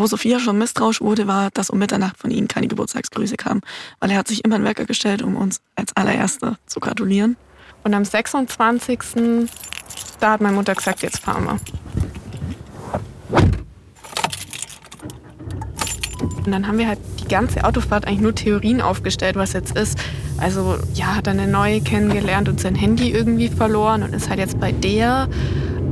wo 0.00 0.06
Sophia 0.06 0.38
schon 0.40 0.58
misstrauisch 0.58 1.00
wurde, 1.00 1.26
war, 1.26 1.50
dass 1.52 1.70
um 1.70 1.78
Mitternacht 1.78 2.18
von 2.18 2.30
ihnen 2.30 2.48
keine 2.48 2.68
Geburtstagsgrüße 2.68 3.36
kamen. 3.36 3.60
Weil 4.00 4.10
er 4.10 4.18
hat 4.18 4.28
sich 4.28 4.44
immer 4.44 4.56
einen 4.56 4.64
Wecker 4.64 4.84
gestellt, 4.84 5.22
um 5.22 5.36
uns 5.36 5.60
als 5.76 5.96
allererster 5.96 6.58
zu 6.66 6.80
gratulieren. 6.80 7.36
Und 7.84 7.94
am 7.94 8.04
26. 8.04 8.98
da 10.20 10.32
hat 10.32 10.40
meine 10.40 10.56
Mutter 10.56 10.74
gesagt, 10.74 11.02
jetzt 11.02 11.20
fahren 11.20 11.44
wir. 11.44 11.60
Und 16.48 16.52
dann 16.52 16.66
haben 16.66 16.78
wir 16.78 16.88
halt 16.88 16.98
die 17.20 17.28
ganze 17.28 17.64
Autofahrt 17.64 18.06
eigentlich 18.06 18.20
nur 18.20 18.34
Theorien 18.34 18.80
aufgestellt, 18.80 19.36
was 19.36 19.52
jetzt 19.52 19.76
ist. 19.76 19.98
Also 20.38 20.78
ja, 20.94 21.16
hat 21.16 21.28
eine 21.28 21.46
neue 21.46 21.80
kennengelernt 21.80 22.48
und 22.48 22.60
sein 22.60 22.74
Handy 22.74 23.10
irgendwie 23.10 23.48
verloren 23.48 24.02
und 24.02 24.14
ist 24.14 24.28
halt 24.28 24.38
jetzt 24.38 24.58
bei 24.58 24.72
der. 24.72 25.28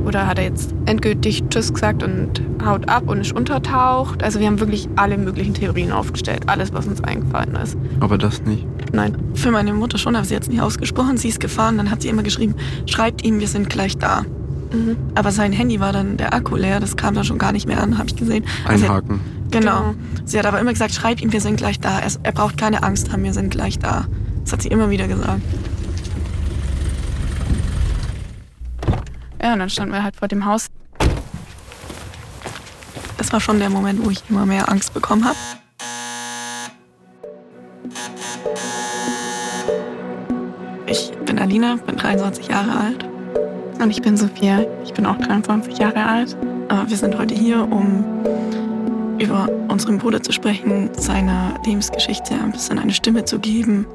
Oder 0.07 0.25
hat 0.25 0.39
er 0.39 0.45
jetzt 0.45 0.73
endgültig 0.85 1.43
Tschüss 1.49 1.73
gesagt 1.73 2.01
und 2.01 2.41
haut 2.63 2.87
ab 2.87 3.09
und 3.09 3.19
ist 3.19 3.33
untertaucht? 3.33 4.23
Also 4.23 4.39
wir 4.39 4.47
haben 4.47 4.57
wirklich 4.57 4.87
alle 4.95 5.17
möglichen 5.17 5.53
Theorien 5.53 5.91
aufgestellt. 5.91 6.43
Alles, 6.47 6.71
was 6.71 6.87
uns 6.87 7.03
eingefallen 7.03 7.55
ist. 7.55 7.75
Aber 7.99 8.17
das 8.17 8.41
nicht? 8.43 8.65
Nein, 8.93 9.17
für 9.33 9.51
meine 9.51 9.73
Mutter 9.73 9.97
schon, 9.97 10.15
aber 10.15 10.23
sie 10.23 10.33
hat 10.37 10.43
es 10.43 10.49
nicht 10.49 10.61
ausgesprochen. 10.61 11.17
Sie 11.17 11.27
ist 11.27 11.41
gefahren, 11.41 11.75
dann 11.75 11.91
hat 11.91 12.01
sie 12.03 12.07
immer 12.07 12.23
geschrieben, 12.23 12.55
schreibt 12.85 13.25
ihm, 13.25 13.41
wir 13.41 13.49
sind 13.49 13.69
gleich 13.69 13.97
da. 13.97 14.21
Mhm. 14.71 14.95
Aber 15.13 15.33
sein 15.33 15.51
Handy 15.51 15.81
war 15.81 15.91
dann 15.91 16.15
der 16.15 16.33
Akku 16.33 16.55
leer, 16.55 16.79
das 16.79 16.95
kam 16.95 17.13
dann 17.13 17.25
schon 17.25 17.37
gar 17.37 17.51
nicht 17.51 17.67
mehr 17.67 17.83
an, 17.83 17.97
habe 17.97 18.07
ich 18.07 18.15
gesehen. 18.15 18.45
Also 18.65 18.85
Einhaken. 18.85 19.19
genau. 19.51 19.79
genau. 19.79 19.95
Sie 20.23 20.39
hat 20.39 20.45
aber 20.45 20.61
immer 20.61 20.71
gesagt, 20.71 20.93
schreib 20.93 21.21
ihm, 21.21 21.33
wir 21.33 21.41
sind 21.41 21.57
gleich 21.57 21.81
da. 21.81 21.99
Er, 21.99 22.11
er 22.23 22.31
braucht 22.31 22.57
keine 22.57 22.81
Angst 22.83 23.11
haben, 23.11 23.25
wir 23.25 23.33
sind 23.33 23.49
gleich 23.49 23.77
da. 23.77 24.05
Das 24.45 24.53
hat 24.53 24.61
sie 24.61 24.69
immer 24.69 24.89
wieder 24.89 25.09
gesagt. 25.09 25.41
Ja, 29.47 29.53
und 29.53 29.59
dann 29.59 29.69
standen 29.69 29.93
wir 29.93 30.03
halt 30.03 30.17
vor 30.17 30.27
dem 30.27 30.43
Haus. 30.43 30.67
Das 33.17 33.31
war 33.31 33.39
schon 33.39 33.59
der 33.59 33.69
Moment, 33.69 34.05
wo 34.05 34.09
ich 34.09 34.21
immer 34.29 34.45
mehr 34.45 34.67
Angst 34.67 34.93
bekommen 34.93 35.23
habe. 35.23 35.37
Ich 40.85 41.13
bin 41.25 41.39
Alina, 41.39 41.77
bin 41.77 41.95
23 41.95 42.49
Jahre 42.49 42.77
alt. 42.77 43.05
Und 43.79 43.89
ich 43.89 44.01
bin 44.01 44.17
Sophia, 44.17 44.65
ich 44.83 44.93
bin 44.93 45.05
auch 45.05 45.17
23 45.17 45.77
Jahre 45.77 46.05
alt. 46.05 46.35
Aber 46.67 46.89
wir 46.89 46.97
sind 46.97 47.17
heute 47.17 47.33
hier, 47.33 47.71
um 47.71 48.03
über 49.17 49.47
unseren 49.69 49.97
Bruder 49.97 50.21
zu 50.21 50.33
sprechen, 50.33 50.89
seiner 50.97 51.57
Lebensgeschichte 51.65 52.33
ein 52.33 52.51
bisschen 52.51 52.79
eine 52.79 52.93
Stimme 52.93 53.23
zu 53.23 53.39
geben 53.39 53.87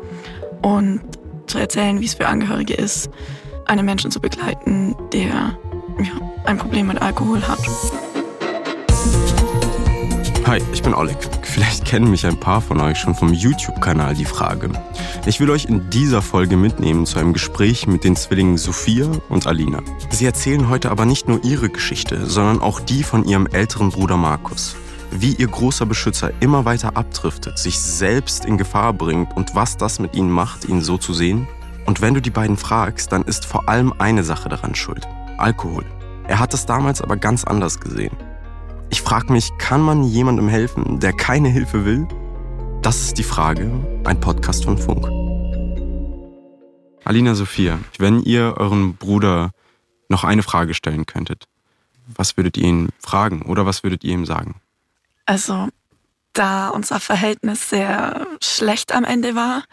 und 0.62 1.02
zu 1.46 1.58
erzählen, 1.58 2.00
wie 2.00 2.06
es 2.06 2.14
für 2.14 2.26
Angehörige 2.26 2.72
ist, 2.72 3.10
einen 3.66 3.84
Menschen 3.84 4.10
zu 4.10 4.20
begleiten, 4.20 4.94
der 5.12 5.56
ja, 5.98 6.12
ein 6.44 6.58
Problem 6.58 6.88
mit 6.88 7.00
Alkohol 7.00 7.42
hat. 7.42 7.58
Hi, 10.46 10.60
ich 10.72 10.82
bin 10.82 10.94
Oleg. 10.94 11.16
Vielleicht 11.42 11.84
kennen 11.84 12.10
mich 12.10 12.26
ein 12.26 12.38
paar 12.38 12.60
von 12.60 12.80
euch 12.80 12.98
schon 12.98 13.14
vom 13.14 13.32
YouTube-Kanal 13.32 14.14
Die 14.14 14.24
Frage. 14.24 14.70
Ich 15.26 15.38
will 15.38 15.50
euch 15.50 15.66
in 15.66 15.88
dieser 15.90 16.20
Folge 16.20 16.56
mitnehmen 16.56 17.06
zu 17.06 17.18
einem 17.18 17.32
Gespräch 17.32 17.86
mit 17.86 18.04
den 18.04 18.16
Zwillingen 18.16 18.58
Sophia 18.58 19.10
und 19.28 19.46
Alina. 19.46 19.82
Sie 20.10 20.26
erzählen 20.26 20.68
heute 20.68 20.90
aber 20.90 21.06
nicht 21.06 21.28
nur 21.28 21.44
ihre 21.44 21.68
Geschichte, 21.68 22.26
sondern 22.26 22.60
auch 22.60 22.80
die 22.80 23.02
von 23.02 23.24
ihrem 23.24 23.46
älteren 23.46 23.90
Bruder 23.90 24.16
Markus 24.16 24.76
wie 25.12 25.34
ihr 25.34 25.46
großer 25.46 25.86
Beschützer 25.86 26.32
immer 26.40 26.64
weiter 26.64 26.96
abdriftet, 26.96 27.58
sich 27.58 27.78
selbst 27.78 28.44
in 28.44 28.56
Gefahr 28.56 28.92
bringt 28.92 29.36
und 29.36 29.54
was 29.54 29.76
das 29.76 29.98
mit 29.98 30.14
ihnen 30.14 30.30
macht, 30.30 30.64
ihn 30.64 30.80
so 30.80 30.96
zu 30.96 31.12
sehen? 31.12 31.46
Und 31.86 32.00
wenn 32.00 32.14
du 32.14 32.22
die 32.22 32.30
beiden 32.30 32.56
fragst, 32.56 33.12
dann 33.12 33.22
ist 33.22 33.44
vor 33.44 33.68
allem 33.68 33.92
eine 33.98 34.24
Sache 34.24 34.48
daran 34.48 34.74
schuld. 34.74 35.06
Alkohol. 35.38 35.84
Er 36.28 36.38
hat 36.38 36.54
es 36.54 36.66
damals 36.66 37.02
aber 37.02 37.16
ganz 37.16 37.44
anders 37.44 37.80
gesehen. 37.80 38.16
Ich 38.90 39.02
frage 39.02 39.32
mich, 39.32 39.50
kann 39.58 39.80
man 39.80 40.04
jemandem 40.04 40.48
helfen, 40.48 41.00
der 41.00 41.12
keine 41.12 41.48
Hilfe 41.48 41.84
will? 41.84 42.06
Das 42.82 43.00
ist 43.00 43.18
die 43.18 43.24
Frage, 43.24 43.70
ein 44.04 44.20
Podcast 44.20 44.64
von 44.64 44.78
Funk. 44.78 45.06
Alina 47.04 47.34
Sophia, 47.34 47.78
wenn 47.98 48.22
ihr 48.22 48.54
euren 48.58 48.96
Bruder 48.96 49.50
noch 50.08 50.24
eine 50.24 50.42
Frage 50.42 50.74
stellen 50.74 51.06
könntet, 51.06 51.48
was 52.06 52.36
würdet 52.36 52.56
ihr 52.56 52.64
ihn 52.64 52.90
fragen 52.98 53.42
oder 53.42 53.66
was 53.66 53.82
würdet 53.82 54.04
ihr 54.04 54.12
ihm 54.12 54.26
sagen? 54.26 54.56
Also, 55.26 55.68
da 56.32 56.68
unser 56.68 57.00
Verhältnis 57.00 57.70
sehr 57.70 58.26
schlecht 58.40 58.92
am 58.92 59.04
Ende 59.04 59.34
war, 59.34 59.64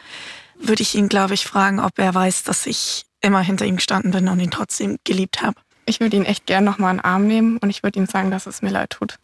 würde 0.60 0.84
ich 0.84 0.96
ihn, 0.96 1.10
glaube 1.10 1.34
ich, 1.34 1.46
fragen, 1.46 1.80
ob 1.80 1.98
er 1.98 2.14
weiß, 2.14 2.44
dass 2.44 2.66
ich 2.66 3.06
immer 3.22 3.42
hinter 3.42 3.66
ihm 3.66 3.78
gestanden 3.78 4.12
bin 4.12 4.28
und 4.28 4.40
ihn 4.40 4.52
trotzdem 4.52 4.98
geliebt 5.04 5.42
habe. 5.42 5.56
Ich 5.86 6.00
würde 6.00 6.18
ihn 6.18 6.26
echt 6.26 6.46
gern 6.46 6.64
nochmal 6.64 6.92
in 6.92 6.98
den 6.98 7.06
Arm 7.06 7.28
nehmen 7.28 7.58
und 7.58 7.70
ich 7.70 7.82
würde 7.82 8.00
ihm 8.00 8.06
sagen, 8.06 8.30
dass 8.30 8.46
es 8.46 8.62
mir 8.62 8.70
leid 8.70 8.92
tut. 8.92 9.16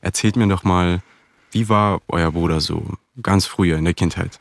Erzählt 0.00 0.36
mir 0.36 0.46
doch 0.46 0.62
mal, 0.62 1.02
wie 1.50 1.68
war 1.68 2.00
euer 2.08 2.30
Bruder 2.30 2.60
so 2.60 2.86
ganz 3.20 3.46
früher 3.46 3.76
in 3.78 3.84
der 3.84 3.94
Kindheit? 3.94 4.38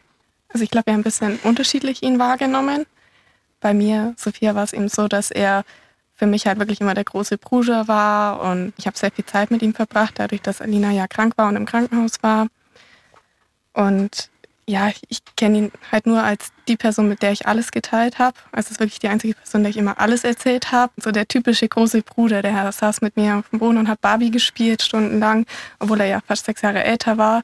Also 0.50 0.64
ich 0.64 0.70
glaube, 0.70 0.88
wir 0.88 0.94
haben 0.94 1.00
ein 1.00 1.04
bisschen 1.04 1.40
unterschiedlich 1.44 2.04
ihn 2.04 2.20
wahrgenommen. 2.20 2.86
Bei 3.60 3.74
mir, 3.74 4.14
Sophia, 4.18 4.54
war 4.54 4.64
es 4.64 4.74
eben 4.74 4.88
so, 4.88 5.08
dass 5.08 5.32
er 5.32 5.64
für 6.14 6.26
mich 6.26 6.48
halt 6.48 6.60
wirklich 6.60 6.82
immer 6.82 6.94
der 6.94 7.04
große 7.04 7.38
Bruder 7.38 7.88
war 7.88 8.42
und 8.42 8.74
ich 8.78 8.88
habe 8.88 8.98
sehr 8.98 9.12
viel 9.12 9.26
Zeit 9.26 9.52
mit 9.52 9.62
ihm 9.62 9.74
verbracht, 9.74 10.16
dadurch, 10.18 10.42
dass 10.42 10.62
Alina 10.62 10.92
ja 10.92 11.08
krank 11.08 11.38
war 11.38 11.48
und 11.48 11.56
im 11.56 11.66
Krankenhaus 11.66 12.24
war. 12.24 12.48
Und 13.74 14.30
ja, 14.70 14.92
ich 15.08 15.20
kenne 15.38 15.58
ihn 15.58 15.72
halt 15.92 16.06
nur 16.06 16.22
als 16.22 16.52
die 16.68 16.76
Person, 16.76 17.08
mit 17.08 17.22
der 17.22 17.32
ich 17.32 17.48
alles 17.48 17.72
geteilt 17.72 18.20
habe. 18.20 18.38
Also 18.52 18.68
es 18.68 18.72
ist 18.72 18.80
wirklich 18.82 19.00
die 19.00 19.08
einzige 19.08 19.34
Person, 19.34 19.64
der 19.64 19.70
ich 19.70 19.78
immer 19.78 20.00
alles 20.00 20.26
erzählt 20.26 20.74
habe. 20.74 20.92
So 20.98 21.12
der 21.12 21.28
typische 21.28 21.70
große 21.70 22.02
Bruder, 22.02 22.42
der 22.42 22.70
saß 22.72 23.00
mit 23.02 23.16
mir 23.16 23.38
auf 23.38 23.50
dem 23.50 23.60
Boden 23.60 23.78
und 23.78 23.88
hat 23.88 24.02
Barbie 24.02 24.30
gespielt 24.30 24.82
stundenlang, 24.82 25.46
obwohl 25.80 26.02
er 26.02 26.08
ja 26.08 26.20
fast 26.26 26.46
sechs 26.46 26.62
Jahre 26.62 26.84
älter 26.84 27.18
war. 27.18 27.44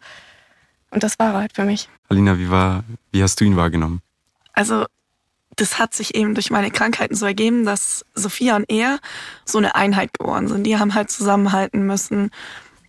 Und 0.92 1.02
das 1.02 1.18
war 1.18 1.34
er 1.34 1.40
halt 1.40 1.54
für 1.56 1.64
mich. 1.64 1.88
Alina, 2.10 2.38
wie 2.38 2.50
war, 2.50 2.84
wie 3.14 3.24
hast 3.24 3.40
du 3.40 3.46
ihn 3.46 3.56
wahrgenommen? 3.56 4.02
Also 4.52 4.86
das 5.56 5.80
hat 5.80 5.94
sich 5.94 6.16
eben 6.16 6.34
durch 6.36 6.52
meine 6.52 6.72
Krankheiten 6.72 7.16
so 7.16 7.26
ergeben, 7.26 7.64
dass 7.64 8.06
Sophia 8.16 8.58
und 8.58 8.70
er 8.70 9.00
so 9.46 9.60
eine 9.60 9.76
Einheit 9.76 10.12
geworden 10.18 10.50
sind. 10.50 10.64
Die 10.66 10.78
haben 10.78 10.94
halt 10.94 11.10
zusammenhalten 11.10 11.86
müssen, 11.86 12.32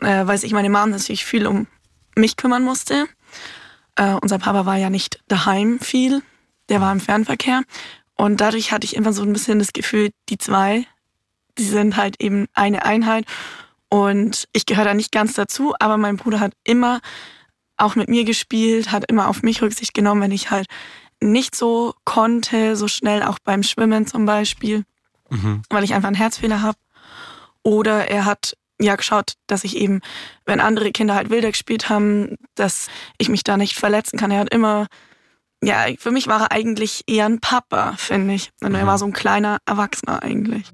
äh, 0.00 0.26
weil 0.26 0.38
sich 0.38 0.52
meine 0.52 0.70
Mom 0.70 0.90
natürlich 0.90 1.24
viel 1.24 1.46
um 1.46 1.68
mich 2.16 2.36
kümmern 2.36 2.64
musste. 2.64 3.06
Äh, 3.96 4.14
unser 4.20 4.38
Papa 4.38 4.66
war 4.66 4.76
ja 4.76 4.90
nicht 4.90 5.22
daheim 5.28 5.78
viel, 5.80 6.22
der 6.68 6.80
war 6.80 6.92
im 6.92 7.00
Fernverkehr. 7.00 7.62
Und 8.16 8.40
dadurch 8.40 8.72
hatte 8.72 8.84
ich 8.84 8.96
immer 8.96 9.12
so 9.12 9.22
ein 9.22 9.32
bisschen 9.32 9.58
das 9.58 9.72
Gefühl, 9.72 10.10
die 10.28 10.38
zwei, 10.38 10.86
die 11.58 11.64
sind 11.64 11.96
halt 11.96 12.20
eben 12.20 12.46
eine 12.54 12.84
Einheit. 12.84 13.26
Und 13.88 14.48
ich 14.52 14.66
gehöre 14.66 14.84
da 14.84 14.94
nicht 14.94 15.12
ganz 15.12 15.34
dazu, 15.34 15.74
aber 15.78 15.96
mein 15.96 16.16
Bruder 16.16 16.40
hat 16.40 16.52
immer 16.64 17.00
auch 17.76 17.96
mit 17.96 18.08
mir 18.08 18.24
gespielt, 18.24 18.92
hat 18.92 19.10
immer 19.10 19.28
auf 19.28 19.42
mich 19.42 19.62
Rücksicht 19.62 19.94
genommen, 19.94 20.22
wenn 20.22 20.30
ich 20.30 20.50
halt 20.50 20.66
nicht 21.20 21.54
so 21.54 21.94
konnte, 22.04 22.76
so 22.76 22.88
schnell 22.88 23.22
auch 23.22 23.38
beim 23.42 23.62
Schwimmen 23.62 24.06
zum 24.06 24.26
Beispiel, 24.26 24.84
mhm. 25.30 25.62
weil 25.70 25.84
ich 25.84 25.94
einfach 25.94 26.08
einen 26.08 26.16
Herzfehler 26.16 26.62
habe. 26.62 26.78
Oder 27.62 28.08
er 28.08 28.26
hat 28.26 28.56
ja 28.80 28.96
geschaut, 28.96 29.34
dass 29.46 29.64
ich 29.64 29.76
eben, 29.76 30.00
wenn 30.46 30.60
andere 30.60 30.90
Kinder 30.92 31.14
halt 31.14 31.30
wilder 31.30 31.50
gespielt 31.50 31.88
haben, 31.88 32.36
dass 32.54 32.88
ich 33.18 33.28
mich 33.28 33.44
da 33.44 33.56
nicht 33.56 33.76
verletzen 33.76 34.18
kann. 34.18 34.30
Er 34.30 34.40
hat 34.40 34.52
immer, 34.52 34.86
ja, 35.62 35.86
für 35.98 36.10
mich 36.10 36.26
war 36.26 36.42
er 36.42 36.52
eigentlich 36.52 37.02
eher 37.06 37.26
ein 37.26 37.40
Papa, 37.40 37.94
finde 37.96 38.34
ich. 38.34 38.50
Und 38.62 38.70
mhm. 38.70 38.76
er 38.76 38.86
war 38.86 38.98
so 38.98 39.06
ein 39.06 39.12
kleiner 39.12 39.58
Erwachsener 39.66 40.22
eigentlich. 40.22 40.72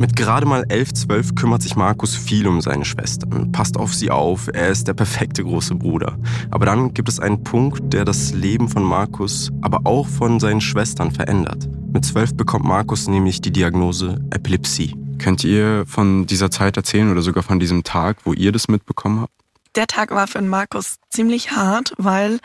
Mit 0.00 0.14
gerade 0.14 0.46
mal 0.46 0.64
11, 0.68 0.94
12 0.94 1.34
kümmert 1.34 1.60
sich 1.60 1.74
Markus 1.74 2.14
viel 2.14 2.46
um 2.46 2.60
seine 2.60 2.84
Schwestern, 2.84 3.50
passt 3.50 3.76
auf 3.76 3.92
sie 3.92 4.12
auf, 4.12 4.48
er 4.52 4.68
ist 4.68 4.86
der 4.86 4.94
perfekte 4.94 5.42
große 5.42 5.74
Bruder. 5.74 6.16
Aber 6.52 6.66
dann 6.66 6.94
gibt 6.94 7.08
es 7.08 7.18
einen 7.18 7.42
Punkt, 7.42 7.92
der 7.92 8.04
das 8.04 8.32
Leben 8.32 8.68
von 8.68 8.84
Markus, 8.84 9.50
aber 9.60 9.80
auch 9.82 10.06
von 10.06 10.38
seinen 10.38 10.60
Schwestern 10.60 11.10
verändert. 11.10 11.68
Mit 11.92 12.04
12 12.04 12.36
bekommt 12.36 12.64
Markus 12.64 13.08
nämlich 13.08 13.40
die 13.40 13.50
Diagnose 13.50 14.20
Epilepsie. 14.30 14.94
Könnt 15.18 15.44
ihr 15.44 15.84
von 15.86 16.26
dieser 16.26 16.50
Zeit 16.50 16.76
erzählen 16.76 17.10
oder 17.10 17.22
sogar 17.22 17.42
von 17.42 17.60
diesem 17.60 17.84
Tag, 17.84 18.18
wo 18.24 18.32
ihr 18.32 18.52
das 18.52 18.68
mitbekommen 18.68 19.20
habt? 19.20 19.32
Der 19.74 19.86
Tag 19.86 20.10
war 20.10 20.26
für 20.26 20.40
Markus 20.42 20.96
ziemlich 21.10 21.52
hart, 21.52 21.92
weil 21.98 22.38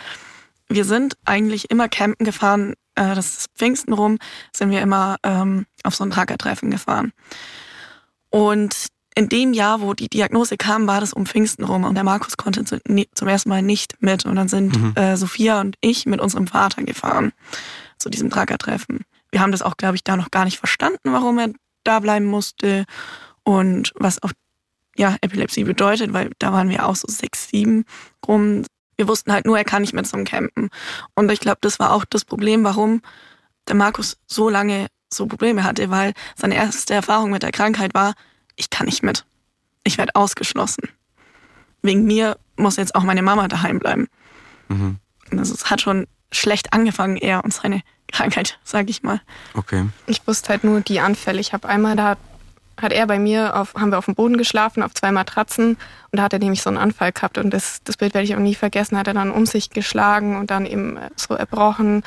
wir 0.70 0.86
sind 0.86 1.16
eigentlich 1.25 1.72
immer 1.72 1.88
campen 1.88 2.25
gefahren 2.25 2.74
äh, 2.96 3.16
das 3.16 3.38
ist 3.38 3.48
Pfingsten 3.56 3.94
rum, 3.94 4.18
sind 4.56 4.72
wir 4.72 4.81
immer 4.81 5.18
ähm, 5.24 5.66
auf 5.84 5.96
so 5.96 6.04
ein 6.04 6.12
Tragertreffen 6.12 6.72
gefahren. 6.72 7.12
Und 8.30 8.88
in 9.16 9.30
dem 9.30 9.54
Jahr, 9.54 9.81
wo 9.81 9.94
die 9.94 10.10
Diagnose 10.10 10.58
kam, 10.58 10.88
war 10.88 11.00
das 11.00 11.14
um 11.14 11.26
Pfingsten 11.26 11.64
rum 11.64 11.84
und 11.84 11.96
der 11.96 12.04
Markus 12.04 12.36
konnte 12.36 12.64
zum 12.66 13.28
ersten 13.28 13.50
Mal 13.50 13.62
nicht 13.62 14.02
mit. 14.02 14.26
Und 14.26 14.36
dann 14.36 14.48
sind 14.48 14.76
mhm. 14.76 14.94
äh, 14.96 15.18
Sophia 15.18 15.62
und 15.62 15.76
ich 15.81 16.06
mit 16.06 16.19
unserem 16.19 16.48
Vater 16.48 16.84
gefahren 16.84 17.31
zu 18.00 18.10
diesem 18.10 18.31
Tragertreffen. 18.31 19.02
Wir 19.31 19.42
haben 19.42 19.52
das 19.52 19.62
auch, 19.62 19.78
glaube 19.78 19.96
ich, 19.96 20.04
da 20.04 20.16
noch 20.16 20.31
gar 20.31 20.46
nicht 20.46 20.58
verstanden, 20.58 21.12
warum 21.12 21.40
er 21.40 21.50
da 21.83 22.00
bleiben 22.00 22.25
musste 22.25 22.85
und 23.44 23.94
was 23.95 24.21
auch 24.24 24.31
ja, 24.95 25.18
Epilepsie 25.21 25.63
bedeutet, 25.63 26.13
weil 26.13 26.31
da 26.39 26.53
waren 26.53 26.69
wir 26.69 26.85
auch 26.85 26.95
so 26.95 27.07
sechs, 27.07 27.50
sieben 27.50 27.85
rum, 28.27 28.63
wir 28.95 29.07
wussten 29.07 29.33
halt 29.33 29.45
nur, 29.45 29.57
er 29.57 29.63
kann 29.63 29.81
nicht 29.81 29.94
mehr 29.94 30.03
zum 30.03 30.24
Campen. 30.24 30.69
Und 31.15 31.31
ich 31.31 31.39
glaube, 31.39 31.57
das 31.62 31.80
war 31.80 31.94
auch 31.94 32.06
das 32.06 32.25
Problem, 32.25 32.63
warum 32.63 33.01
der 33.68 33.75
Markus 33.75 34.18
so 34.27 34.50
lange 34.50 34.88
so 35.12 35.25
Probleme 35.25 35.63
hatte, 35.63 35.89
weil 35.89 36.13
seine 36.35 36.56
erste 36.56 36.94
Erfahrung 36.94 37.31
mit 37.31 37.44
der 37.44 37.51
Krankheit 37.51 37.94
war, 37.94 38.13
ich 38.56 38.69
kann 38.69 38.85
nicht 38.85 39.03
mit. 39.03 39.25
Ich 39.83 39.97
werde 39.97 40.15
ausgeschlossen. 40.15 40.89
wegen 41.81 42.06
mir 42.06 42.38
muss 42.56 42.77
jetzt 42.77 42.95
auch 42.95 43.03
meine 43.03 43.21
Mama 43.21 43.47
daheim 43.47 43.80
bleiben. 43.80 44.07
Mhm. 44.69 44.97
Also 45.31 45.53
es 45.53 45.69
hat 45.69 45.81
schon 45.81 46.07
schlecht 46.31 46.71
angefangen, 46.71 47.18
er 47.18 47.44
und 47.44 47.53
seine 47.53 47.81
Krankheit, 48.13 48.57
sage 48.63 48.89
ich 48.89 49.04
mal. 49.04 49.19
Okay. 49.54 49.88
Ich 50.06 50.25
wusste 50.25 50.50
halt 50.50 50.63
nur 50.63 50.80
die 50.81 51.00
Anfälle. 51.00 51.42
Ich 51.42 51.51
habe 51.51 51.68
einmal, 51.68 51.95
da 51.95 52.15
hat 52.81 52.94
er 52.94 53.06
bei 53.07 53.19
mir, 53.19 53.56
auf, 53.56 53.74
haben 53.75 53.92
wir 53.92 53.98
auf 53.98 54.06
dem 54.06 54.15
Boden 54.15 54.38
geschlafen, 54.38 54.83
auf 54.83 54.94
zwei 54.94 55.12
Matratzen. 55.12 55.77
Und 56.12 56.18
da 56.18 56.24
hat 56.24 56.33
er 56.33 56.39
nämlich 56.39 56.62
so 56.62 56.69
einen 56.69 56.77
Anfall 56.77 57.12
gehabt. 57.12 57.38
Und 57.38 57.51
das, 57.51 57.81
das 57.83 57.98
Bild 57.98 58.13
werde 58.13 58.25
ich 58.25 58.36
auch 58.36 58.39
nie 58.39 58.56
vergessen. 58.56 58.98
Hat 58.98 59.07
er 59.07 59.13
dann 59.13 59.31
um 59.31 59.45
sich 59.45 59.71
geschlagen 59.71 60.38
und 60.38 60.51
dann 60.51 60.65
eben 60.65 60.98
so 61.15 61.33
erbrochen. 61.33 62.04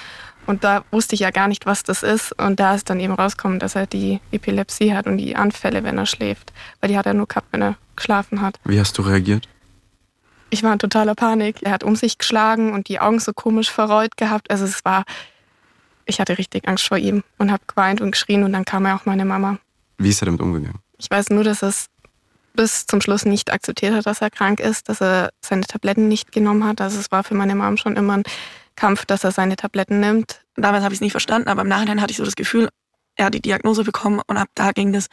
Und 0.47 0.63
da 0.63 0.85
wusste 0.93 1.15
ich 1.15 1.21
ja 1.21 1.31
gar 1.31 1.49
nicht, 1.49 1.67
was 1.67 1.83
das 1.83 2.03
ist. 2.03 2.33
Und 2.41 2.61
da 2.61 2.75
ist 2.75 2.89
dann 2.89 3.01
eben 3.01 3.15
rausgekommen, 3.15 3.59
dass 3.59 3.75
er 3.75 3.87
die 3.87 4.21
Epilepsie 4.31 4.95
hat 4.95 5.07
und 5.07 5.19
die 5.19 5.35
Anfälle, 5.35 5.83
wenn 5.83 5.99
er 5.99 6.07
schläft. 6.07 6.53
Weil 6.81 6.91
die 6.91 6.99
hat 6.99 7.07
er 7.07 7.15
nur 7.15 7.27
gehabt, 7.27 7.49
wenn 7.51 7.63
er 7.63 7.77
geschlafen 7.97 8.41
hat. 8.41 8.59
Wie 8.65 8.79
hast 8.79 8.97
du 8.99 9.03
reagiert? 9.03 9.49
Ich 10.51 10.63
war 10.63 10.73
in 10.73 10.79
totaler 10.79 11.17
Panik. 11.17 11.63
Er 11.63 11.73
hat 11.73 11.83
um 11.83 11.97
sich 11.97 12.19
geschlagen 12.19 12.73
und 12.73 12.89
die 12.89 13.01
Augen 13.01 13.19
so 13.19 13.33
komisch 13.33 13.71
verrollt 13.71 14.17
gehabt. 14.17 14.51
Also 14.51 14.65
es 14.65 14.85
war, 14.85 15.05
ich 16.07 16.21
hatte 16.21 16.39
richtig 16.39 16.67
Angst 16.69 16.87
vor 16.87 16.97
ihm 16.97 17.23
und 17.39 17.53
habe 17.53 17.63
geweint 17.67 18.01
und 18.01 18.13
geschrien 18.13 18.45
und 18.45 18.53
dann 18.53 18.65
kam 18.65 18.87
ja 18.87 18.97
auch 18.97 19.05
meine 19.05 19.25
Mama. 19.25 19.59
Wie 19.99 20.09
ist 20.09 20.23
er 20.23 20.27
damit 20.27 20.41
umgegangen? 20.41 20.81
Ich 20.99 21.11
weiß 21.11 21.31
nur, 21.31 21.45
dass 21.45 21.63
er 21.63 21.69
es 21.69 21.87
bis 22.55 22.87
zum 22.87 23.01
Schluss 23.01 23.25
nicht 23.25 23.53
akzeptiert 23.53 23.95
hat, 23.95 24.07
dass 24.07 24.23
er 24.23 24.31
krank 24.31 24.61
ist, 24.61 24.89
dass 24.89 25.03
er 25.03 25.31
seine 25.45 25.67
Tabletten 25.67 26.09
nicht 26.09 26.33
genommen 26.33 26.65
hat. 26.65 26.81
Also 26.81 26.99
es 26.99 27.11
war 27.11 27.23
für 27.23 27.35
meine 27.35 27.55
Mom 27.55 27.77
schon 27.77 27.97
immer 27.97 28.19
ein 28.19 28.23
Kampf, 28.77 29.05
dass 29.05 29.25
er 29.25 29.33
seine 29.33 29.57
Tabletten 29.57 30.01
nimmt. 30.01 30.41
Damals 30.57 30.83
habe 30.83 30.95
ich 30.95 30.99
es 30.99 31.03
nicht 31.03 31.13
verstanden, 31.13 31.49
aber 31.49 31.63
im 31.63 31.69
Nachhinein 31.69 32.01
hatte 32.01 32.13
ich 32.13 32.17
so 32.17 32.25
das 32.25 32.37
Gefühl, 32.37 32.71
er 33.17 33.27
hat 33.27 33.35
die 33.35 33.41
Diagnose 33.43 33.85
bekommen 33.85 34.21
und 34.27 34.37
ab 34.37 34.49
da 34.55 34.73
ging 34.73 34.93
das, 34.93 35.07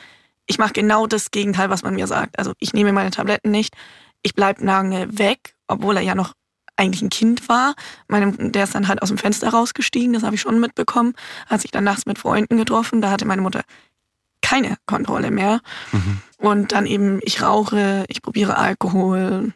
ich 0.46 0.58
mache 0.58 0.74
genau 0.74 1.08
das 1.08 1.32
Gegenteil, 1.32 1.70
was 1.70 1.84
man 1.84 1.96
mir 1.96 2.08
sagt. 2.08 2.38
Also 2.40 2.54
ich 2.60 2.74
nehme 2.74 2.94
meine 2.94 3.12
Tabletten 3.12 3.52
nicht, 3.52 3.76
ich 4.22 4.36
bleibe 4.36 4.64
lange 4.64 5.18
weg, 5.18 5.56
obwohl 5.68 5.98
er 5.98 6.04
ja 6.04 6.16
noch 6.16 6.34
eigentlich 6.76 7.02
ein 7.02 7.10
Kind 7.10 7.50
war. 7.50 7.76
Meine, 8.08 8.32
der 8.32 8.64
ist 8.64 8.76
dann 8.76 8.88
halt 8.88 9.02
aus 9.02 9.10
dem 9.10 9.18
Fenster 9.18 9.50
rausgestiegen, 9.50 10.14
das 10.14 10.24
habe 10.24 10.36
ich 10.36 10.42
schon 10.42 10.60
mitbekommen. 10.60 11.14
Hat 11.48 11.62
sich 11.62 11.72
dann 11.72 11.84
nachts 11.84 12.06
mit 12.06 12.20
Freunden 12.20 12.58
getroffen, 12.58 13.02
da 13.02 13.12
hatte 13.12 13.26
meine 13.26 13.42
Mutter 13.42 13.64
keine 14.42 14.78
Kontrolle 14.86 15.32
mehr. 15.32 15.62
Mhm. 15.92 16.22
Und 16.38 16.72
dann 16.74 16.86
eben, 16.86 17.20
ich 17.24 17.42
rauche, 17.42 18.06
ich 18.08 18.22
probiere 18.22 18.58
Alkohol 18.58 19.54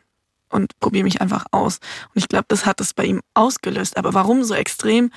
und 0.50 0.80
probiere 0.80 1.04
mich 1.04 1.22
einfach 1.22 1.46
aus. 1.52 1.80
Und 2.14 2.22
ich 2.22 2.30
glaube, 2.30 2.46
das 2.48 2.66
hat 2.66 2.80
es 2.80 2.94
bei 2.94 3.06
ihm 3.06 3.22
ausgelöst. 3.34 3.98
Aber 3.98 4.14
warum 4.14 4.44
so 4.44 4.54
extrem, 4.54 5.12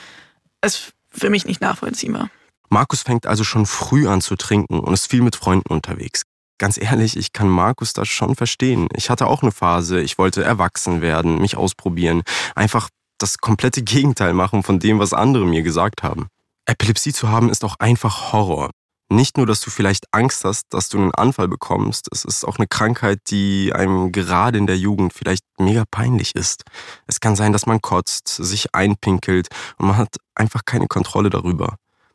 ist 0.64 0.93
für 1.08 1.31
mich 1.31 1.44
nicht 1.44 1.61
nachvollziehbar. 1.61 2.31
Markus 2.69 3.02
fängt 3.02 3.26
also 3.26 3.44
schon 3.44 3.67
früh 3.67 4.08
an 4.08 4.20
zu 4.20 4.37
trinken 4.37 4.81
und 4.81 4.93
ist 4.93 5.11
viel 5.11 5.23
mit 5.23 5.37
Freunden 5.37 5.73
unterwegs 5.73 6.25
ganz 6.61 6.81
ehrlich, 6.81 7.17
ich 7.17 7.33
kann 7.33 7.49
Markus 7.49 7.93
das 7.93 8.07
schon 8.07 8.37
verstehen. 8.37 8.87
Ich 8.95 9.11
hatte 9.11 9.27
auch 9.27 9.43
eine 9.43 9.51
Phase, 9.51 10.01
ich 10.01 10.19
wollte 10.19 10.45
erwachsen 10.45 11.01
werden, 11.01 11.41
mich 11.41 11.57
ausprobieren, 11.57 12.23
einfach 12.55 12.89
das 13.19 13.39
komplette 13.39 13.83
Gegenteil 13.83 14.35
machen 14.35 14.62
von 14.62 14.79
dem, 14.79 15.01
was 15.01 15.12
andere 15.12 15.45
mir 15.47 15.62
gesagt 15.62 16.05
haben. 16.05 16.29
Epilepsie 16.67 17.12
zu 17.12 17.29
haben 17.29 17.51
ist 17.51 17.65
auch 17.65 17.75
einfach 17.81 18.33
Horror. 18.33 18.71
Nicht 19.12 19.37
nur, 19.37 19.47
dass 19.47 19.61
du 19.61 19.71
vielleicht 19.71 20.05
Angst 20.12 20.45
hast, 20.45 20.67
dass 20.71 20.89
du 20.89 20.99
einen 20.99 21.12
Anfall 21.12 21.49
bekommst, 21.49 22.07
es 22.12 22.25
ist 22.25 22.45
auch 22.45 22.59
eine 22.59 22.69
Krankheit, 22.69 23.19
die 23.29 23.73
einem 23.75 24.12
gerade 24.12 24.57
in 24.57 24.69
der 24.69 24.79
Jugend 24.79 25.12
vielleicht 25.12 25.43
mega 25.59 25.83
peinlich 25.91 26.37
ist. 26.37 26.62
Es 27.09 27.19
kann 27.19 27.35
sein, 27.35 27.53
dass 27.53 27.67
man 27.67 27.81
kotzt, 27.81 28.29
sich 28.29 28.73
einpinkelt 28.73 29.49
und 29.79 29.89
man 29.89 29.97
hat 29.97 30.15
einfach 30.37 30.65
keine 30.65 30.87
Kontrolle 30.87 31.29
darüber. 31.29 31.75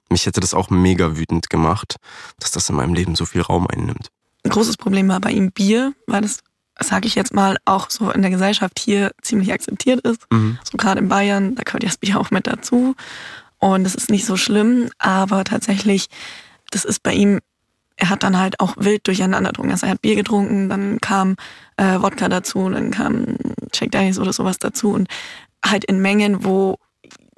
Mich 0.10 0.26
hätte 0.26 0.40
das 0.40 0.54
auch 0.54 0.70
mega 0.70 1.18
wütend 1.18 1.50
gemacht, 1.50 1.96
dass 2.40 2.52
das 2.52 2.70
in 2.70 2.76
meinem 2.76 2.94
Leben 2.94 3.16
so 3.16 3.26
viel 3.26 3.42
Raum 3.42 3.68
einnimmt. 3.68 4.10
Ein 4.46 4.52
großes 4.52 4.78
Problem 4.78 5.08
war 5.08 5.20
bei 5.20 5.32
ihm 5.32 5.52
Bier, 5.52 5.94
weil 6.06 6.22
das, 6.22 6.40
sage 6.80 7.08
ich 7.08 7.16
jetzt 7.16 7.34
mal, 7.34 7.58
auch 7.66 7.90
so 7.90 8.12
in 8.12 8.22
der 8.22 8.30
Gesellschaft 8.30 8.80
hier 8.80 9.12
ziemlich 9.22 9.52
akzeptiert 9.52 10.02
ist. 10.02 10.22
Mhm. 10.32 10.60
So 10.64 10.78
gerade 10.78 11.00
in 11.00 11.10
Bayern, 11.10 11.56
da 11.56 11.64
gehört 11.64 11.82
ja 11.82 11.90
das 11.90 11.98
Bier 11.98 12.20
auch 12.20 12.30
mit 12.30 12.46
dazu. 12.46 12.96
Und 13.58 13.84
das 13.84 13.96
ist 13.96 14.12
nicht 14.12 14.26
so 14.26 14.38
schlimm, 14.38 14.92
aber 15.00 15.44
tatsächlich, 15.46 16.08
das 16.70 16.86
ist 16.86 17.02
bei 17.02 17.14
ihm, 17.14 17.40
er 17.96 18.10
hat 18.10 18.22
dann 18.22 18.38
halt 18.38 18.60
auch 18.60 18.76
wild 18.78 19.08
durcheinander 19.08 19.50
getrunken. 19.50 19.72
Also 19.72 19.88
er 19.88 19.94
hat 19.94 20.02
Bier 20.04 20.16
getrunken, 20.16 20.70
dann 20.70 21.00
kam 21.02 21.38
äh, 21.78 22.00
Wodka 22.00 22.30
dazu, 22.30 22.70
dann 22.70 22.92
kam 22.92 23.38
Jack 23.74 23.92
Daniels 23.92 24.20
oder 24.20 24.32
sowas 24.32 24.60
dazu 24.60 24.92
und 24.92 25.08
halt 25.66 25.86
in 25.86 26.00
Mengen, 26.04 26.46
wo 26.46 26.78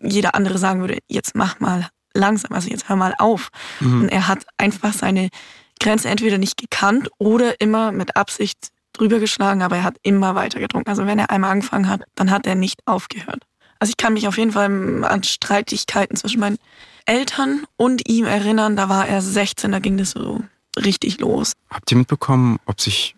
jeder 0.01 0.35
andere 0.35 0.57
sagen 0.57 0.81
würde, 0.81 0.97
jetzt 1.07 1.35
mach 1.35 1.61
mal 1.61 1.87
langsam, 2.13 2.51
also 2.51 2.69
jetzt 2.69 2.89
hör 2.89 2.97
mal 2.97 3.13
auf. 3.17 3.49
Mhm. 3.79 4.01
Und 4.01 4.09
er 4.09 4.27
hat 4.27 4.45
einfach 4.57 4.91
seine 4.91 5.29
Grenze 5.79 6.09
entweder 6.09 6.37
nicht 6.37 6.57
gekannt 6.57 7.09
oder 7.17 7.59
immer 7.61 7.91
mit 7.91 8.15
Absicht 8.15 8.69
drüber 8.93 9.19
geschlagen, 9.19 9.61
aber 9.61 9.77
er 9.77 9.83
hat 9.83 9.97
immer 10.03 10.35
weiter 10.35 10.59
getrunken. 10.59 10.89
Also 10.89 11.05
wenn 11.05 11.19
er 11.19 11.29
einmal 11.29 11.51
angefangen 11.51 11.87
hat, 11.87 12.01
dann 12.15 12.31
hat 12.31 12.47
er 12.47 12.55
nicht 12.55 12.81
aufgehört. 12.85 13.43
Also 13.79 13.91
ich 13.91 13.97
kann 13.97 14.13
mich 14.13 14.27
auf 14.27 14.37
jeden 14.37 14.51
Fall 14.51 15.03
an 15.03 15.23
Streitigkeiten 15.23 16.15
zwischen 16.15 16.39
meinen 16.39 16.57
Eltern 17.05 17.65
und 17.75 18.07
ihm 18.09 18.25
erinnern. 18.25 18.75
Da 18.75 18.89
war 18.89 19.07
er 19.07 19.21
16, 19.21 19.71
da 19.71 19.79
ging 19.79 19.97
das 19.97 20.11
so 20.11 20.41
richtig 20.77 21.19
los. 21.19 21.53
Habt 21.69 21.91
ihr 21.91 21.97
mitbekommen, 21.97 22.57
ob 22.65 22.81
sich 22.81 23.15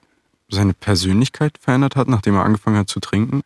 seine 0.49 0.73
Persönlichkeit 0.73 1.57
verändert 1.59 1.95
hat, 1.95 2.07
nachdem 2.07 2.35
er 2.35 2.43
angefangen 2.43 2.77
hat 2.77 2.89
zu 2.89 2.99
trinken? 2.99 3.41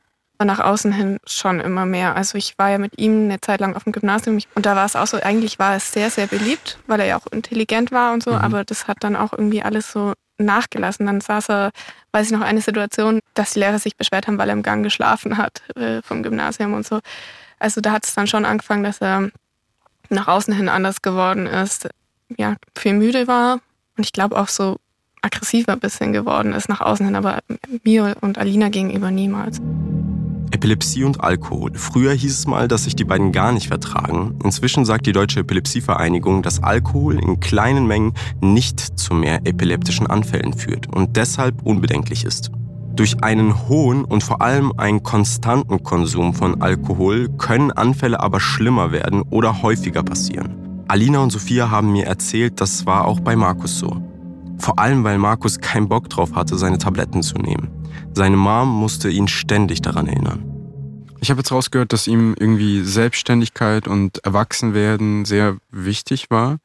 Nach 0.45 0.59
außen 0.59 0.91
hin 0.91 1.17
schon 1.25 1.59
immer 1.59 1.85
mehr. 1.85 2.15
Also 2.15 2.37
ich 2.37 2.57
war 2.57 2.69
ja 2.69 2.77
mit 2.77 2.99
ihm 2.99 3.25
eine 3.25 3.41
Zeit 3.41 3.59
lang 3.59 3.75
auf 3.75 3.83
dem 3.83 3.93
Gymnasium 3.93 4.39
und 4.55 4.65
da 4.65 4.75
war 4.75 4.85
es 4.85 4.95
auch 4.95 5.07
so, 5.07 5.17
eigentlich 5.17 5.59
war 5.59 5.75
es 5.75 5.91
sehr, 5.91 6.09
sehr 6.09 6.27
beliebt, 6.27 6.79
weil 6.87 6.99
er 6.99 7.05
ja 7.05 7.17
auch 7.17 7.27
intelligent 7.31 7.91
war 7.91 8.13
und 8.13 8.23
so, 8.23 8.31
mhm. 8.31 8.37
aber 8.37 8.63
das 8.63 8.87
hat 8.87 8.97
dann 9.01 9.15
auch 9.15 9.33
irgendwie 9.33 9.63
alles 9.63 9.91
so 9.91 10.13
nachgelassen. 10.37 11.05
Dann 11.05 11.21
saß 11.21 11.49
er, 11.49 11.71
weiß 12.11 12.27
ich 12.27 12.31
noch, 12.31 12.41
eine 12.41 12.61
Situation, 12.61 13.19
dass 13.33 13.53
die 13.53 13.59
Lehrer 13.59 13.79
sich 13.79 13.95
beschwert 13.95 14.27
haben, 14.27 14.37
weil 14.37 14.49
er 14.49 14.53
im 14.53 14.63
Gang 14.63 14.83
geschlafen 14.83 15.37
hat 15.37 15.61
äh, 15.75 16.01
vom 16.01 16.23
Gymnasium 16.23 16.73
und 16.73 16.85
so. 16.85 16.99
Also 17.59 17.81
da 17.81 17.91
hat 17.91 18.05
es 18.05 18.15
dann 18.15 18.27
schon 18.27 18.45
angefangen, 18.45 18.83
dass 18.83 18.99
er 18.99 19.29
nach 20.09 20.27
außen 20.27 20.53
hin 20.53 20.69
anders 20.69 21.01
geworden 21.01 21.47
ist, 21.47 21.87
ja, 22.37 22.55
viel 22.77 22.93
müde 22.93 23.27
war 23.27 23.59
und 23.97 24.05
ich 24.05 24.11
glaube 24.11 24.37
auch 24.37 24.47
so 24.47 24.77
aggressiver 25.21 25.73
ein 25.73 25.79
bisschen 25.79 26.13
geworden 26.13 26.53
ist 26.53 26.69
nach 26.69 26.81
außen 26.81 27.05
hin, 27.05 27.15
aber 27.15 27.39
mir 27.83 28.15
und 28.21 28.37
Alina 28.37 28.69
gegenüber 28.69 29.09
niemals. 29.09 29.61
Epilepsie 30.63 31.03
und 31.03 31.21
Alkohol. 31.21 31.71
Früher 31.75 32.13
hieß 32.13 32.39
es 32.39 32.47
mal, 32.47 32.69
dass 32.69 32.85
sich 32.85 32.95
die 32.95 33.03
beiden 33.03 33.33
gar 33.33 33.51
nicht 33.51 33.67
vertragen. 33.67 34.39
Inzwischen 34.45 34.85
sagt 34.85 35.05
die 35.05 35.11
Deutsche 35.11 35.41
Epilepsievereinigung, 35.41 36.41
dass 36.41 36.63
Alkohol 36.63 37.19
in 37.19 37.41
kleinen 37.41 37.85
Mengen 37.85 38.13
nicht 38.39 38.79
zu 38.79 39.13
mehr 39.13 39.45
epileptischen 39.45 40.07
Anfällen 40.07 40.53
führt 40.53 40.87
und 40.87 41.17
deshalb 41.17 41.63
unbedenklich 41.63 42.23
ist. 42.23 42.49
Durch 42.95 43.21
einen 43.25 43.67
hohen 43.67 44.05
und 44.05 44.23
vor 44.23 44.41
allem 44.41 44.71
einen 44.77 45.03
konstanten 45.03 45.83
Konsum 45.83 46.33
von 46.33 46.61
Alkohol 46.61 47.27
können 47.37 47.73
Anfälle 47.73 48.21
aber 48.21 48.39
schlimmer 48.39 48.93
werden 48.93 49.21
oder 49.31 49.63
häufiger 49.63 50.01
passieren. 50.01 50.85
Alina 50.87 51.19
und 51.19 51.31
Sophia 51.31 51.71
haben 51.71 51.91
mir 51.91 52.05
erzählt, 52.05 52.61
das 52.61 52.85
war 52.85 53.03
auch 53.03 53.19
bei 53.19 53.35
Markus 53.35 53.79
so. 53.79 54.01
Vor 54.59 54.79
allem, 54.79 55.03
weil 55.03 55.17
Markus 55.17 55.59
keinen 55.59 55.89
Bock 55.89 56.09
drauf 56.09 56.35
hatte, 56.35 56.57
seine 56.57 56.77
Tabletten 56.77 57.21
zu 57.21 57.35
nehmen. 57.37 57.67
Seine 58.13 58.37
Mom 58.37 58.69
musste 58.69 59.09
ihn 59.09 59.27
ständig 59.27 59.81
daran 59.81 60.07
erinnern. 60.07 60.52
Ich 61.23 61.29
habe 61.29 61.39
jetzt 61.39 61.53
rausgehört, 61.53 61.93
dass 61.93 62.05
ihm 62.05 62.35
irgendwie 62.37 62.83
Selbstständigkeit 62.83 63.87
und 63.87 64.17
Erwachsenwerden 64.25 65.23
sehr 65.23 65.55
wichtig 65.71 66.29
war. 66.29 66.57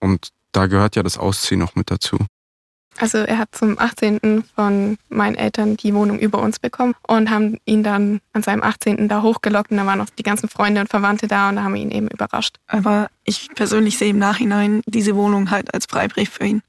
Und 0.00 0.30
da 0.52 0.66
gehört 0.66 0.96
ja 0.96 1.02
das 1.02 1.18
Ausziehen 1.18 1.60
noch 1.60 1.74
mit 1.74 1.90
dazu. 1.90 2.16
Also 2.96 3.18
er 3.18 3.36
hat 3.36 3.50
zum 3.52 3.78
18. 3.78 4.44
von 4.54 4.96
meinen 5.10 5.36
Eltern 5.36 5.76
die 5.76 5.92
Wohnung 5.92 6.18
über 6.18 6.40
uns 6.40 6.58
bekommen 6.58 6.94
und 7.06 7.28
haben 7.28 7.58
ihn 7.66 7.82
dann 7.82 8.20
an 8.32 8.42
seinem 8.42 8.62
18. 8.62 9.08
da 9.08 9.20
hochgelockt 9.20 9.72
und 9.72 9.76
da 9.76 9.84
waren 9.84 9.98
noch 9.98 10.08
die 10.08 10.22
ganzen 10.22 10.48
Freunde 10.48 10.80
und 10.80 10.88
Verwandte 10.88 11.28
da 11.28 11.50
und 11.50 11.56
da 11.56 11.64
haben 11.64 11.74
wir 11.74 11.82
ihn 11.82 11.90
eben 11.90 12.08
überrascht. 12.08 12.56
Aber 12.66 13.10
ich 13.24 13.50
persönlich 13.54 13.98
sehe 13.98 14.08
im 14.08 14.18
Nachhinein 14.18 14.80
diese 14.86 15.16
Wohnung 15.16 15.50
halt 15.50 15.74
als 15.74 15.84
Freibrief 15.84 16.30
für 16.30 16.46
ihn. 16.46 16.62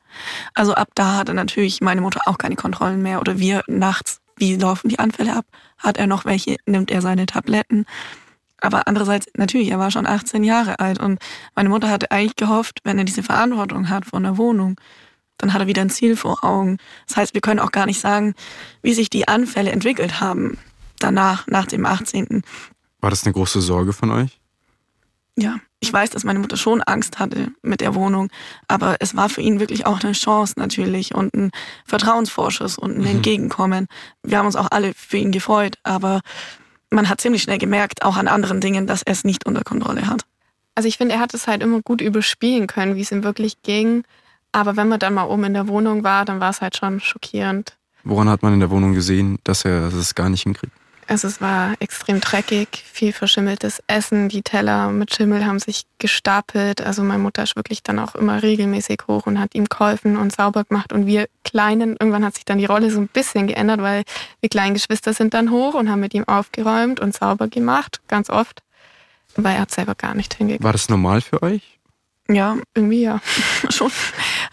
Also 0.55 0.73
ab 0.73 0.89
da 0.93 1.15
hatte 1.15 1.33
natürlich 1.33 1.79
meine 1.79 2.01
Mutter 2.01 2.19
auch 2.25 2.37
keine 2.37 2.57
Kontrollen 2.57 3.01
mehr 3.01 3.21
oder 3.21 3.39
wir 3.39 3.63
nachts, 3.67 4.19
wie 4.39 4.55
laufen 4.55 4.89
die 4.89 4.99
Anfälle 4.99 5.35
ab? 5.35 5.45
Hat 5.77 5.97
er 5.97 6.07
noch 6.07 6.25
welche? 6.25 6.57
Nimmt 6.65 6.91
er 6.91 7.01
seine 7.01 7.25
Tabletten? 7.25 7.85
Aber 8.61 8.87
andererseits, 8.87 9.27
natürlich, 9.35 9.69
er 9.69 9.79
war 9.79 9.91
schon 9.91 10.05
18 10.05 10.43
Jahre 10.43 10.79
alt 10.79 10.99
und 10.99 11.19
meine 11.55 11.69
Mutter 11.69 11.89
hatte 11.89 12.11
eigentlich 12.11 12.35
gehofft, 12.35 12.81
wenn 12.83 12.97
er 12.97 13.05
diese 13.05 13.23
Verantwortung 13.23 13.89
hat 13.89 14.05
von 14.05 14.23
der 14.23 14.37
Wohnung, 14.37 14.79
dann 15.37 15.53
hat 15.53 15.61
er 15.61 15.67
wieder 15.67 15.81
ein 15.81 15.89
Ziel 15.89 16.17
vor 16.17 16.43
Augen. 16.43 16.77
Das 17.07 17.15
heißt, 17.15 17.33
wir 17.33 17.41
können 17.41 17.61
auch 17.61 17.71
gar 17.71 17.85
nicht 17.85 18.01
sagen, 18.01 18.35
wie 18.81 18.93
sich 18.93 19.09
die 19.09 19.27
Anfälle 19.27 19.71
entwickelt 19.71 20.19
haben 20.19 20.57
danach, 20.99 21.47
nach 21.47 21.65
dem 21.65 21.85
18. 21.85 22.43
War 22.99 23.09
das 23.09 23.23
eine 23.23 23.33
große 23.33 23.61
Sorge 23.61 23.93
von 23.93 24.11
euch? 24.11 24.38
Ja, 25.41 25.57
ich 25.79 25.91
weiß, 25.91 26.09
dass 26.09 26.25
meine 26.25 26.39
Mutter 26.39 26.57
schon 26.57 26.81
Angst 26.81 27.19
hatte 27.19 27.51
mit 27.61 27.79
der 27.79 27.95
Wohnung, 27.95 28.29
aber 28.67 28.97
es 28.99 29.15
war 29.15 29.29
für 29.29 29.41
ihn 29.41 29.59
wirklich 29.61 29.85
auch 29.85 30.03
eine 30.03 30.11
Chance 30.11 30.55
natürlich 30.57 31.15
und 31.15 31.33
ein 31.33 31.51
Vertrauensvorschuss 31.85 32.77
und 32.77 32.97
ein 32.97 33.01
mhm. 33.01 33.07
Entgegenkommen. 33.07 33.87
Wir 34.21 34.39
haben 34.39 34.45
uns 34.45 34.57
auch 34.57 34.67
alle 34.71 34.93
für 34.93 35.17
ihn 35.17 35.31
gefreut, 35.31 35.77
aber 35.83 36.19
man 36.91 37.07
hat 37.07 37.21
ziemlich 37.21 37.43
schnell 37.43 37.57
gemerkt, 37.57 38.03
auch 38.03 38.17
an 38.17 38.27
anderen 38.27 38.59
Dingen, 38.59 38.87
dass 38.87 39.01
er 39.03 39.13
es 39.13 39.23
nicht 39.23 39.45
unter 39.45 39.63
Kontrolle 39.63 40.07
hat. 40.07 40.25
Also 40.75 40.87
ich 40.87 40.97
finde, 40.97 41.15
er 41.15 41.21
hat 41.21 41.33
es 41.33 41.47
halt 41.47 41.63
immer 41.63 41.81
gut 41.81 42.01
überspielen 42.01 42.67
können, 42.67 42.95
wie 42.95 43.01
es 43.01 43.11
ihm 43.11 43.23
wirklich 43.23 43.61
ging. 43.61 44.03
Aber 44.51 44.75
wenn 44.75 44.87
man 44.87 44.99
dann 44.99 45.13
mal 45.13 45.25
oben 45.25 45.45
in 45.45 45.53
der 45.53 45.67
Wohnung 45.67 46.03
war, 46.03 46.25
dann 46.25 46.39
war 46.39 46.49
es 46.49 46.61
halt 46.61 46.75
schon 46.75 46.99
schockierend. 46.99 47.77
Woran 48.03 48.29
hat 48.29 48.43
man 48.43 48.53
in 48.53 48.59
der 48.59 48.69
Wohnung 48.69 48.93
gesehen, 48.93 49.39
dass 49.43 49.65
er 49.65 49.93
es 49.93 50.15
gar 50.15 50.29
nicht 50.29 50.43
hinkriegt? 50.43 50.73
Also 51.09 51.27
es 51.27 51.41
war 51.41 51.73
extrem 51.79 52.19
dreckig, 52.21 52.67
viel 52.85 53.13
verschimmeltes 53.13 53.81
Essen, 53.87 54.29
die 54.29 54.43
Teller 54.43 54.89
mit 54.89 55.11
Schimmel 55.13 55.43
haben 55.43 55.57
sich 55.57 55.85
gestapelt. 55.97 56.81
Also 56.81 57.01
meine 57.01 57.23
Mutter 57.23 57.41
ist 57.41 57.55
wirklich 57.55 57.81
dann 57.81 57.97
auch 57.97 58.13
immer 58.13 58.43
regelmäßig 58.43 59.01
hoch 59.07 59.25
und 59.25 59.39
hat 59.39 59.55
ihm 59.55 59.65
geholfen 59.65 60.17
und 60.17 60.31
sauber 60.31 60.65
gemacht. 60.65 60.93
Und 60.93 61.07
wir 61.07 61.27
Kleinen, 61.43 61.97
irgendwann 61.99 62.23
hat 62.23 62.35
sich 62.35 62.45
dann 62.45 62.59
die 62.59 62.65
Rolle 62.65 62.91
so 62.91 62.99
ein 62.99 63.07
bisschen 63.07 63.47
geändert, 63.47 63.81
weil 63.81 64.03
wir 64.39 64.49
kleinen 64.49 64.75
Geschwister 64.75 65.13
sind 65.13 65.33
dann 65.33 65.49
hoch 65.49 65.73
und 65.73 65.89
haben 65.89 65.99
mit 65.99 66.13
ihm 66.13 66.27
aufgeräumt 66.27 66.99
und 66.99 67.15
sauber 67.15 67.47
gemacht, 67.47 68.01
ganz 68.07 68.29
oft. 68.29 68.61
Weil 69.35 69.55
er 69.55 69.61
hat 69.61 69.71
selber 69.71 69.95
gar 69.95 70.13
nicht 70.13 70.35
hingekriegt. 70.35 70.63
War 70.63 70.73
das 70.73 70.89
normal 70.89 71.21
für 71.21 71.41
euch? 71.41 71.79
Ja, 72.27 72.57
Irgendwie 72.75 73.01
ja. 73.01 73.19
schon. 73.69 73.91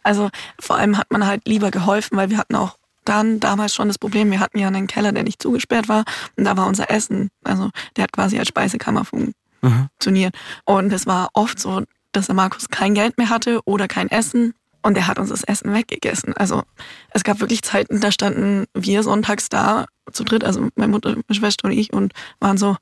Also 0.02 0.30
vor 0.58 0.76
allem 0.76 0.96
hat 0.96 1.10
man 1.10 1.26
halt 1.26 1.46
lieber 1.46 1.70
geholfen, 1.70 2.16
weil 2.16 2.30
wir 2.30 2.38
hatten 2.38 2.54
auch 2.54 2.78
dann 3.08 3.40
damals 3.40 3.74
schon 3.74 3.88
das 3.88 3.98
Problem, 3.98 4.30
wir 4.30 4.40
hatten 4.40 4.58
ja 4.58 4.68
einen 4.68 4.86
Keller, 4.86 5.12
der 5.12 5.22
nicht 5.22 5.42
zugesperrt 5.42 5.88
war 5.88 6.04
und 6.36 6.44
da 6.44 6.56
war 6.56 6.66
unser 6.66 6.90
Essen, 6.90 7.30
also 7.44 7.70
der 7.96 8.04
hat 8.04 8.12
quasi 8.12 8.38
als 8.38 8.48
Speisekammer 8.48 9.04
funktioniert. 9.04 10.34
Und 10.64 10.92
es 10.92 11.06
war 11.06 11.30
oft 11.32 11.58
so, 11.58 11.82
dass 12.12 12.26
der 12.26 12.34
Markus 12.34 12.68
kein 12.68 12.94
Geld 12.94 13.18
mehr 13.18 13.28
hatte 13.30 13.60
oder 13.64 13.88
kein 13.88 14.10
Essen 14.10 14.54
und 14.82 14.96
er 14.96 15.08
hat 15.08 15.18
uns 15.18 15.30
das 15.30 15.42
Essen 15.42 15.74
weggegessen. 15.74 16.34
Also 16.34 16.62
es 17.10 17.24
gab 17.24 17.40
wirklich 17.40 17.62
Zeiten, 17.62 18.00
da 18.00 18.12
standen 18.12 18.66
wir 18.74 19.02
sonntags 19.02 19.48
da 19.48 19.86
zu 20.12 20.22
dritt, 20.22 20.44
also 20.44 20.68
meine 20.76 20.92
Mutter, 20.92 21.10
meine 21.10 21.24
Schwester 21.30 21.66
und 21.66 21.72
ich 21.72 21.92
und 21.92 22.12
waren 22.38 22.56
so, 22.56 22.76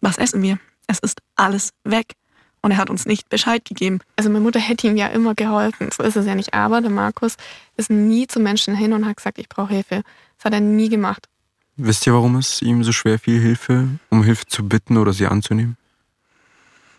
was 0.00 0.18
essen 0.18 0.42
wir? 0.42 0.58
Es 0.86 0.98
ist 0.98 1.20
alles 1.36 1.70
weg. 1.84 2.14
Und 2.62 2.72
er 2.72 2.76
hat 2.76 2.90
uns 2.90 3.06
nicht 3.06 3.28
Bescheid 3.28 3.64
gegeben. 3.64 4.00
Also 4.16 4.28
meine 4.28 4.44
Mutter 4.44 4.60
hätte 4.60 4.86
ihm 4.86 4.96
ja 4.96 5.06
immer 5.08 5.34
geholfen. 5.34 5.88
So 5.96 6.02
ist 6.02 6.16
es 6.16 6.26
ja 6.26 6.34
nicht. 6.34 6.52
Aber 6.52 6.80
der 6.80 6.90
Markus 6.90 7.36
ist 7.76 7.90
nie 7.90 8.26
zu 8.26 8.38
Menschen 8.38 8.74
hin 8.74 8.92
und 8.92 9.06
hat 9.06 9.16
gesagt, 9.16 9.38
ich 9.38 9.48
brauche 9.48 9.72
Hilfe. 9.72 10.02
Das 10.36 10.44
hat 10.44 10.52
er 10.52 10.60
nie 10.60 10.88
gemacht. 10.88 11.28
Wisst 11.76 12.06
ihr, 12.06 12.12
warum 12.12 12.36
es 12.36 12.60
ihm 12.60 12.84
so 12.84 12.92
schwer 12.92 13.18
fiel, 13.18 13.40
Hilfe, 13.40 13.88
um 14.10 14.22
Hilfe 14.22 14.46
zu 14.46 14.68
bitten 14.68 14.98
oder 14.98 15.14
sie 15.14 15.26
anzunehmen? 15.26 15.78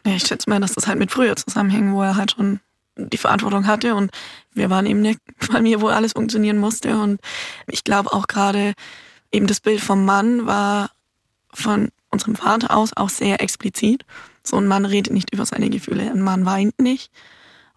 Ja, 0.05 0.15
ich 0.15 0.23
schätze 0.23 0.49
mal, 0.49 0.59
dass 0.59 0.73
das 0.73 0.87
halt 0.87 0.97
mit 0.97 1.11
früher 1.11 1.35
zusammenhängt, 1.35 1.93
wo 1.93 2.01
er 2.01 2.15
halt 2.15 2.31
schon 2.31 2.59
die 2.95 3.17
Verantwortung 3.17 3.67
hatte 3.67 3.95
und 3.95 4.11
wir 4.53 4.69
waren 4.69 4.85
eben 4.85 4.99
eine 4.99 5.15
Familie, 5.37 5.81
wo 5.81 5.87
alles 5.87 6.13
funktionieren 6.13 6.57
musste 6.57 6.97
und 6.97 7.21
ich 7.67 7.83
glaube 7.83 8.11
auch 8.11 8.27
gerade 8.27 8.73
eben 9.31 9.47
das 9.47 9.61
Bild 9.61 9.81
vom 9.81 10.03
Mann 10.05 10.45
war 10.45 10.91
von 11.53 11.89
unserem 12.09 12.35
Vater 12.35 12.75
aus 12.75 12.95
auch 12.95 13.09
sehr 13.09 13.41
explizit. 13.41 14.03
So 14.51 14.57
ein 14.57 14.67
Mann 14.67 14.83
redet 14.83 15.13
nicht 15.13 15.33
über 15.33 15.45
seine 15.45 15.69
Gefühle, 15.69 16.11
ein 16.11 16.21
Mann 16.21 16.45
weint 16.45 16.77
nicht 16.77 17.09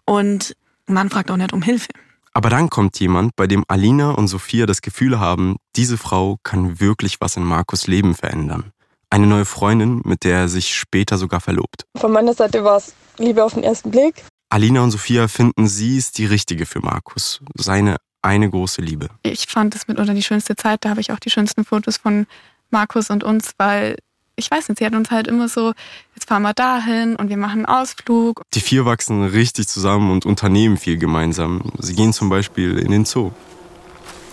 und 0.03 0.57
ein 0.87 0.93
Mann 0.93 1.09
fragt 1.09 1.31
auch 1.31 1.37
nicht 1.37 1.53
um 1.53 1.61
Hilfe. 1.61 1.87
Aber 2.33 2.49
dann 2.49 2.69
kommt 2.69 2.99
jemand, 2.99 3.33
bei 3.37 3.47
dem 3.47 3.63
Alina 3.69 4.11
und 4.11 4.27
Sophia 4.27 4.65
das 4.65 4.81
Gefühl 4.81 5.17
haben, 5.17 5.55
diese 5.77 5.97
Frau 5.97 6.35
kann 6.43 6.81
wirklich 6.81 7.21
was 7.21 7.37
in 7.37 7.45
Markus 7.45 7.87
Leben 7.87 8.13
verändern. 8.13 8.73
Eine 9.09 9.25
neue 9.25 9.45
Freundin, 9.45 10.01
mit 10.03 10.25
der 10.25 10.39
er 10.39 10.49
sich 10.49 10.75
später 10.75 11.17
sogar 11.17 11.39
verlobt. 11.39 11.85
Von 11.95 12.11
meiner 12.11 12.33
Seite 12.33 12.61
war 12.65 12.75
es 12.75 12.93
Liebe 13.17 13.41
auf 13.41 13.53
den 13.53 13.63
ersten 13.63 13.89
Blick. 13.89 14.25
Alina 14.49 14.81
und 14.81 14.91
Sophia 14.91 15.29
finden, 15.29 15.69
sie 15.69 15.97
ist 15.97 16.17
die 16.17 16.25
richtige 16.25 16.65
für 16.65 16.81
Markus. 16.81 17.39
Seine 17.55 17.95
eine 18.21 18.49
große 18.49 18.81
Liebe. 18.81 19.07
Ich 19.23 19.45
fand 19.47 19.73
es 19.75 19.87
mitunter 19.87 20.13
die 20.13 20.23
schönste 20.23 20.57
Zeit. 20.57 20.83
Da 20.83 20.89
habe 20.89 20.99
ich 20.99 21.13
auch 21.13 21.19
die 21.19 21.29
schönsten 21.29 21.63
Fotos 21.63 21.95
von 21.95 22.27
Markus 22.69 23.09
und 23.09 23.23
uns, 23.23 23.51
weil 23.57 23.95
ich 24.35 24.51
weiß 24.51 24.69
nicht, 24.69 24.79
sie 24.79 24.85
hat 24.85 24.93
uns 24.93 25.11
halt 25.11 25.27
immer 25.27 25.47
so, 25.47 25.73
jetzt 26.15 26.27
fahren 26.27 26.43
wir 26.43 26.53
dahin 26.53 27.15
und 27.15 27.29
wir 27.29 27.37
machen 27.37 27.65
einen 27.65 27.81
Ausflug. 27.81 28.41
Die 28.53 28.59
vier 28.59 28.85
wachsen 28.85 29.23
richtig 29.23 29.67
zusammen 29.67 30.11
und 30.11 30.25
unternehmen 30.25 30.77
viel 30.77 30.97
gemeinsam. 30.97 31.71
Sie 31.79 31.95
gehen 31.95 32.13
zum 32.13 32.29
Beispiel 32.29 32.77
in 32.77 32.91
den 32.91 33.05
Zoo. 33.05 33.31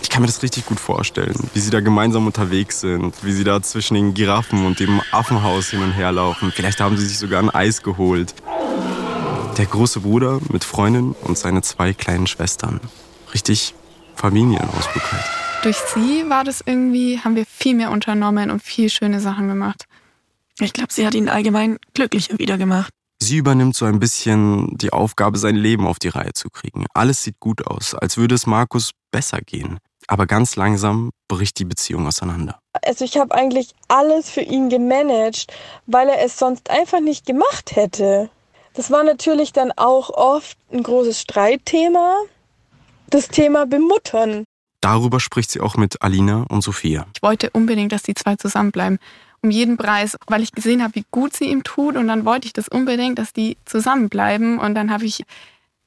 Ich 0.03 0.11
kann 0.11 0.23
mir 0.23 0.27
das 0.27 0.43
richtig 0.43 0.67
gut 0.67 0.81
vorstellen, 0.81 1.49
wie 1.55 1.61
sie 1.61 1.71
da 1.71 1.81
gemeinsam 1.81 2.27
unterwegs 2.27 2.81
sind, 2.81 3.15
wie 3.23 3.33
sie 3.33 3.45
da 3.45 3.63
zwischen 3.63 3.95
den 3.95 4.15
Giraffen 4.15 4.67
und 4.67 4.81
dem 4.81 5.01
Affenhaus 5.13 5.71
hin 5.71 5.83
und 5.83 5.93
her 5.93 6.11
laufen. 6.11 6.53
Vielleicht 6.53 6.81
haben 6.81 6.97
sie 6.97 7.07
sich 7.07 7.19
sogar 7.19 7.41
ein 7.41 7.51
Eis 7.51 7.83
geholt. 7.83 8.35
Der 9.57 9.67
große 9.67 10.01
Bruder 10.01 10.41
mit 10.51 10.65
Freundin 10.65 11.15
und 11.23 11.39
seine 11.39 11.63
zwei 11.63 11.93
kleinen 11.93 12.27
Schwestern. 12.27 12.81
Richtig 13.33 13.75
Familienausflug 14.17 15.13
halt. 15.13 15.25
Durch 15.63 15.77
sie 15.77 16.29
war 16.29 16.43
das 16.43 16.61
irgendwie, 16.67 17.21
haben 17.21 17.37
wir 17.37 17.47
viel 17.47 17.77
mehr 17.77 17.93
unternommen 17.93 18.51
und 18.51 18.63
viel 18.63 18.91
schöne 18.91 19.21
Sachen 19.21 19.47
gemacht. 19.47 19.87
Ich 20.63 20.73
glaube, 20.73 20.93
sie 20.93 21.07
hat 21.07 21.15
ihn 21.15 21.29
allgemein 21.29 21.79
glücklicher 21.95 22.39
wieder 22.39 22.57
gemacht. 22.57 22.93
Sie 23.21 23.37
übernimmt 23.37 23.77
so 23.77 23.85
ein 23.85 24.01
bisschen 24.01 24.77
die 24.79 24.93
Aufgabe, 24.93 25.39
sein 25.39 25.57
Leben 25.57 25.87
auf 25.87 25.99
die 25.99 26.09
Reihe 26.09 26.33
zu 26.33 26.51
kriegen. 26.51 26.87
Alles 26.95 27.23
sieht 27.23 27.39
gut 27.41 27.67
aus, 27.67 27.95
als 27.95 28.17
würde 28.17 28.35
es 28.35 28.47
Markus 28.47 28.91
besser 29.11 29.41
gehen. 29.41 29.79
Aber 30.09 30.27
ganz 30.27 30.57
langsam 30.57 31.11
bricht 31.29 31.59
die 31.59 31.65
Beziehung 31.65 32.07
auseinander. 32.07 32.59
Also 32.85 33.05
ich 33.05 33.17
habe 33.17 33.35
eigentlich 33.35 33.75
alles 33.89 34.29
für 34.29 34.41
ihn 34.41 34.69
gemanagt, 34.69 35.53
weil 35.87 36.09
er 36.09 36.25
es 36.25 36.39
sonst 36.39 36.71
einfach 36.71 37.01
nicht 37.01 37.27
gemacht 37.27 37.77
hätte. 37.77 38.29
Das 38.75 38.91
war 38.91 39.05
natürlich 39.05 39.53
dann 39.53 39.71
auch 39.77 40.11
oft 40.11 40.59
ein 40.73 40.83
großes 40.83 41.21
Streitthema. 41.21 42.17
Das 43.11 43.29
Thema 43.29 43.67
Bemuttern. 43.67 44.45
Darüber 44.81 45.21
spricht 45.21 45.51
sie 45.51 45.61
auch 45.61 45.77
mit 45.77 46.03
Alina 46.03 46.45
und 46.49 46.63
Sophia. 46.63 47.07
Ich 47.15 47.23
wollte 47.23 47.51
unbedingt, 47.51 47.93
dass 47.93 48.03
die 48.03 48.15
zwei 48.15 48.35
zusammenbleiben. 48.35 48.99
Um 49.43 49.51
jeden 49.51 49.77
Preis, 49.77 50.17
weil 50.29 50.43
ich 50.43 50.53
gesehen 50.53 50.83
habe, 50.83 50.95
wie 50.95 51.05
gut 51.11 51.35
sie 51.35 51.47
ihm 51.47 51.65
tut. 51.65 51.97
Und 51.97 52.09
dann 52.09 52.25
wollte 52.25 52.47
ich 52.47 52.53
das 52.53 52.69
unbedingt, 52.69 53.19
dass 53.19 53.33
die 53.33 53.57
zusammenbleiben. 53.65 54.59
Und 54.59 54.75
dann 54.75 54.91
habe 54.93 55.05
ich 55.05 55.25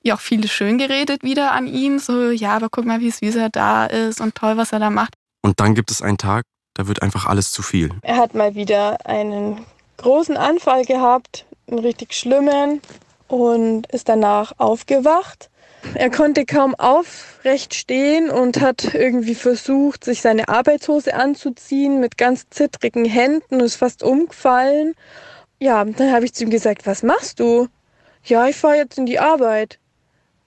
ja 0.03 0.15
auch 0.15 0.19
vieles 0.19 0.51
schön 0.51 0.77
geredet 0.77 1.24
wieder 1.24 1.53
an 1.53 1.67
ihm. 1.67 2.00
So, 2.00 2.31
ja, 2.31 2.55
aber 2.55 2.69
guck 2.69 2.85
mal, 2.85 3.00
wie 3.00 3.12
süß 3.12 3.35
er 3.35 3.50
da 3.50 3.85
ist 3.85 4.21
und 4.21 4.35
toll, 4.35 4.57
was 4.57 4.71
er 4.71 4.79
da 4.79 4.89
macht. 4.89 5.13
Und 5.41 5.59
dann 5.59 5.75
gibt 5.75 5.91
es 5.91 6.01
einen 6.01 6.17
Tag, 6.17 6.43
da 6.74 6.88
wird 6.88 7.01
einfach 7.01 7.25
alles 7.25 7.51
zu 7.51 7.62
viel. 7.62 7.91
Er 8.01 8.17
hat 8.17 8.35
mal 8.35 8.55
wieder 8.55 9.05
einen 9.05 9.65
großen 9.97 10.38
Anfall 10.38 10.85
gehabt, 10.85 11.45
einen 11.67 11.79
richtig 11.79 12.13
schlimmen, 12.13 12.81
und 13.27 13.88
ist 13.88 14.09
danach 14.09 14.53
aufgewacht. 14.57 15.50
Er 15.93 16.09
konnte 16.09 16.45
kaum 16.45 16.75
aufrecht 16.75 17.73
stehen 17.73 18.29
und 18.29 18.59
hat 18.59 18.93
irgendwie 18.93 19.35
versucht, 19.35 20.03
sich 20.03 20.21
seine 20.21 20.47
Arbeitshose 20.47 21.13
anzuziehen 21.13 21.99
mit 21.99 22.17
ganz 22.17 22.49
zittrigen 22.49 23.05
Händen 23.05 23.55
und 23.55 23.61
ist 23.61 23.75
fast 23.75 24.03
umgefallen. 24.03 24.95
Ja, 25.59 25.85
dann 25.85 26.11
habe 26.11 26.25
ich 26.25 26.33
zu 26.33 26.43
ihm 26.43 26.49
gesagt, 26.49 26.85
was 26.85 27.03
machst 27.03 27.39
du? 27.39 27.67
Ja, 28.23 28.47
ich 28.47 28.55
fahre 28.55 28.77
jetzt 28.77 28.97
in 28.97 29.05
die 29.05 29.19
Arbeit. 29.19 29.79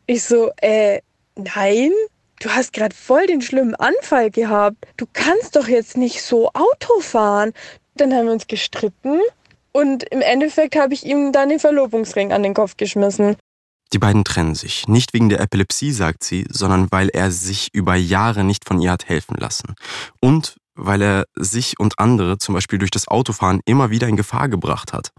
Ich 0.07 0.25
so, 0.25 0.50
äh, 0.57 1.00
nein, 1.37 1.92
du 2.40 2.50
hast 2.50 2.73
gerade 2.73 2.95
voll 2.95 3.26
den 3.26 3.40
schlimmen 3.40 3.75
Anfall 3.75 4.30
gehabt. 4.30 4.76
Du 4.97 5.07
kannst 5.12 5.57
doch 5.57 5.68
jetzt 5.68 5.97
nicht 5.97 6.23
so 6.23 6.49
Auto 6.49 7.00
fahren. 7.00 7.52
Dann 7.95 8.12
haben 8.12 8.26
wir 8.26 8.33
uns 8.33 8.47
gestritten 8.47 9.21
und 9.73 10.04
im 10.04 10.21
Endeffekt 10.21 10.76
habe 10.76 10.95
ich 10.95 11.04
ihm 11.04 11.33
dann 11.33 11.49
den 11.49 11.61
Verlobungsring 11.61 12.33
an 12.33 12.42
den 12.42 12.54
Kopf 12.54 12.76
geschmissen. 12.76 13.37
Die 13.92 13.99
beiden 13.99 14.25
trennen 14.25 14.54
sich. 14.54 14.87
Nicht 14.87 15.14
wegen 15.14 15.28
der 15.28 15.40
Epilepsie, 15.40 15.92
sagt 15.92 16.23
sie, 16.23 16.47
sondern 16.50 16.88
weil 16.90 17.09
er 17.09 17.30
sich 17.30 17.71
über 17.73 17.95
Jahre 17.95 18.45
nicht 18.45 18.66
von 18.66 18.80
ihr 18.80 18.90
hat 18.90 19.09
helfen 19.09 19.37
lassen. 19.38 19.75
Und 20.21 20.57
weil 20.75 21.02
er 21.02 21.25
sich 21.35 21.78
und 21.80 21.99
andere, 21.99 22.38
zum 22.38 22.54
Beispiel 22.54 22.78
durch 22.78 22.90
das 22.90 23.09
Autofahren, 23.09 23.61
immer 23.64 23.90
wieder 23.90 24.07
in 24.07 24.16
Gefahr 24.16 24.49
gebracht 24.49 24.92
hat. 24.92 25.11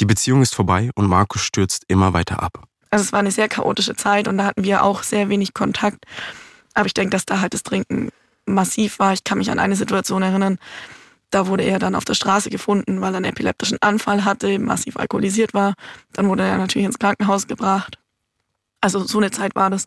Die 0.00 0.06
Beziehung 0.06 0.42
ist 0.42 0.54
vorbei 0.54 0.90
und 0.94 1.06
Markus 1.06 1.42
stürzt 1.42 1.84
immer 1.86 2.12
weiter 2.12 2.42
ab. 2.42 2.64
Also 2.90 3.04
es 3.04 3.12
war 3.12 3.20
eine 3.20 3.30
sehr 3.30 3.48
chaotische 3.48 3.94
Zeit 3.94 4.26
und 4.26 4.38
da 4.38 4.44
hatten 4.44 4.64
wir 4.64 4.82
auch 4.82 5.02
sehr 5.02 5.28
wenig 5.28 5.54
Kontakt. 5.54 6.04
Aber 6.74 6.86
ich 6.86 6.94
denke, 6.94 7.10
dass 7.10 7.26
da 7.26 7.40
halt 7.40 7.54
das 7.54 7.62
Trinken 7.62 8.10
massiv 8.46 8.98
war. 8.98 9.12
Ich 9.12 9.22
kann 9.22 9.38
mich 9.38 9.50
an 9.50 9.58
eine 9.58 9.76
Situation 9.76 10.22
erinnern, 10.22 10.58
da 11.34 11.48
wurde 11.48 11.64
er 11.64 11.80
dann 11.80 11.96
auf 11.96 12.04
der 12.04 12.14
Straße 12.14 12.48
gefunden, 12.48 13.00
weil 13.00 13.12
er 13.12 13.16
einen 13.16 13.24
epileptischen 13.24 13.82
Anfall 13.82 14.24
hatte, 14.24 14.60
massiv 14.60 14.96
alkoholisiert 14.96 15.52
war. 15.52 15.74
Dann 16.12 16.28
wurde 16.28 16.44
er 16.44 16.58
natürlich 16.58 16.86
ins 16.86 17.00
Krankenhaus 17.00 17.48
gebracht. 17.48 17.98
Also 18.84 19.02
so 19.02 19.16
eine 19.16 19.30
Zeit 19.30 19.54
war 19.54 19.70
das. 19.70 19.86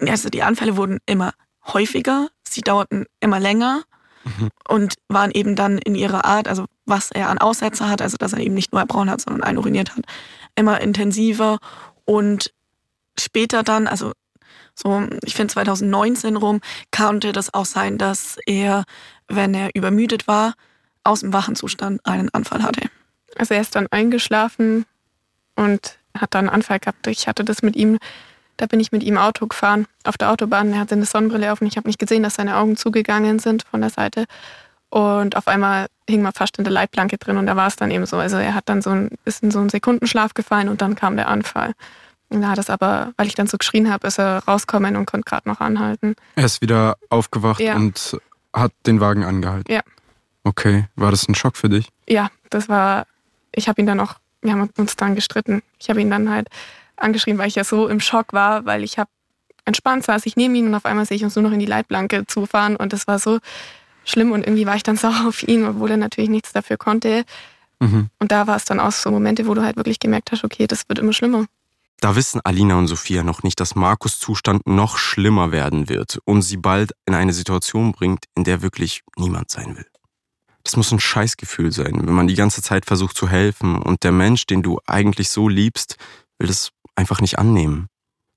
Also 0.00 0.28
die 0.28 0.42
Anfälle 0.42 0.76
wurden 0.76 0.98
immer 1.06 1.34
häufiger, 1.72 2.30
sie 2.42 2.62
dauerten 2.62 3.06
immer 3.20 3.38
länger 3.38 3.84
mhm. 4.24 4.48
und 4.68 4.94
waren 5.06 5.30
eben 5.30 5.54
dann 5.54 5.78
in 5.78 5.94
ihrer 5.94 6.24
Art, 6.24 6.48
also 6.48 6.64
was 6.84 7.12
er 7.12 7.30
an 7.30 7.38
Aussetzer 7.38 7.88
hat, 7.88 8.02
also 8.02 8.16
dass 8.16 8.32
er 8.32 8.40
eben 8.40 8.54
nicht 8.54 8.72
nur 8.72 8.80
erbrauen 8.80 9.08
hat, 9.08 9.20
sondern 9.20 9.44
einuriniert 9.44 9.94
hat, 9.94 10.04
immer 10.56 10.80
intensiver 10.80 11.58
und 12.04 12.52
später 13.16 13.62
dann, 13.62 13.86
also 13.86 14.10
so, 14.74 15.06
ich 15.22 15.36
finde 15.36 15.54
2019 15.54 16.36
rum, 16.36 16.60
konnte 16.90 17.30
das 17.30 17.54
auch 17.54 17.66
sein, 17.66 17.98
dass 17.98 18.36
er, 18.46 18.82
wenn 19.28 19.54
er 19.54 19.70
übermüdet 19.74 20.26
war, 20.26 20.54
aus 21.04 21.20
dem 21.20 21.32
Wachenzustand 21.32 22.04
einen 22.04 22.30
Anfall 22.30 22.64
hatte. 22.64 22.90
Also 23.38 23.54
er 23.54 23.60
ist 23.60 23.76
dann 23.76 23.86
eingeschlafen 23.92 24.86
und 25.54 26.00
hat 26.18 26.34
dann 26.34 26.48
einen 26.48 26.54
Anfall 26.54 26.78
gehabt. 26.78 27.06
Ich 27.06 27.28
hatte 27.28 27.44
das 27.44 27.62
mit 27.62 27.76
ihm, 27.76 27.98
da 28.56 28.66
bin 28.66 28.80
ich 28.80 28.92
mit 28.92 29.02
ihm 29.02 29.18
Auto 29.18 29.46
gefahren 29.46 29.86
auf 30.04 30.16
der 30.16 30.30
Autobahn. 30.30 30.72
Er 30.72 30.80
hatte 30.80 30.94
eine 30.94 31.04
Sonnenbrille 31.04 31.52
auf 31.52 31.60
und 31.60 31.66
ich 31.66 31.76
habe 31.76 31.88
nicht 31.88 31.98
gesehen, 31.98 32.22
dass 32.22 32.34
seine 32.34 32.56
Augen 32.56 32.76
zugegangen 32.76 33.38
sind 33.38 33.64
von 33.70 33.80
der 33.80 33.90
Seite. 33.90 34.26
Und 34.90 35.36
auf 35.36 35.48
einmal 35.48 35.86
hing 36.08 36.22
man 36.22 36.32
fast 36.32 36.58
in 36.58 36.64
der 36.64 36.72
Leitplanke 36.72 37.18
drin 37.18 37.36
und 37.36 37.46
da 37.46 37.56
war 37.56 37.66
es 37.66 37.76
dann 37.76 37.90
eben 37.90 38.06
so. 38.06 38.16
Also 38.18 38.36
er 38.36 38.54
hat 38.54 38.68
dann 38.68 38.80
so 38.80 38.90
ein 38.90 39.10
bisschen 39.24 39.50
so 39.50 39.58
einen 39.58 39.68
Sekundenschlaf 39.68 40.34
gefallen 40.34 40.68
und 40.68 40.82
dann 40.82 40.94
kam 40.94 41.16
der 41.16 41.28
Anfall. 41.28 41.72
Und 42.28 42.42
da 42.42 42.48
hat 42.48 42.58
es 42.58 42.70
aber, 42.70 43.12
weil 43.16 43.26
ich 43.26 43.34
dann 43.34 43.46
so 43.46 43.58
geschrien 43.58 43.92
habe, 43.92 44.06
ist 44.06 44.18
er 44.18 44.44
rauskommen 44.44 44.96
und 44.96 45.06
konnte 45.06 45.28
gerade 45.28 45.48
noch 45.48 45.60
anhalten. 45.60 46.14
Er 46.36 46.44
ist 46.44 46.60
wieder 46.62 46.96
aufgewacht 47.08 47.60
ja. 47.60 47.74
und 47.74 48.18
hat 48.52 48.72
den 48.86 49.00
Wagen 49.00 49.24
angehalten? 49.24 49.72
Ja. 49.72 49.82
Okay, 50.44 50.86
war 50.94 51.10
das 51.10 51.28
ein 51.28 51.34
Schock 51.34 51.56
für 51.56 51.68
dich? 51.68 51.88
Ja, 52.08 52.30
das 52.50 52.68
war, 52.68 53.06
ich 53.52 53.68
habe 53.68 53.80
ihn 53.80 53.86
dann 53.86 54.00
auch, 54.00 54.14
wir 54.44 54.52
haben 54.52 54.70
uns 54.76 54.96
dann 54.96 55.14
gestritten. 55.14 55.62
Ich 55.78 55.90
habe 55.90 56.00
ihn 56.00 56.10
dann 56.10 56.30
halt 56.30 56.48
angeschrieben, 56.96 57.38
weil 57.38 57.48
ich 57.48 57.56
ja 57.56 57.64
so 57.64 57.88
im 57.88 58.00
Schock 58.00 58.32
war, 58.32 58.64
weil 58.64 58.84
ich 58.84 58.98
habe 58.98 59.10
entspannt 59.64 60.04
saß 60.04 60.26
ich 60.26 60.36
neben 60.36 60.54
ihn 60.54 60.68
und 60.68 60.74
auf 60.74 60.84
einmal 60.84 61.06
sehe 61.06 61.16
ich 61.16 61.24
uns 61.24 61.34
nur 61.36 61.42
noch 61.42 61.52
in 61.52 61.58
die 61.58 61.66
Leitplanke 61.66 62.26
zufahren 62.26 62.76
und 62.76 62.92
das 62.92 63.06
war 63.06 63.18
so 63.18 63.38
schlimm 64.04 64.32
und 64.32 64.46
irgendwie 64.46 64.66
war 64.66 64.76
ich 64.76 64.82
dann 64.82 64.96
sauer 64.98 65.26
auf 65.26 65.42
ihn, 65.42 65.64
obwohl 65.64 65.90
er 65.90 65.96
natürlich 65.96 66.30
nichts 66.30 66.52
dafür 66.52 66.76
konnte. 66.76 67.24
Mhm. 67.80 68.10
Und 68.18 68.32
da 68.32 68.46
war 68.46 68.56
es 68.56 68.64
dann 68.64 68.80
auch 68.80 68.92
so 68.92 69.10
Momente, 69.10 69.46
wo 69.46 69.54
du 69.54 69.62
halt 69.62 69.76
wirklich 69.76 69.98
gemerkt 69.98 70.32
hast, 70.32 70.44
okay, 70.44 70.66
das 70.66 70.88
wird 70.88 70.98
immer 70.98 71.12
schlimmer. 71.12 71.46
Da 72.00 72.16
wissen 72.16 72.40
Alina 72.44 72.76
und 72.76 72.86
Sophia 72.86 73.22
noch 73.22 73.42
nicht, 73.42 73.60
dass 73.60 73.74
Markus 73.74 74.18
Zustand 74.18 74.66
noch 74.66 74.98
schlimmer 74.98 75.52
werden 75.52 75.88
wird 75.88 76.18
und 76.24 76.42
sie 76.42 76.58
bald 76.58 76.92
in 77.06 77.14
eine 77.14 77.32
Situation 77.32 77.92
bringt, 77.92 78.26
in 78.34 78.44
der 78.44 78.62
wirklich 78.62 79.02
niemand 79.16 79.50
sein 79.50 79.76
will. 79.76 79.86
Das 80.64 80.76
muss 80.76 80.90
ein 80.92 81.00
Scheißgefühl 81.00 81.72
sein, 81.72 82.06
wenn 82.06 82.14
man 82.14 82.26
die 82.26 82.34
ganze 82.34 82.62
Zeit 82.62 82.86
versucht 82.86 83.16
zu 83.16 83.28
helfen 83.28 83.80
und 83.80 84.02
der 84.02 84.12
Mensch, 84.12 84.46
den 84.46 84.62
du 84.62 84.80
eigentlich 84.86 85.28
so 85.28 85.48
liebst, 85.48 85.96
will 86.38 86.48
das 86.48 86.70
einfach 86.96 87.20
nicht 87.20 87.38
annehmen. 87.38 87.88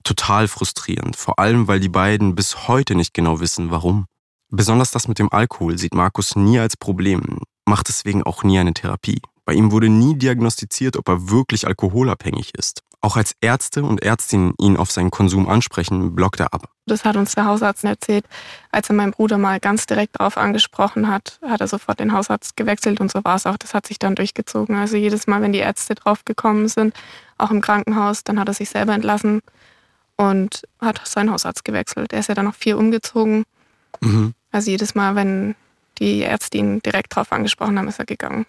Total 0.04 0.48
frustrierend, 0.48 1.16
vor 1.16 1.40
allem 1.40 1.68
weil 1.68 1.80
die 1.80 1.90
beiden 1.90 2.36
bis 2.36 2.68
heute 2.68 2.96
nicht 2.96 3.14
genau 3.14 3.40
wissen, 3.40 3.72
warum. 3.72 4.06
Besonders 4.50 4.92
das 4.92 5.08
mit 5.08 5.20
dem 5.20 5.32
Alkohol 5.32 5.78
sieht 5.78 5.94
Markus 5.94 6.36
nie 6.36 6.60
als 6.60 6.78
Problem, 6.78 7.40
macht 7.66 7.88
deswegen 7.90 8.24
auch 8.24 8.44
nie 8.44 8.60
eine 8.60 8.74
Therapie. 8.74 9.22
Bei 9.46 9.54
ihm 9.54 9.72
wurde 9.72 9.90
nie 9.90 10.18
diagnostiziert, 10.18 10.98
ob 10.98 11.08
er 11.08 11.30
wirklich 11.30 11.68
alkoholabhängig 11.68 12.54
ist. 12.56 12.84
Auch 13.01 13.16
als 13.16 13.36
Ärzte 13.42 13.84
und 13.84 14.01
Ärztinnen 14.01 14.54
ihn 14.60 14.75
auf 14.75 14.92
seinen 14.92 15.12
Konsum 15.12 15.48
ansprechen, 15.48 16.16
blockt 16.16 16.39
er 16.39 16.54
ab. 16.54 16.70
Das 16.88 17.06
hat 17.06 17.16
uns 17.16 17.36
der 17.36 17.46
Hausarzt 17.46 17.84
erzählt. 17.84 18.25
Als 18.72 18.89
er 18.89 18.96
meinen 18.96 19.12
Bruder 19.12 19.38
mal 19.38 19.60
ganz 19.60 19.86
direkt 19.86 20.20
darauf 20.20 20.38
angesprochen 20.38 21.08
hat, 21.08 21.39
hat 21.48 21.62
er 21.62 21.68
sofort 21.68 22.00
den 22.00 22.13
Hausarzt 22.13 22.58
gewechselt 22.58 23.00
und 23.00 23.12
so 23.12 23.24
war 23.24 23.36
es 23.36 23.46
auch. 23.46 23.58
Das 23.58 23.74
hat 23.74 23.86
sich 23.86 24.00
dann 24.00 24.16
durchgezogen. 24.16 24.75
Also 24.75 24.98
jedes 24.98 25.27
Mal, 25.27 25.42
wenn 25.42 25.54
die 25.54 25.60
Ärzte 25.60 25.96
drauf 25.96 26.25
gekommen 26.25 26.68
sind, 26.68 26.96
auch 27.38 27.51
im 27.51 27.62
Krankenhaus, 27.62 28.24
dann 28.24 28.39
hat 28.39 28.48
er 28.48 28.54
sich 28.56 28.70
selber 28.70 28.94
entlassen 28.94 29.42
und 30.16 30.63
hat 30.82 31.01
seinen 31.06 31.32
Hausarzt 31.32 31.63
gewechselt. 31.63 32.13
Er 32.13 32.20
ist 32.20 32.30
ja 32.30 32.36
dann 32.36 32.46
noch 32.46 32.56
vier 32.56 32.77
umgezogen. 32.77 33.44
Mhm. 34.01 34.34
Also 34.51 34.72
jedes 34.72 34.96
Mal, 34.96 35.16
wenn 35.16 35.56
die 36.00 36.20
Ärzte 36.20 36.58
ihn 36.58 36.80
direkt 36.82 37.16
darauf 37.16 37.32
angesprochen 37.32 37.77
haben, 37.77 37.88
ist 37.88 38.00
er 38.00 38.06
gegangen. 38.06 38.46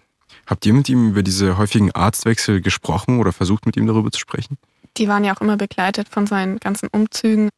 Habt 0.49 0.65
ihr 0.65 0.73
mit 0.73 0.89
ihm 0.89 1.09
über 1.09 1.21
diese 1.21 1.57
häufigen 1.59 1.91
Arztwechsel 1.91 2.59
gesprochen 2.59 3.19
oder 3.19 3.31
versucht 3.31 3.67
mit 3.67 3.77
ihm 3.77 3.85
darüber 3.85 4.11
zu 4.11 4.19
sprechen? 4.19 4.57
Die 4.97 5.07
waren 5.07 5.23
ja 5.23 5.35
auch 5.35 5.41
immer 5.41 5.57
begleitet 5.57 6.09
von 6.09 6.25
seinen 6.25 6.59
ganzen 6.59 6.89
Umzügen. 6.91 7.49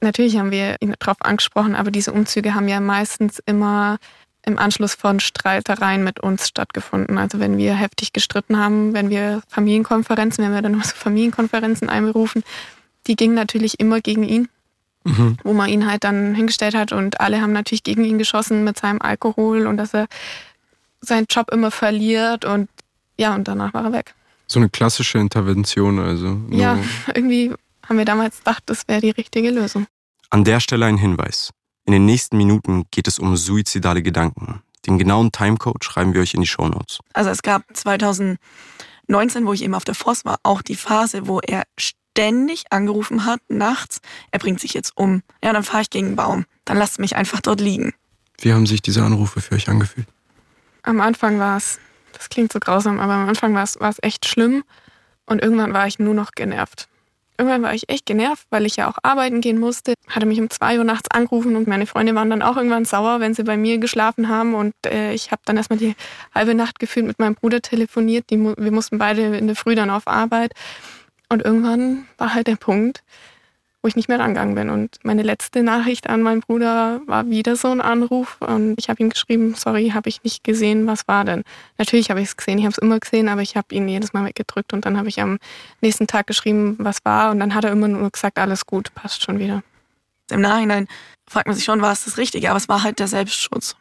Natürlich 0.00 0.38
haben 0.38 0.50
wir 0.50 0.76
ihn 0.80 0.94
darauf 0.98 1.20
angesprochen, 1.20 1.74
aber 1.74 1.90
diese 1.90 2.12
Umzüge 2.12 2.54
haben 2.54 2.66
ja 2.66 2.80
meistens 2.80 3.40
immer 3.44 3.98
im 4.46 4.58
Anschluss 4.58 4.94
von 4.94 5.20
Streitereien 5.20 6.02
mit 6.02 6.20
uns 6.20 6.48
stattgefunden. 6.48 7.18
Also 7.18 7.40
wenn 7.40 7.58
wir 7.58 7.74
heftig 7.74 8.12
gestritten 8.14 8.58
haben, 8.58 8.94
wenn 8.94 9.10
wir 9.10 9.42
Familienkonferenzen, 9.48 10.42
wir 10.42 10.46
haben 10.46 10.54
ja 10.54 10.62
dann 10.62 10.74
immer 10.74 10.84
so 10.84 10.94
Familienkonferenzen 10.94 11.90
einberufen, 11.90 12.42
die 13.06 13.16
gingen 13.16 13.34
natürlich 13.34 13.80
immer 13.80 14.00
gegen 14.00 14.22
ihn 14.22 14.48
mhm. 15.04 15.36
wo 15.44 15.52
man 15.52 15.68
ihn 15.68 15.86
halt 15.86 16.04
dann 16.04 16.34
hingestellt 16.34 16.74
hat 16.74 16.92
und 16.92 17.20
alle 17.20 17.40
haben 17.40 17.52
natürlich 17.52 17.82
gegen 17.82 18.04
ihn 18.04 18.18
geschossen 18.18 18.64
mit 18.64 18.78
seinem 18.78 19.00
Alkohol 19.00 19.66
und 19.66 19.76
dass 19.76 19.94
er 19.94 20.06
seinen 21.06 21.26
Job 21.28 21.50
immer 21.50 21.70
verliert 21.70 22.44
und 22.44 22.68
ja, 23.16 23.34
und 23.34 23.46
danach 23.46 23.74
war 23.74 23.84
er 23.84 23.92
weg. 23.92 24.14
So 24.46 24.58
eine 24.58 24.68
klassische 24.68 25.18
Intervention 25.18 25.98
also. 25.98 26.40
Ja, 26.50 26.78
irgendwie 27.14 27.52
haben 27.88 27.98
wir 27.98 28.04
damals 28.04 28.38
gedacht, 28.38 28.62
das 28.66 28.88
wäre 28.88 29.00
die 29.00 29.10
richtige 29.10 29.50
Lösung. 29.50 29.86
An 30.30 30.44
der 30.44 30.60
Stelle 30.60 30.86
ein 30.86 30.96
Hinweis. 30.96 31.50
In 31.86 31.92
den 31.92 32.06
nächsten 32.06 32.36
Minuten 32.36 32.84
geht 32.90 33.08
es 33.08 33.18
um 33.18 33.36
suizidale 33.36 34.02
Gedanken. 34.02 34.62
Den 34.86 34.98
genauen 34.98 35.32
Timecode 35.32 35.84
schreiben 35.84 36.14
wir 36.14 36.20
euch 36.20 36.34
in 36.34 36.40
die 36.40 36.46
Shownotes. 36.46 36.98
Also 37.12 37.30
es 37.30 37.42
gab 37.42 37.62
2019, 37.72 38.38
wo 39.46 39.52
ich 39.52 39.62
eben 39.62 39.74
auf 39.74 39.84
der 39.84 39.94
Forst 39.94 40.24
war, 40.24 40.38
auch 40.42 40.62
die 40.62 40.76
Phase, 40.76 41.26
wo 41.26 41.40
er 41.40 41.62
ständig 41.78 42.64
angerufen 42.70 43.24
hat, 43.24 43.40
nachts, 43.48 44.00
er 44.30 44.38
bringt 44.38 44.60
sich 44.60 44.74
jetzt 44.74 44.96
um. 44.96 45.22
Ja, 45.42 45.52
dann 45.52 45.64
fahre 45.64 45.82
ich 45.82 45.90
gegen 45.90 46.08
einen 46.08 46.16
Baum. 46.16 46.44
Dann 46.64 46.78
lasst 46.78 46.98
mich 46.98 47.16
einfach 47.16 47.40
dort 47.40 47.60
liegen. 47.60 47.92
Wie 48.40 48.52
haben 48.52 48.66
sich 48.66 48.82
diese 48.82 49.02
Anrufe 49.02 49.40
für 49.40 49.54
euch 49.54 49.68
angefühlt? 49.68 50.06
Am 50.84 51.00
Anfang 51.00 51.38
war 51.38 51.56
es, 51.56 51.80
das 52.12 52.28
klingt 52.28 52.52
so 52.52 52.60
grausam, 52.60 53.00
aber 53.00 53.14
am 53.14 53.28
Anfang 53.28 53.54
war 53.54 53.62
es, 53.62 53.98
echt 54.02 54.26
schlimm. 54.26 54.64
Und 55.26 55.42
irgendwann 55.42 55.72
war 55.72 55.86
ich 55.86 55.98
nur 55.98 56.12
noch 56.12 56.32
genervt. 56.32 56.88
Irgendwann 57.38 57.62
war 57.62 57.74
ich 57.74 57.88
echt 57.88 58.06
genervt, 58.06 58.46
weil 58.50 58.66
ich 58.66 58.76
ja 58.76 58.88
auch 58.88 58.98
arbeiten 59.02 59.40
gehen 59.40 59.58
musste. 59.58 59.94
Hatte 60.08 60.26
mich 60.26 60.38
um 60.38 60.50
zwei 60.50 60.78
Uhr 60.78 60.84
nachts 60.84 61.10
angerufen 61.10 61.56
und 61.56 61.66
meine 61.66 61.86
Freunde 61.86 62.14
waren 62.14 62.30
dann 62.30 62.42
auch 62.42 62.56
irgendwann 62.56 62.84
sauer, 62.84 63.18
wenn 63.18 63.34
sie 63.34 63.42
bei 63.42 63.56
mir 63.56 63.78
geschlafen 63.78 64.28
haben. 64.28 64.54
Und 64.54 64.74
äh, 64.86 65.14
ich 65.14 65.32
habe 65.32 65.42
dann 65.46 65.56
erstmal 65.56 65.78
die 65.78 65.96
halbe 66.34 66.54
Nacht 66.54 66.78
gefühlt 66.78 67.06
mit 67.06 67.18
meinem 67.18 67.34
Bruder 67.34 67.60
telefoniert. 67.62 68.30
Die, 68.30 68.38
wir 68.38 68.70
mussten 68.70 68.98
beide 68.98 69.36
in 69.36 69.46
der 69.46 69.56
Früh 69.56 69.74
dann 69.74 69.90
auf 69.90 70.06
Arbeit. 70.06 70.52
Und 71.30 71.42
irgendwann 71.42 72.06
war 72.18 72.34
halt 72.34 72.46
der 72.46 72.56
Punkt, 72.56 73.02
wo 73.84 73.88
ich 73.88 73.96
nicht 73.96 74.08
mehr 74.08 74.18
rangegangen 74.18 74.54
bin. 74.54 74.70
Und 74.70 74.98
meine 75.02 75.22
letzte 75.22 75.62
Nachricht 75.62 76.08
an 76.08 76.22
meinen 76.22 76.40
Bruder 76.40 77.02
war 77.06 77.28
wieder 77.28 77.54
so 77.54 77.68
ein 77.68 77.82
Anruf. 77.82 78.38
Und 78.40 78.76
ich 78.78 78.88
habe 78.88 79.02
ihm 79.02 79.10
geschrieben, 79.10 79.54
sorry, 79.56 79.90
habe 79.90 80.08
ich 80.08 80.24
nicht 80.24 80.42
gesehen, 80.42 80.86
was 80.86 81.06
war 81.06 81.26
denn? 81.26 81.44
Natürlich 81.76 82.08
habe 82.08 82.22
ich 82.22 82.28
es 82.28 82.36
gesehen, 82.38 82.56
ich 82.56 82.64
habe 82.64 82.72
es 82.72 82.78
immer 82.78 82.98
gesehen, 82.98 83.28
aber 83.28 83.42
ich 83.42 83.58
habe 83.58 83.74
ihn 83.74 83.86
jedes 83.86 84.14
Mal 84.14 84.24
weggedrückt. 84.24 84.72
Und 84.72 84.86
dann 84.86 84.96
habe 84.96 85.10
ich 85.10 85.20
am 85.20 85.38
nächsten 85.82 86.06
Tag 86.06 86.26
geschrieben, 86.26 86.76
was 86.78 87.04
war. 87.04 87.30
Und 87.30 87.40
dann 87.40 87.54
hat 87.54 87.64
er 87.64 87.72
immer 87.72 87.86
nur 87.86 88.08
gesagt, 88.08 88.38
alles 88.38 88.64
gut, 88.64 88.94
passt 88.94 89.22
schon 89.22 89.38
wieder. 89.38 89.62
Im 90.30 90.40
Nachhinein 90.40 90.88
fragt 91.28 91.46
man 91.46 91.54
sich 91.54 91.66
schon, 91.66 91.82
war 91.82 91.92
es 91.92 92.06
das 92.06 92.16
Richtige, 92.16 92.48
aber 92.48 92.56
es 92.56 92.70
war 92.70 92.84
halt 92.84 92.98
der 93.00 93.08
Selbstschutz. 93.08 93.76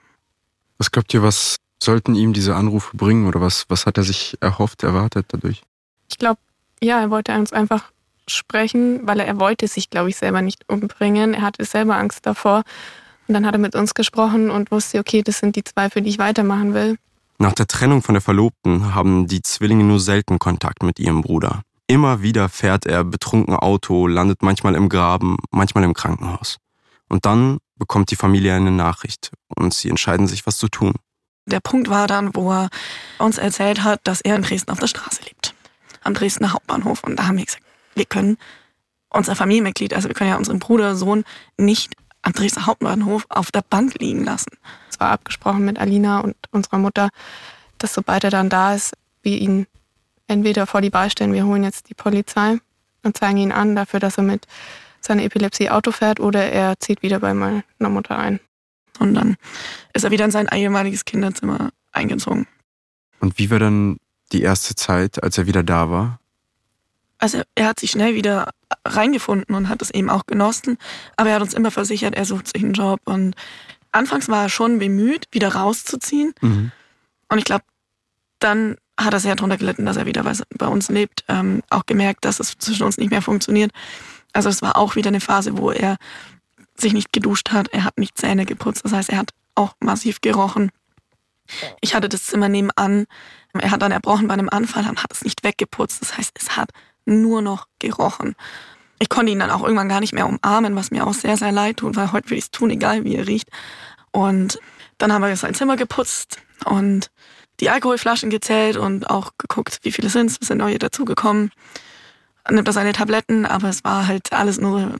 Was 0.79 0.91
glaubt 0.91 1.13
ihr, 1.13 1.23
was 1.23 1.55
sollten 1.81 2.15
ihm 2.15 2.33
diese 2.33 2.55
Anrufe 2.55 2.97
bringen 2.97 3.25
oder 3.25 3.39
was, 3.39 3.63
was 3.69 3.85
hat 3.85 3.97
er 3.97 4.03
sich 4.03 4.35
erhofft, 4.41 4.83
erwartet 4.83 5.27
dadurch? 5.29 5.61
Ich 6.09 6.17
glaube, 6.17 6.41
ja, 6.81 6.99
er 6.99 7.09
wollte 7.09 7.31
uns 7.31 7.53
einfach 7.53 7.93
sprechen, 8.27 9.01
weil 9.03 9.19
er, 9.19 9.27
er 9.27 9.39
wollte 9.39 9.67
sich, 9.67 9.89
glaube 9.89 10.09
ich, 10.09 10.17
selber 10.17 10.41
nicht 10.41 10.69
umbringen. 10.69 11.33
Er 11.33 11.41
hatte 11.41 11.65
selber 11.65 11.97
Angst 11.97 12.25
davor. 12.25 12.63
Und 13.27 13.33
dann 13.33 13.45
hat 13.45 13.55
er 13.55 13.59
mit 13.59 13.75
uns 13.75 13.93
gesprochen 13.93 14.49
und 14.49 14.71
wusste, 14.71 14.99
okay, 14.99 15.21
das 15.21 15.39
sind 15.39 15.55
die 15.55 15.63
zwei, 15.63 15.89
für 15.89 16.01
die 16.01 16.09
ich 16.09 16.19
weitermachen 16.19 16.73
will. 16.73 16.97
Nach 17.39 17.53
der 17.53 17.67
Trennung 17.67 18.01
von 18.01 18.13
der 18.13 18.21
Verlobten 18.21 18.93
haben 18.93 19.27
die 19.27 19.41
Zwillinge 19.41 19.83
nur 19.83 19.99
selten 19.99 20.39
Kontakt 20.39 20.83
mit 20.83 20.99
ihrem 20.99 21.21
Bruder. 21.21 21.61
Immer 21.87 22.21
wieder 22.21 22.49
fährt 22.49 22.85
er 22.85 23.03
betrunken 23.03 23.55
Auto, 23.55 24.07
landet 24.07 24.41
manchmal 24.41 24.75
im 24.75 24.89
Graben, 24.89 25.37
manchmal 25.51 25.83
im 25.83 25.93
Krankenhaus. 25.93 26.57
Und 27.09 27.25
dann 27.25 27.57
bekommt 27.77 28.11
die 28.11 28.15
Familie 28.15 28.53
eine 28.55 28.71
Nachricht 28.71 29.31
und 29.55 29.73
sie 29.73 29.89
entscheiden 29.89 30.27
sich, 30.27 30.45
was 30.45 30.57
zu 30.57 30.69
tun. 30.69 30.93
Der 31.45 31.59
Punkt 31.59 31.89
war 31.89 32.07
dann, 32.07 32.33
wo 32.35 32.51
er 32.51 32.69
uns 33.17 33.37
erzählt 33.37 33.83
hat, 33.83 33.99
dass 34.05 34.21
er 34.21 34.35
in 34.35 34.43
Dresden 34.43 34.71
auf 34.71 34.79
der 34.79 34.87
Straße 34.87 35.23
lebt 35.23 35.53
am 36.03 36.13
Dresdner 36.13 36.53
Hauptbahnhof. 36.53 37.03
Und 37.03 37.17
da 37.17 37.27
haben 37.27 37.37
wir 37.37 37.45
gesagt, 37.45 37.63
wir 37.95 38.05
können 38.05 38.37
unser 39.09 39.35
Familienmitglied, 39.35 39.93
also 39.93 40.07
wir 40.07 40.15
können 40.15 40.31
ja 40.31 40.37
unseren 40.37 40.59
Bruder, 40.59 40.95
Sohn 40.95 41.23
nicht 41.57 41.93
am 42.23 42.33
Dresdner 42.33 42.65
Hauptbahnhof 42.65 43.25
auf 43.29 43.51
der 43.51 43.61
Bank 43.61 43.99
liegen 43.99 44.23
lassen. 44.23 44.57
Es 44.89 44.99
war 44.99 45.11
abgesprochen 45.11 45.65
mit 45.65 45.77
Alina 45.79 46.21
und 46.21 46.35
unserer 46.51 46.77
Mutter, 46.77 47.09
dass 47.77 47.93
sobald 47.93 48.23
er 48.23 48.31
dann 48.31 48.49
da 48.49 48.73
ist, 48.73 48.93
wir 49.21 49.37
ihn 49.37 49.67
entweder 50.27 50.65
vor 50.65 50.81
die 50.81 50.93
Wahl 50.93 51.11
stellen, 51.11 51.33
wir 51.33 51.45
holen 51.45 51.63
jetzt 51.63 51.89
die 51.89 51.93
Polizei 51.93 52.59
und 53.03 53.17
zeigen 53.17 53.37
ihn 53.37 53.51
an 53.51 53.75
dafür, 53.75 53.99
dass 53.99 54.17
er 54.17 54.23
mit 54.23 54.47
seiner 55.01 55.23
Epilepsie 55.23 55.69
Auto 55.69 55.91
fährt 55.91 56.19
oder 56.19 56.49
er 56.51 56.79
zieht 56.79 57.01
wieder 57.03 57.19
bei 57.19 57.33
meiner 57.33 57.63
Mutter 57.79 58.17
ein. 58.17 58.39
Und 58.99 59.15
dann 59.15 59.35
ist 59.93 60.05
er 60.05 60.11
wieder 60.11 60.25
in 60.25 60.31
sein 60.31 60.47
ehemaliges 60.47 61.03
Kinderzimmer 61.03 61.71
eingezogen. 61.91 62.47
Und 63.19 63.37
wie 63.37 63.51
war 63.51 63.59
dann 63.59 63.97
die 64.31 64.41
erste 64.41 64.75
Zeit, 64.75 65.21
als 65.21 65.37
er 65.37 65.45
wieder 65.45 65.63
da 65.63 65.89
war? 65.89 66.19
Also 67.23 67.41
er 67.55 67.67
hat 67.67 67.79
sich 67.79 67.91
schnell 67.91 68.15
wieder 68.15 68.49
reingefunden 68.83 69.55
und 69.55 69.69
hat 69.69 69.81
es 69.81 69.91
eben 69.91 70.09
auch 70.09 70.25
genossen. 70.25 70.77
Aber 71.15 71.29
er 71.29 71.35
hat 71.35 71.41
uns 71.41 71.53
immer 71.53 71.71
versichert, 71.71 72.15
er 72.15 72.25
sucht 72.25 72.49
sich 72.49 72.61
einen 72.61 72.73
Job. 72.73 72.99
Und 73.05 73.35
anfangs 73.93 74.27
war 74.27 74.43
er 74.43 74.49
schon 74.49 74.77
bemüht, 74.77 75.29
wieder 75.31 75.55
rauszuziehen. 75.55 76.33
Mhm. 76.41 76.73
Und 77.29 77.37
ich 77.37 77.45
glaube, 77.45 77.63
dann 78.39 78.75
hat 78.99 79.13
er 79.13 79.21
sehr 79.21 79.37
darunter 79.37 79.55
gelitten, 79.55 79.85
dass 79.85 79.95
er 79.95 80.05
wieder 80.05 80.29
bei 80.57 80.67
uns 80.67 80.89
lebt. 80.89 81.23
Ähm, 81.29 81.63
auch 81.69 81.85
gemerkt, 81.85 82.25
dass 82.25 82.41
es 82.41 82.57
zwischen 82.57 82.83
uns 82.83 82.97
nicht 82.97 83.11
mehr 83.11 83.21
funktioniert. 83.21 83.71
Also 84.33 84.49
es 84.49 84.61
war 84.61 84.75
auch 84.75 84.97
wieder 84.97 85.07
eine 85.07 85.21
Phase, 85.21 85.57
wo 85.57 85.71
er 85.71 85.95
sich 86.75 86.91
nicht 86.91 87.13
geduscht 87.13 87.51
hat. 87.51 87.69
Er 87.69 87.85
hat 87.85 87.97
nicht 87.97 88.17
Zähne 88.17 88.45
geputzt. 88.45 88.83
Das 88.83 88.91
heißt, 88.91 89.09
er 89.09 89.19
hat 89.19 89.29
auch 89.55 89.75
massiv 89.79 90.19
gerochen. 90.19 90.71
Ich 91.79 91.95
hatte 91.95 92.09
das 92.09 92.25
Zimmer 92.25 92.49
nebenan. 92.49 93.05
Er 93.53 93.71
hat 93.71 93.81
dann 93.81 93.93
erbrochen 93.93 94.27
bei 94.27 94.33
einem 94.33 94.49
Anfall 94.49 94.89
und 94.89 95.01
hat 95.01 95.13
es 95.13 95.23
nicht 95.23 95.45
weggeputzt. 95.45 96.01
Das 96.01 96.17
heißt, 96.17 96.31
es 96.37 96.57
hat 96.57 96.71
nur 97.05 97.41
noch 97.41 97.67
gerochen. 97.79 98.35
Ich 98.99 99.09
konnte 99.09 99.31
ihn 99.31 99.39
dann 99.39 99.51
auch 99.51 99.63
irgendwann 99.63 99.89
gar 99.89 99.99
nicht 99.99 100.13
mehr 100.13 100.27
umarmen, 100.27 100.75
was 100.75 100.91
mir 100.91 101.05
auch 101.05 101.13
sehr, 101.13 101.37
sehr 101.37 101.51
leid 101.51 101.77
tut, 101.77 101.95
weil 101.95 102.11
heute 102.11 102.29
will 102.29 102.37
ich 102.37 102.45
es 102.45 102.51
tun, 102.51 102.69
egal 102.69 103.03
wie 103.03 103.15
er 103.15 103.27
riecht. 103.27 103.49
Und 104.11 104.59
dann 104.97 105.11
haben 105.11 105.21
wir 105.21 105.35
sein 105.35 105.53
Zimmer 105.53 105.75
geputzt 105.75 106.37
und 106.65 107.09
die 107.59 107.69
Alkoholflaschen 107.69 108.29
gezählt 108.29 108.77
und 108.77 109.09
auch 109.09 109.31
geguckt, 109.37 109.79
wie 109.83 109.91
viele 109.91 110.09
sind 110.09 110.31
es, 110.31 110.47
sind 110.47 110.57
neue 110.57 110.79
dazugekommen. 110.79 111.51
Nimmt 112.49 112.67
er 112.67 112.73
seine 112.73 112.93
Tabletten, 112.93 113.45
aber 113.45 113.69
es 113.69 113.83
war 113.83 114.07
halt 114.07 114.33
alles 114.33 114.59
nur, 114.59 114.93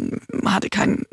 hatte 0.46 0.70
keinen, 0.70 1.06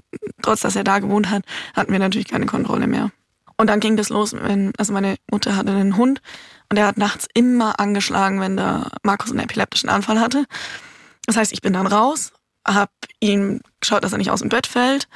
trotz 0.42 0.61
dass 0.61 0.76
er 0.76 0.85
da 0.85 0.98
gewohnt 0.98 1.31
hat, 1.31 1.42
hatten 1.74 1.92
wir 1.92 1.98
natürlich 1.98 2.29
keine 2.29 2.46
Kontrolle 2.46 2.87
mehr. 2.87 3.11
Und 3.57 3.66
dann 3.66 3.81
ging 3.81 3.96
das 3.96 4.09
los, 4.09 4.33
wenn, 4.33 4.72
also 4.79 4.92
meine 4.92 5.16
Mutter 5.31 5.57
hatte 5.57 5.72
einen 5.72 5.96
Hund 5.96 6.22
und 6.70 6.76
der 6.76 6.87
hat 6.87 6.96
nachts 6.96 7.26
immer 7.35 7.78
angeschlagen, 7.78 8.40
wenn 8.40 8.56
der 8.56 8.90
Markus 9.02 9.30
einen 9.30 9.40
epileptischen 9.40 9.90
Anfall 9.90 10.20
hatte. 10.20 10.46
Das 11.26 11.37
heißt, 11.37 11.52
ich 11.52 11.61
bin 11.61 11.72
dann 11.72 11.87
raus, 11.87 12.33
habe 12.66 12.92
ihm 13.20 13.61
geschaut, 13.80 14.04
dass 14.04 14.12
er 14.12 14.18
nicht 14.18 14.30
aus 14.30 14.40
dem 14.40 14.48
Bett 14.48 14.66
fällt, 14.66 15.09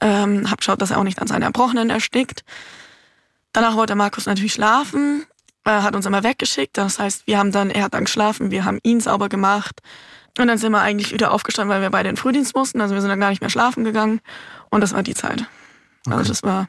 ähm, 0.00 0.46
habe 0.46 0.56
geschaut, 0.56 0.80
dass 0.80 0.90
er 0.90 0.98
auch 0.98 1.04
nicht 1.04 1.20
an 1.20 1.28
seinen 1.28 1.42
Erbrochenen 1.42 1.90
erstickt. 1.90 2.44
Danach 3.52 3.76
wollte 3.76 3.94
Markus 3.94 4.26
natürlich 4.26 4.54
schlafen, 4.54 5.26
er 5.64 5.82
hat 5.82 5.94
uns 5.94 6.06
immer 6.06 6.22
weggeschickt. 6.22 6.76
Das 6.76 6.98
heißt, 6.98 7.26
wir 7.26 7.38
haben 7.38 7.52
dann, 7.52 7.70
er 7.70 7.84
hat 7.84 7.94
dann 7.94 8.04
geschlafen, 8.04 8.50
wir 8.50 8.64
haben 8.64 8.78
ihn 8.82 9.00
sauber 9.00 9.28
gemacht. 9.28 9.80
Und 10.38 10.48
dann 10.48 10.58
sind 10.58 10.72
wir 10.72 10.80
eigentlich 10.80 11.12
wieder 11.12 11.30
aufgestanden, 11.30 11.74
weil 11.74 11.82
wir 11.82 11.90
beide 11.90 12.08
in 12.08 12.14
den 12.14 12.20
Frühdienst 12.20 12.54
mussten. 12.56 12.80
Also 12.80 12.94
wir 12.94 13.02
sind 13.02 13.10
dann 13.10 13.20
gar 13.20 13.30
nicht 13.30 13.42
mehr 13.42 13.50
schlafen 13.50 13.84
gegangen. 13.84 14.20
Und 14.70 14.80
das 14.80 14.94
war 14.94 15.02
die 15.02 15.14
Zeit. 15.14 15.40
Also 15.40 15.48
okay. 16.06 16.16
Also 16.16 16.32
das 16.32 16.42
war, 16.42 16.68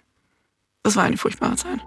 das 0.84 0.96
war 0.96 1.04
eine 1.06 1.18
furchtbare 1.18 1.56
Zeit. 1.56 1.80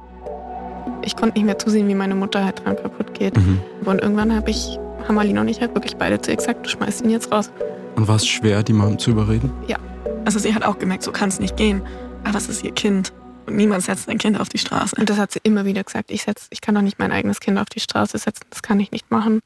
Ich 1.07 1.15
konnte 1.15 1.39
nicht 1.39 1.47
mehr 1.47 1.59
zusehen, 1.59 1.87
wie 1.87 1.95
meine 1.95 2.17
Mutter 2.17 2.45
halt 2.45 2.65
dran 2.65 2.75
kaputt 2.75 3.15
geht. 3.15 3.37
Mhm. 3.37 3.63
Und 3.85 4.03
irgendwann 4.03 4.35
habe 4.35 4.51
ich, 4.51 4.77
haben 5.07 5.17
Alina 5.17 5.41
und 5.41 5.49
ich 5.49 5.61
halt 5.61 5.73
wirklich 5.73 5.97
beide 5.97 6.21
zu 6.21 6.35
gesagt, 6.35 6.67
du 6.67 6.69
schmeißt 6.69 7.03
ihn 7.03 7.11
jetzt 7.11 7.31
raus. 7.31 7.53
Und 7.95 8.09
war 8.09 8.17
es 8.17 8.27
schwer, 8.27 8.65
die 8.65 8.73
Mom 8.73 8.99
zu 8.99 9.13
überreden? 9.13 9.53
Ja. 9.69 9.79
Also 10.25 10.41
sie 10.41 10.53
hat 10.53 10.65
auch 10.65 10.81
gemerkt, 10.81 11.05
so 11.05 11.13
kann 11.13 11.29
es 11.29 11.39
nicht 11.39 11.57
gehen. 11.57 11.81
Aber 12.25 12.37
es 12.37 12.49
ist 12.49 12.65
ihr 12.65 12.73
Kind. 12.73 13.13
Und 13.47 13.55
niemand 13.55 13.85
setzt 13.85 14.09
ein 14.09 14.19
Kind 14.19 14.41
auf 14.41 14.49
die 14.49 14.59
Straße. 14.59 14.97
Und 14.97 15.09
das 15.09 15.17
hat 15.17 15.31
sie 15.31 15.39
immer 15.45 15.65
wieder 15.65 15.85
gesagt. 15.85 16.11
Ich, 16.11 16.25
setz, 16.25 16.49
ich 16.51 16.61
kann 16.61 16.75
doch 16.75 16.83
nicht 16.83 16.99
mein 16.99 17.13
eigenes 17.13 17.39
Kind 17.39 17.57
auf 17.57 17.69
die 17.69 17.79
Straße 17.79 18.19
setzen. 18.19 18.45
Das 18.51 18.63
kann 18.63 18.81
ich 18.81 18.91
nicht 18.91 19.09
machen. 19.13 19.43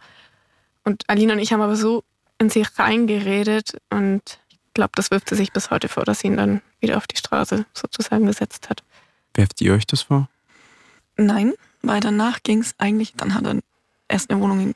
Und 0.85 1.03
Alina 1.09 1.35
und 1.35 1.41
ich 1.41 1.53
haben 1.53 1.61
aber 1.61 1.77
so 1.77 2.05
in 2.39 2.49
sie 2.49 2.65
reingeredet. 2.79 3.77
Und 3.91 4.23
ich 4.49 4.59
glaube, 4.73 4.93
das 4.95 5.11
wirft 5.11 5.29
sie 5.29 5.37
sich 5.37 5.53
bis 5.53 5.71
heute 5.71 5.89
vor, 5.89 6.07
dass 6.07 6.21
sie 6.21 6.29
ihn 6.29 6.39
dann 6.39 6.63
wieder 6.81 6.97
auf 6.97 7.07
die 7.07 7.19
Straße 7.19 7.67
sozusagen 7.75 8.25
gesetzt 8.25 8.71
hat. 8.71 8.83
Werft 9.35 9.61
ihr 9.61 9.75
euch 9.75 9.87
das 9.87 10.01
vor? 10.01 10.30
Nein, 11.21 11.53
weil 11.83 12.01
danach 12.01 12.43
ging 12.43 12.61
es 12.61 12.75
eigentlich, 12.79 13.13
dann 13.15 13.35
hat 13.35 13.45
er 13.45 13.61
erst 14.09 14.31
eine 14.31 14.41
Wohnung 14.41 14.75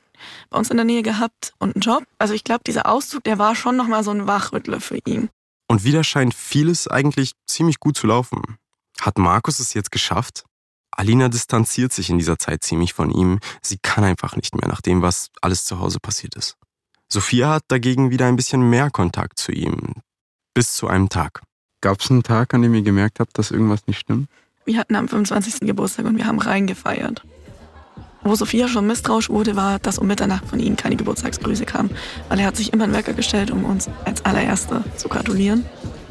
bei 0.49 0.57
uns 0.57 0.69
in 0.69 0.77
der 0.77 0.85
Nähe 0.85 1.01
gehabt 1.01 1.53
und 1.57 1.75
einen 1.75 1.81
Job. 1.81 2.05
Also 2.19 2.33
ich 2.33 2.43
glaube, 2.43 2.61
dieser 2.65 2.87
Auszug, 2.87 3.23
der 3.23 3.39
war 3.39 3.55
schon 3.55 3.75
nochmal 3.75 4.03
so 4.03 4.11
ein 4.11 4.27
Wachrüttler 4.27 4.79
für 4.79 4.99
ihn. 5.05 5.29
Und 5.67 5.83
wieder 5.83 6.03
scheint 6.03 6.35
vieles 6.35 6.87
eigentlich 6.87 7.31
ziemlich 7.47 7.79
gut 7.79 7.97
zu 7.97 8.07
laufen. 8.07 8.57
Hat 9.01 9.17
Markus 9.17 9.59
es 9.59 9.73
jetzt 9.73 9.91
geschafft? 9.91 10.45
Alina 10.91 11.27
distanziert 11.27 11.91
sich 11.91 12.09
in 12.09 12.19
dieser 12.19 12.37
Zeit 12.37 12.63
ziemlich 12.63 12.93
von 12.93 13.09
ihm. 13.09 13.39
Sie 13.61 13.79
kann 13.81 14.03
einfach 14.03 14.35
nicht 14.35 14.55
mehr 14.55 14.69
nach 14.69 14.81
dem, 14.81 15.01
was 15.01 15.29
alles 15.41 15.65
zu 15.65 15.79
Hause 15.79 15.99
passiert 15.99 16.35
ist. 16.35 16.55
Sophia 17.11 17.49
hat 17.49 17.63
dagegen 17.67 18.11
wieder 18.11 18.27
ein 18.27 18.35
bisschen 18.35 18.69
mehr 18.69 18.91
Kontakt 18.91 19.39
zu 19.39 19.51
ihm. 19.51 19.95
Bis 20.53 20.73
zu 20.73 20.87
einem 20.87 21.09
Tag. 21.09 21.41
Gab 21.81 21.99
es 21.99 22.09
einen 22.09 22.23
Tag, 22.23 22.53
an 22.53 22.61
dem 22.61 22.73
ihr 22.73 22.83
gemerkt 22.83 23.19
habt, 23.19 23.37
dass 23.37 23.51
irgendwas 23.51 23.87
nicht 23.87 23.99
stimmt? 23.99 24.29
Wir 24.65 24.79
hatten 24.79 24.95
am 24.95 25.07
25. 25.07 25.67
Geburtstag 25.67 26.07
und 26.07 26.17
wir 26.17 26.25
haben 26.25 26.39
reingefeiert. 26.39 27.21
Wo 28.23 28.33
Sophia 28.33 28.67
schon 28.67 28.87
misstrauisch 28.87 29.29
wurde, 29.29 29.55
war, 29.55 29.77
dass 29.77 29.99
um 29.99 30.07
Mitternacht 30.07 30.47
von 30.47 30.59
ihm 30.59 30.75
keine 30.75 30.95
Geburtstagsgrüße 30.95 31.65
kam. 31.65 31.91
Weil 32.29 32.39
er 32.39 32.47
hat 32.47 32.55
sich 32.55 32.73
immer 32.73 32.85
einen 32.85 32.95
Wecker 32.95 33.13
gestellt, 33.13 33.51
um 33.51 33.63
uns 33.63 33.91
als 34.05 34.25
allererste 34.25 34.83
zu 34.95 35.07
gratulieren. 35.07 35.65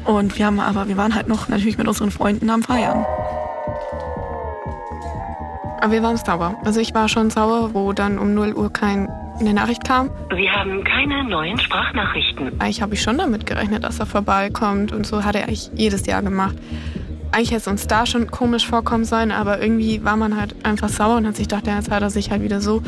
Und 0.05 0.37
wir 0.37 0.45
haben 0.45 0.61
aber, 0.61 0.87
wir 0.87 0.95
waren 0.95 1.15
halt 1.15 1.27
noch 1.27 1.49
natürlich 1.49 1.77
mit 1.77 1.85
unseren 1.89 2.11
Freunden 2.11 2.49
am 2.49 2.63
Feiern. 2.63 3.05
Aber 5.81 5.91
wir 5.91 6.01
waren 6.01 6.15
sauer. 6.15 6.55
Also 6.63 6.79
ich 6.79 6.93
war 6.93 7.09
schon 7.09 7.29
sauer, 7.31 7.73
wo 7.73 7.91
dann 7.91 8.17
um 8.17 8.33
0 8.33 8.53
Uhr 8.53 8.71
keine 8.71 9.09
Nachricht 9.41 9.83
kam. 9.83 10.09
Sie 10.33 10.49
haben 10.49 10.81
keine 10.85 11.25
neuen 11.25 11.59
Sprachnachrichten. 11.59 12.61
Eigentlich 12.61 12.81
habe 12.81 12.93
ich 12.93 13.01
schon 13.01 13.17
damit 13.17 13.45
gerechnet, 13.45 13.83
dass 13.83 13.99
er 13.99 14.05
vorbeikommt. 14.05 14.93
Und 14.93 15.05
so 15.05 15.25
hat 15.25 15.35
er 15.35 15.43
eigentlich 15.43 15.69
jedes 15.75 16.05
Jahr 16.05 16.21
gemacht. 16.21 16.55
Eigentlich 17.31 17.51
hätte 17.51 17.61
es 17.61 17.67
uns 17.67 17.87
da 17.87 18.05
schon 18.05 18.31
komisch 18.31 18.67
vorkommen 18.67 19.05
sollen, 19.05 19.31
aber 19.31 19.61
irgendwie 19.61 20.03
war 20.03 20.15
man 20.15 20.37
halt 20.37 20.55
einfach 20.65 20.89
sauer 20.89 21.17
und 21.17 21.27
hat 21.27 21.35
sich 21.35 21.47
gedacht, 21.47 21.67
jetzt 21.67 21.91
hat 21.91 22.01
er 22.01 22.09
sich 22.09 22.31
halt 22.31 22.41
wieder 22.41 22.61
so 22.61 22.81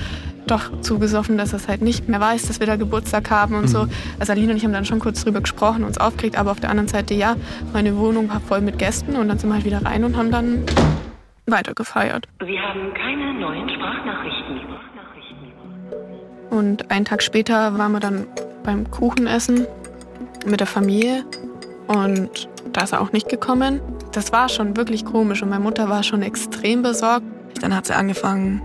doch 0.47 0.81
zugesoffen, 0.81 1.37
dass 1.37 1.53
er 1.53 1.57
es 1.57 1.67
halt 1.67 1.81
nicht 1.81 2.07
mehr 2.07 2.21
weiß, 2.21 2.47
dass 2.47 2.59
wir 2.59 2.67
da 2.67 2.77
Geburtstag 2.77 3.29
haben 3.29 3.55
und 3.55 3.63
mhm. 3.63 3.67
so. 3.67 3.87
Also 4.19 4.31
Aline 4.31 4.51
und 4.51 4.57
ich 4.57 4.63
haben 4.63 4.73
dann 4.73 4.85
schon 4.85 4.99
kurz 4.99 5.23
drüber 5.23 5.41
gesprochen, 5.41 5.83
uns 5.83 5.97
aufgeregt, 5.97 6.37
aber 6.37 6.51
auf 6.51 6.59
der 6.59 6.69
anderen 6.69 6.87
Seite, 6.87 7.13
ja, 7.13 7.35
meine 7.73 7.97
Wohnung 7.97 8.29
war 8.29 8.39
voll 8.39 8.61
mit 8.61 8.79
Gästen 8.79 9.15
und 9.15 9.27
dann 9.27 9.37
sind 9.37 9.49
wir 9.49 9.55
halt 9.55 9.65
wieder 9.65 9.85
rein 9.85 10.03
und 10.03 10.15
haben 10.15 10.31
dann 10.31 10.63
weiter 11.45 11.73
gefeiert. 11.73 12.27
Sie 12.39 12.59
haben 12.59 12.93
keine 12.93 13.33
neuen 13.39 13.69
Sprachnachrichten. 13.69 14.47
Und 16.49 16.91
einen 16.91 17.05
Tag 17.05 17.21
später 17.21 17.77
waren 17.77 17.91
wir 17.91 17.99
dann 17.99 18.25
beim 18.63 18.89
Kuchenessen 18.89 19.67
mit 20.45 20.59
der 20.59 20.67
Familie 20.67 21.23
und 21.87 22.49
da 22.73 22.81
ist 22.81 22.93
er 22.93 23.01
auch 23.01 23.11
nicht 23.11 23.29
gekommen. 23.29 23.81
Das 24.11 24.31
war 24.31 24.49
schon 24.49 24.77
wirklich 24.77 25.05
komisch 25.05 25.41
und 25.41 25.49
meine 25.49 25.63
Mutter 25.63 25.89
war 25.89 26.03
schon 26.03 26.21
extrem 26.21 26.81
besorgt. 26.81 27.25
Dann 27.61 27.75
hat 27.75 27.87
sie 27.87 27.95
angefangen, 27.95 28.61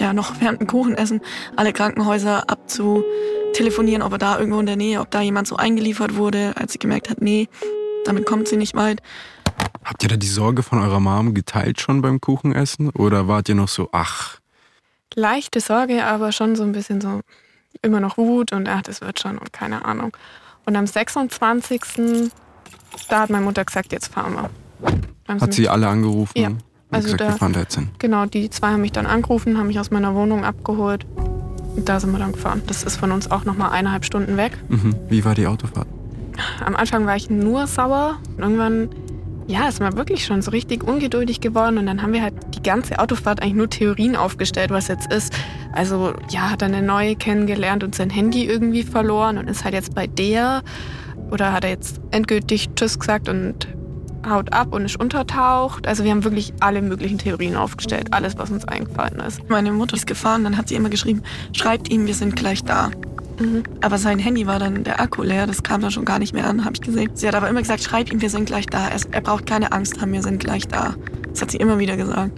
ja, 0.00 0.12
noch 0.12 0.40
während 0.40 0.60
dem 0.60 0.66
Kuchenessen 0.66 1.20
alle 1.56 1.72
Krankenhäuser 1.72 2.48
abzutelefonieren, 2.48 4.02
ob 4.02 4.12
er 4.12 4.18
da 4.18 4.38
irgendwo 4.38 4.60
in 4.60 4.66
der 4.66 4.76
Nähe, 4.76 5.00
ob 5.00 5.10
da 5.10 5.20
jemand 5.20 5.48
so 5.48 5.56
eingeliefert 5.56 6.16
wurde, 6.16 6.52
als 6.56 6.72
sie 6.72 6.78
gemerkt 6.78 7.10
hat, 7.10 7.20
nee, 7.20 7.48
damit 8.04 8.26
kommt 8.26 8.48
sie 8.48 8.56
nicht 8.56 8.74
weit. 8.74 9.02
Habt 9.84 10.02
ihr 10.02 10.08
da 10.08 10.16
die 10.16 10.26
Sorge 10.26 10.62
von 10.62 10.80
eurer 10.80 11.00
Mom 11.00 11.32
geteilt 11.34 11.80
schon 11.80 12.02
beim 12.02 12.20
Kuchenessen 12.20 12.90
oder 12.90 13.28
wart 13.28 13.48
ihr 13.48 13.54
noch 13.54 13.68
so, 13.68 13.88
ach? 13.92 14.40
Leichte 15.14 15.60
Sorge, 15.60 16.04
aber 16.04 16.32
schon 16.32 16.56
so 16.56 16.64
ein 16.64 16.72
bisschen 16.72 17.00
so 17.00 17.20
immer 17.82 18.00
noch 18.00 18.18
Wut 18.18 18.52
und 18.52 18.68
ach, 18.68 18.82
das 18.82 19.00
wird 19.00 19.20
schon 19.20 19.38
und 19.38 19.52
keine 19.52 19.84
Ahnung. 19.84 20.16
Und 20.64 20.76
am 20.76 20.86
26. 20.86 22.30
da 23.08 23.20
hat 23.20 23.30
meine 23.30 23.44
Mutter 23.44 23.64
gesagt, 23.64 23.92
jetzt 23.92 24.12
fahren 24.12 24.34
wir. 24.34 25.40
Hat 25.40 25.54
sie 25.54 25.68
alle 25.68 25.88
angerufen? 25.88 26.32
Ja. 26.36 26.50
Also 26.90 27.06
gesagt, 27.06 27.20
da, 27.20 27.28
wir 27.28 27.36
fahren 27.36 27.52
da 27.52 27.60
jetzt 27.60 27.74
hin. 27.74 27.88
Genau, 27.98 28.26
die 28.26 28.48
zwei 28.50 28.68
haben 28.68 28.80
mich 28.80 28.92
dann 28.92 29.06
angerufen, 29.06 29.58
haben 29.58 29.66
mich 29.66 29.80
aus 29.80 29.90
meiner 29.90 30.14
Wohnung 30.14 30.44
abgeholt. 30.44 31.04
Und 31.76 31.88
da 31.88 32.00
sind 32.00 32.12
wir 32.12 32.18
dann 32.18 32.32
gefahren. 32.32 32.62
Das 32.66 32.84
ist 32.84 32.96
von 32.96 33.12
uns 33.12 33.30
auch 33.30 33.44
nochmal 33.44 33.70
eineinhalb 33.72 34.04
Stunden 34.04 34.36
weg. 34.36 34.56
Mhm. 34.68 34.94
Wie 35.08 35.24
war 35.24 35.34
die 35.34 35.46
Autofahrt? 35.46 35.86
Am 36.64 36.76
Anfang 36.76 37.06
war 37.06 37.16
ich 37.16 37.28
nur 37.28 37.66
sauer. 37.66 38.18
Irgendwann, 38.38 38.88
ja, 39.46 39.68
ist 39.68 39.80
man 39.80 39.96
wirklich 39.96 40.24
schon 40.24 40.42
so 40.42 40.50
richtig 40.52 40.84
ungeduldig 40.84 41.40
geworden. 41.40 41.76
Und 41.78 41.86
dann 41.86 42.02
haben 42.02 42.12
wir 42.12 42.22
halt 42.22 42.34
die 42.54 42.62
ganze 42.62 42.98
Autofahrt 42.98 43.42
eigentlich 43.42 43.54
nur 43.54 43.68
Theorien 43.68 44.16
aufgestellt, 44.16 44.70
was 44.70 44.88
jetzt 44.88 45.12
ist. 45.12 45.34
Also, 45.72 46.14
ja, 46.30 46.50
hat 46.50 46.62
er 46.62 46.68
eine 46.68 46.82
neue 46.82 47.16
kennengelernt 47.16 47.84
und 47.84 47.94
sein 47.94 48.10
Handy 48.10 48.46
irgendwie 48.46 48.82
verloren 48.82 49.38
und 49.38 49.48
ist 49.48 49.64
halt 49.64 49.74
jetzt 49.74 49.94
bei 49.94 50.06
der. 50.06 50.62
Oder 51.30 51.52
hat 51.52 51.64
er 51.64 51.70
jetzt 51.70 52.00
endgültig 52.10 52.68
Tschüss 52.74 52.98
gesagt 52.98 53.28
und 53.28 53.68
haut 54.28 54.52
ab 54.52 54.72
und 54.72 54.84
ist 54.84 54.98
untertaucht. 54.98 55.86
Also 55.86 56.04
wir 56.04 56.10
haben 56.10 56.24
wirklich 56.24 56.52
alle 56.60 56.82
möglichen 56.82 57.18
Theorien 57.18 57.56
aufgestellt, 57.56 58.08
alles, 58.12 58.36
was 58.38 58.50
uns 58.50 58.64
eingefallen 58.64 59.20
ist. 59.20 59.48
Meine 59.48 59.72
Mutter 59.72 59.96
ist 59.96 60.06
gefahren, 60.06 60.44
dann 60.44 60.56
hat 60.56 60.68
sie 60.68 60.74
immer 60.74 60.90
geschrieben, 60.90 61.22
schreibt 61.52 61.90
ihm, 61.90 62.06
wir 62.06 62.14
sind 62.14 62.36
gleich 62.36 62.64
da. 62.64 62.90
Mhm. 63.38 63.62
Aber 63.80 63.98
sein 63.98 64.18
Handy 64.18 64.46
war 64.46 64.58
dann 64.58 64.84
der 64.84 65.00
Akku 65.00 65.22
leer, 65.22 65.46
das 65.46 65.62
kam 65.62 65.80
dann 65.80 65.90
schon 65.90 66.04
gar 66.04 66.18
nicht 66.18 66.32
mehr 66.32 66.46
an, 66.46 66.64
habe 66.64 66.74
ich 66.74 66.80
gesehen. 66.80 67.10
Sie 67.14 67.28
hat 67.28 67.34
aber 67.34 67.48
immer 67.48 67.60
gesagt, 67.60 67.82
schreib 67.82 68.10
ihm, 68.12 68.20
wir 68.20 68.30
sind 68.30 68.46
gleich 68.46 68.66
da. 68.66 68.88
Er, 68.88 69.00
er 69.10 69.20
braucht 69.20 69.46
keine 69.46 69.72
Angst 69.72 70.00
haben, 70.00 70.12
wir 70.12 70.22
sind 70.22 70.40
gleich 70.40 70.66
da. 70.66 70.94
Das 71.30 71.42
hat 71.42 71.50
sie 71.50 71.58
immer 71.58 71.78
wieder 71.78 71.96
gesagt. 71.96 72.32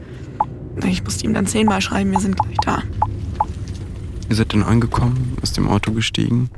Ich 0.84 1.02
musste 1.02 1.24
ihm 1.24 1.34
dann 1.34 1.46
zehnmal 1.46 1.80
schreiben, 1.80 2.10
wir 2.12 2.20
sind 2.20 2.36
gleich 2.36 2.56
da. 2.64 2.82
Ihr 4.28 4.36
seid 4.36 4.52
dann 4.52 4.62
angekommen, 4.62 5.36
aus 5.42 5.52
dem 5.52 5.68
Auto 5.68 5.92
gestiegen 5.92 6.50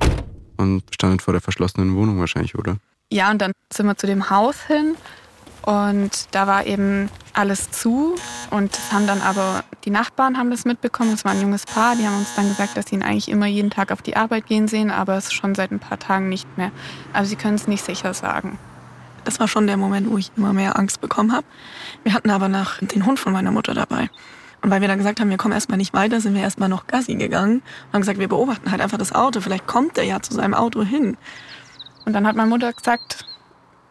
und 0.61 0.83
standet 0.93 1.23
vor 1.23 1.33
der 1.33 1.41
verschlossenen 1.41 1.97
Wohnung 1.97 2.21
wahrscheinlich, 2.21 2.55
oder? 2.55 2.77
Ja, 3.11 3.31
und 3.31 3.43
dann 3.43 3.53
sind 3.73 3.87
wir 3.87 3.97
zu 3.97 4.07
dem 4.07 4.31
Haus 4.31 4.57
hin 4.67 4.95
und 5.63 6.29
da 6.31 6.47
war 6.47 6.67
eben 6.67 7.11
alles 7.33 7.71
zu 7.71 8.15
und 8.51 8.73
das 8.73 8.93
haben 8.93 9.07
dann 9.07 9.21
aber 9.21 9.65
die 9.85 9.91
Nachbarn 9.91 10.39
haben 10.39 10.51
das 10.51 10.65
mitbekommen. 10.65 11.13
Es 11.13 11.25
war 11.25 11.33
ein 11.33 11.41
junges 11.41 11.67
Paar, 11.67 11.97
die 11.97 12.07
haben 12.07 12.17
uns 12.17 12.35
dann 12.37 12.49
gesagt, 12.49 12.77
dass 12.77 12.87
sie 12.87 12.97
ihn 12.97 13.03
eigentlich 13.03 13.29
immer 13.29 13.47
jeden 13.47 13.71
Tag 13.71 13.93
auf 13.93 14.03
die 14.03 14.17
Arbeit 14.17 14.47
gehen 14.47 14.69
sehen, 14.69 14.91
aber 14.91 15.17
es 15.17 15.33
schon 15.33 15.55
seit 15.55 15.71
ein 15.71 15.81
paar 15.81 15.99
Tagen 15.99 16.29
nicht 16.29 16.47
mehr. 16.57 16.71
Also 17.13 17.31
sie 17.31 17.37
können 17.37 17.57
es 17.57 17.67
nicht 17.67 17.85
sicher 17.85 18.15
sagen. 18.15 18.59
Das 19.25 19.39
war 19.39 19.49
schon 19.49 19.67
der 19.67 19.77
Moment, 19.77 20.11
wo 20.11 20.17
ich 20.17 20.31
immer 20.37 20.53
mehr 20.53 20.79
Angst 20.79 21.01
bekommen 21.01 21.33
habe. 21.33 21.47
Wir 22.05 22.15
hatten 22.15 22.31
aber 22.31 22.49
nach 22.49 22.79
den 22.79 23.05
Hund 23.05 23.19
von 23.19 23.33
meiner 23.33 23.51
Mutter 23.51 23.75
dabei. 23.75 24.09
Und 24.63 24.71
weil 24.71 24.81
wir 24.81 24.89
dann 24.89 24.99
gesagt 24.99 25.21
haben, 25.21 25.31
wir 25.31 25.39
kommen 25.39 25.55
erstmal 25.55 25.79
nicht 25.79 25.95
weiter, 25.95 26.21
sind 26.21 26.35
wir 26.35 26.43
erstmal 26.43 26.69
noch 26.69 26.87
Gassi 26.87 27.15
gegangen 27.15 27.63
und 27.87 27.93
haben 27.93 28.01
gesagt, 28.03 28.19
wir 28.19 28.29
beobachten 28.29 28.71
halt 28.71 28.81
einfach 28.81 28.99
das 28.99 29.15
Auto. 29.15 29.41
Vielleicht 29.41 29.67
kommt 29.67 29.97
er 29.97 30.05
ja 30.05 30.21
zu 30.21 30.35
seinem 30.35 30.55
Auto 30.55 30.83
hin. 30.83 31.17
Und 32.05 32.13
dann 32.13 32.27
hat 32.27 32.37
meine 32.37 32.49
Mutter 32.49 32.73
gesagt, 32.73 33.25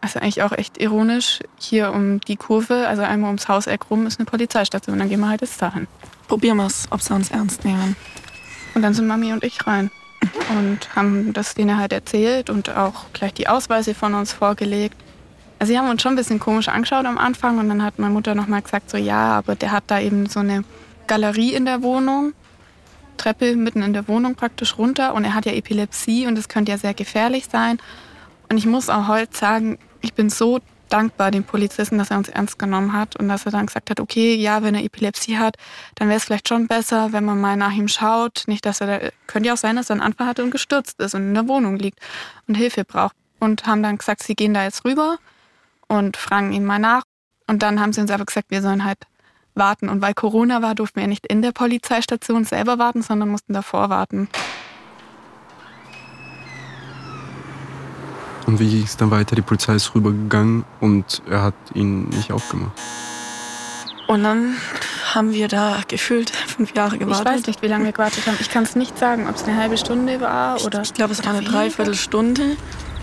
also 0.01 0.19
eigentlich 0.19 0.43
auch 0.43 0.51
echt 0.51 0.79
ironisch, 0.79 1.39
hier 1.57 1.91
um 1.91 2.21
die 2.21 2.35
Kurve, 2.35 2.87
also 2.87 3.01
einmal 3.01 3.29
ums 3.29 3.47
Hauseck 3.47 3.89
rum, 3.89 4.05
ist 4.05 4.19
eine 4.19 4.25
Polizeistation. 4.25 4.99
Dann 4.99 5.09
gehen 5.09 5.19
wir 5.19 5.29
halt 5.29 5.41
jetzt 5.41 5.61
dahin. 5.61 5.87
Probieren 6.27 6.57
wir 6.57 6.67
es, 6.67 6.87
ob 6.91 7.01
sie 7.01 7.13
uns 7.13 7.31
ernst 7.31 7.65
nehmen. 7.65 7.95
Und 8.75 8.81
dann 8.83 8.93
sind 8.93 9.07
Mami 9.07 9.33
und 9.33 9.43
ich 9.43 9.65
rein 9.65 9.89
und 10.49 10.95
haben 10.95 11.33
das 11.33 11.55
denen 11.55 11.77
halt 11.77 11.93
erzählt 11.93 12.49
und 12.49 12.69
auch 12.69 13.05
gleich 13.13 13.33
die 13.33 13.47
Ausweise 13.47 13.95
von 13.95 14.13
uns 14.13 14.33
vorgelegt. 14.33 14.95
Also 15.59 15.73
sie 15.73 15.77
haben 15.77 15.89
uns 15.89 16.01
schon 16.01 16.13
ein 16.13 16.15
bisschen 16.15 16.39
komisch 16.39 16.69
angeschaut 16.69 17.05
am 17.05 17.17
Anfang 17.17 17.59
und 17.59 17.67
dann 17.67 17.83
hat 17.83 17.99
meine 17.99 18.13
Mutter 18.13 18.33
nochmal 18.33 18.61
gesagt, 18.61 18.89
so 18.89 18.97
ja, 18.97 19.37
aber 19.37 19.55
der 19.55 19.71
hat 19.71 19.83
da 19.87 19.99
eben 19.99 20.25
so 20.27 20.39
eine 20.39 20.63
Galerie 21.07 21.53
in 21.53 21.65
der 21.65 21.83
Wohnung 21.83 22.33
Treppe 23.19 23.55
mitten 23.55 23.83
in 23.83 23.93
der 23.93 24.07
Wohnung 24.07 24.35
praktisch 24.35 24.77
runter 24.77 25.13
und 25.13 25.25
er 25.25 25.35
hat 25.35 25.45
ja 25.45 25.51
Epilepsie 25.51 26.25
und 26.25 26.35
das 26.35 26.49
könnte 26.49 26.71
ja 26.71 26.77
sehr 26.77 26.95
gefährlich 26.95 27.47
sein. 27.51 27.77
Und 28.49 28.57
ich 28.57 28.65
muss 28.65 28.89
auch 28.89 29.07
heute 29.07 29.37
sagen, 29.37 29.77
ich 30.01 30.13
bin 30.13 30.29
so 30.29 30.59
dankbar 30.87 31.29
dem 31.29 31.43
Polizisten, 31.43 31.99
dass 31.99 32.09
er 32.09 32.17
uns 32.17 32.29
ernst 32.29 32.57
genommen 32.57 32.93
hat 32.93 33.15
und 33.15 33.27
dass 33.27 33.45
er 33.45 33.51
dann 33.51 33.67
gesagt 33.67 33.91
hat, 33.91 33.99
okay, 33.99 34.33
ja, 34.35 34.63
wenn 34.63 34.73
er 34.73 34.83
Epilepsie 34.83 35.37
hat, 35.37 35.55
dann 35.95 36.07
wäre 36.07 36.17
es 36.17 36.23
vielleicht 36.23 36.47
schon 36.47 36.67
besser, 36.67 37.11
wenn 37.13 37.25
man 37.25 37.39
mal 37.39 37.57
nach 37.57 37.73
ihm 37.73 37.87
schaut. 37.87 38.43
Nicht, 38.47 38.65
dass 38.65 38.81
er 38.81 38.87
da, 38.87 39.09
könnte 39.27 39.47
ja 39.47 39.53
auch 39.53 39.57
sein, 39.57 39.75
dass 39.75 39.91
er 39.91 39.95
einen 39.95 40.01
Anfall 40.01 40.25
hatte 40.25 40.43
und 40.43 40.49
gestürzt 40.49 40.99
ist 40.99 41.13
und 41.13 41.21
in 41.21 41.33
der 41.35 41.47
Wohnung 41.47 41.77
liegt 41.77 41.99
und 42.47 42.55
Hilfe 42.55 42.85
braucht. 42.85 43.15
Und 43.39 43.67
haben 43.67 43.83
dann 43.83 43.97
gesagt, 43.97 44.23
sie 44.23 44.35
gehen 44.35 44.53
da 44.53 44.63
jetzt 44.63 44.83
rüber 44.83 45.17
und 45.89 46.15
fragen 46.15 46.53
ihn 46.53 46.63
mal 46.63 46.79
nach. 46.79 47.03
Und 47.47 47.61
dann 47.63 47.81
haben 47.81 47.91
sie 47.91 47.99
uns 47.99 48.11
aber 48.11 48.25
gesagt, 48.25 48.51
wir 48.51 48.61
sollen 48.61 48.85
halt 48.85 48.99
warten. 49.55 49.89
Und 49.89 50.01
weil 50.01 50.13
Corona 50.13 50.61
war, 50.61 50.75
durften 50.75 51.01
wir 51.01 51.07
nicht 51.07 51.27
in 51.27 51.41
der 51.41 51.51
Polizeistation 51.51 52.45
selber 52.45 52.79
warten, 52.79 53.01
sondern 53.01 53.29
mussten 53.29 53.53
davor 53.53 53.89
warten. 53.89 54.29
Und 58.45 58.59
wie 58.59 58.69
ging 58.69 58.83
es 58.83 58.97
dann 58.97 59.11
weiter? 59.11 59.35
Die 59.35 59.41
Polizei 59.41 59.75
ist 59.75 59.93
rübergegangen 59.93 60.63
und 60.79 61.21
er 61.29 61.43
hat 61.43 61.55
ihn 61.73 62.09
nicht 62.09 62.31
aufgemacht. 62.31 62.71
Und 64.07 64.23
dann 64.23 64.55
haben 65.13 65.33
wir 65.33 65.47
da 65.47 65.81
gefühlt 65.87 66.31
fünf 66.31 66.73
Jahre 66.73 66.97
gewartet. 66.97 67.27
Ich 67.27 67.33
weiß 67.33 67.45
nicht, 67.45 67.61
wie 67.61 67.67
lange 67.67 67.85
wir 67.85 67.91
gewartet 67.91 68.25
haben. 68.25 68.37
Ich 68.39 68.49
kann 68.49 68.63
es 68.63 68.75
nicht 68.75 68.97
sagen, 68.97 69.29
ob 69.29 69.35
es 69.35 69.43
eine 69.43 69.55
halbe 69.55 69.77
Stunde 69.77 70.19
war 70.19 70.63
oder. 70.65 70.81
Ich 70.81 70.95
glaube, 70.95 71.13
es 71.13 71.23
war 71.23 71.33
eine 71.33 71.43
Dreiviertelstunde. 71.43 72.57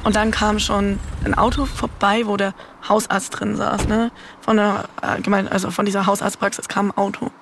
Und 0.07 0.15
dann 0.15 0.31
kam 0.31 0.61
schon 0.61 1.01
ein 1.25 1.35
Auto 1.35 1.67
vorbei, 1.67 2.23
wo 2.27 2.37
der 2.37 2.55
Hausarzt 2.89 3.41
drin 3.41 3.57
saß. 3.57 3.89
Ne? 3.89 4.13
Von 4.41 4.57
der 4.57 4.85
äh, 5.03 5.47
also 5.51 5.73
von 5.73 5.85
dieser 5.85 6.07
Hausarztpraxis 6.07 6.69
kam 6.69 6.93
ein 6.93 6.97
Auto. 6.97 7.33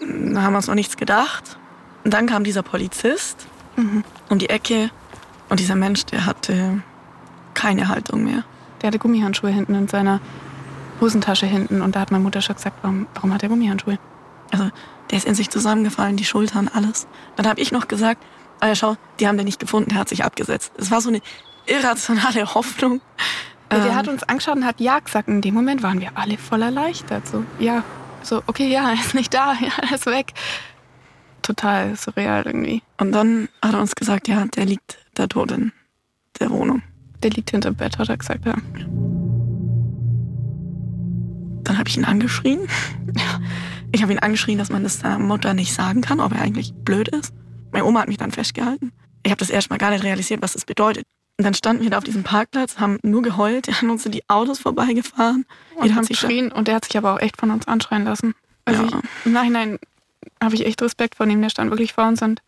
Da 0.00 0.42
haben 0.42 0.54
wir 0.54 0.56
uns 0.56 0.66
noch 0.66 0.74
nichts 0.74 0.96
gedacht. 0.96 1.56
Und 2.02 2.12
dann 2.12 2.26
kam 2.26 2.42
dieser 2.42 2.64
Polizist 2.64 3.46
mhm. 3.76 4.02
um 4.28 4.40
die 4.40 4.48
Ecke 4.48 4.90
und 5.50 5.60
dieser 5.60 5.76
Mensch, 5.76 6.04
der 6.06 6.26
hatte 6.26 6.82
keine 7.54 7.86
Haltung 7.86 8.24
mehr. 8.24 8.42
Der 8.80 8.88
hatte 8.88 8.98
Gummihandschuhe 8.98 9.50
hinten 9.50 9.76
in 9.76 9.86
seiner 9.86 10.18
Hosentasche 11.00 11.46
hinten. 11.46 11.80
Und 11.80 11.94
da 11.94 12.00
hat 12.00 12.10
meine 12.10 12.24
Mutter 12.24 12.42
schon 12.42 12.56
gesagt, 12.56 12.78
warum, 12.82 13.06
warum 13.14 13.32
hat 13.32 13.44
er 13.44 13.48
Gummihandschuhe? 13.48 14.00
Also 14.50 14.68
der 15.12 15.18
ist 15.18 15.28
in 15.28 15.36
sich 15.36 15.48
zusammengefallen, 15.48 16.16
die 16.16 16.24
Schultern, 16.24 16.68
alles. 16.74 17.06
Dann 17.36 17.46
habe 17.46 17.60
ich 17.60 17.70
noch 17.70 17.86
gesagt, 17.86 18.20
ah 18.58 18.66
ja, 18.66 18.74
schau, 18.74 18.96
die 19.20 19.28
haben 19.28 19.36
den 19.36 19.46
nicht 19.46 19.60
gefunden, 19.60 19.90
der 19.90 20.00
hat 20.00 20.08
sich 20.08 20.24
abgesetzt. 20.24 20.72
Es 20.76 20.90
war 20.90 21.00
so 21.00 21.08
eine 21.08 21.22
irrationale 21.66 22.54
Hoffnung. 22.54 23.00
Ja, 23.70 23.78
der 23.78 23.92
ähm, 23.92 23.94
hat 23.96 24.08
uns 24.08 24.22
angeschaut 24.22 24.56
und 24.56 24.66
hat 24.66 24.80
Ja 24.80 24.98
gesagt. 24.98 25.28
In 25.28 25.40
dem 25.40 25.54
Moment 25.54 25.82
waren 25.82 26.00
wir 26.00 26.16
alle 26.16 26.36
voll 26.38 26.62
erleichtert. 26.62 27.26
So, 27.26 27.44
ja, 27.58 27.84
so, 28.22 28.42
okay, 28.46 28.68
ja, 28.70 28.90
er 28.92 28.94
ist 28.94 29.14
nicht 29.14 29.32
da, 29.34 29.54
ja, 29.60 29.70
er 29.88 29.94
ist 29.94 30.06
weg. 30.06 30.32
Total 31.42 31.96
surreal 31.96 32.44
irgendwie. 32.46 32.82
Und 32.98 33.12
dann 33.12 33.48
hat 33.62 33.74
er 33.74 33.80
uns 33.80 33.94
gesagt, 33.94 34.28
ja, 34.28 34.44
der 34.44 34.66
liegt 34.66 34.98
da 35.14 35.26
tot 35.26 35.50
in 35.50 35.72
der 36.38 36.50
Wohnung. 36.50 36.82
Der 37.22 37.30
liegt 37.30 37.50
hinterm 37.50 37.74
Bett, 37.74 37.98
hat 37.98 38.08
er 38.08 38.16
gesagt, 38.16 38.46
ja. 38.46 38.54
Dann 41.64 41.78
habe 41.78 41.88
ich 41.88 41.96
ihn 41.96 42.04
angeschrien. 42.04 42.68
Ich 43.94 44.00
habe 44.02 44.10
ihn 44.10 44.20
angeschrien, 44.20 44.56
dass 44.56 44.70
man 44.70 44.84
das 44.84 45.00
seiner 45.00 45.18
Mutter 45.18 45.52
nicht 45.52 45.74
sagen 45.74 46.00
kann, 46.00 46.18
ob 46.18 46.32
er 46.32 46.40
eigentlich 46.40 46.72
blöd 46.72 47.08
ist. 47.08 47.34
Meine 47.72 47.84
Oma 47.84 48.00
hat 48.00 48.08
mich 48.08 48.16
dann 48.16 48.30
festgehalten. 48.30 48.90
Ich 49.22 49.30
habe 49.30 49.38
das 49.38 49.50
erstmal 49.50 49.78
gar 49.78 49.90
nicht 49.90 50.02
realisiert, 50.02 50.40
was 50.40 50.54
das 50.54 50.64
bedeutet. 50.64 51.04
Und 51.38 51.44
dann 51.44 51.54
standen 51.54 51.82
wir 51.82 51.90
da 51.90 51.98
auf 51.98 52.04
diesem 52.04 52.22
Parkplatz, 52.22 52.78
haben 52.78 52.98
nur 53.02 53.22
geheult, 53.22 53.68
an 53.82 53.90
uns 53.90 54.02
sind 54.02 54.14
die 54.14 54.28
Autos 54.28 54.58
vorbeigefahren. 54.58 55.46
Und 55.74 55.94
haben 55.94 56.06
geschrien 56.06 56.52
und 56.52 56.68
der 56.68 56.76
hat 56.76 56.84
sich 56.84 56.96
aber 56.96 57.14
auch 57.14 57.20
echt 57.20 57.38
von 57.38 57.50
uns 57.50 57.66
anschreien 57.66 58.04
lassen. 58.04 58.34
Also 58.64 58.82
ja. 58.82 58.88
ich, 58.88 59.26
im 59.26 59.32
Nachhinein 59.32 59.78
habe 60.42 60.54
ich 60.54 60.66
echt 60.66 60.80
Respekt 60.82 61.16
vor 61.16 61.26
ihm, 61.26 61.42
der 61.42 61.50
stand 61.50 61.70
wirklich 61.70 61.94
vor 61.94 62.06
uns 62.06 62.22
und 62.22 62.42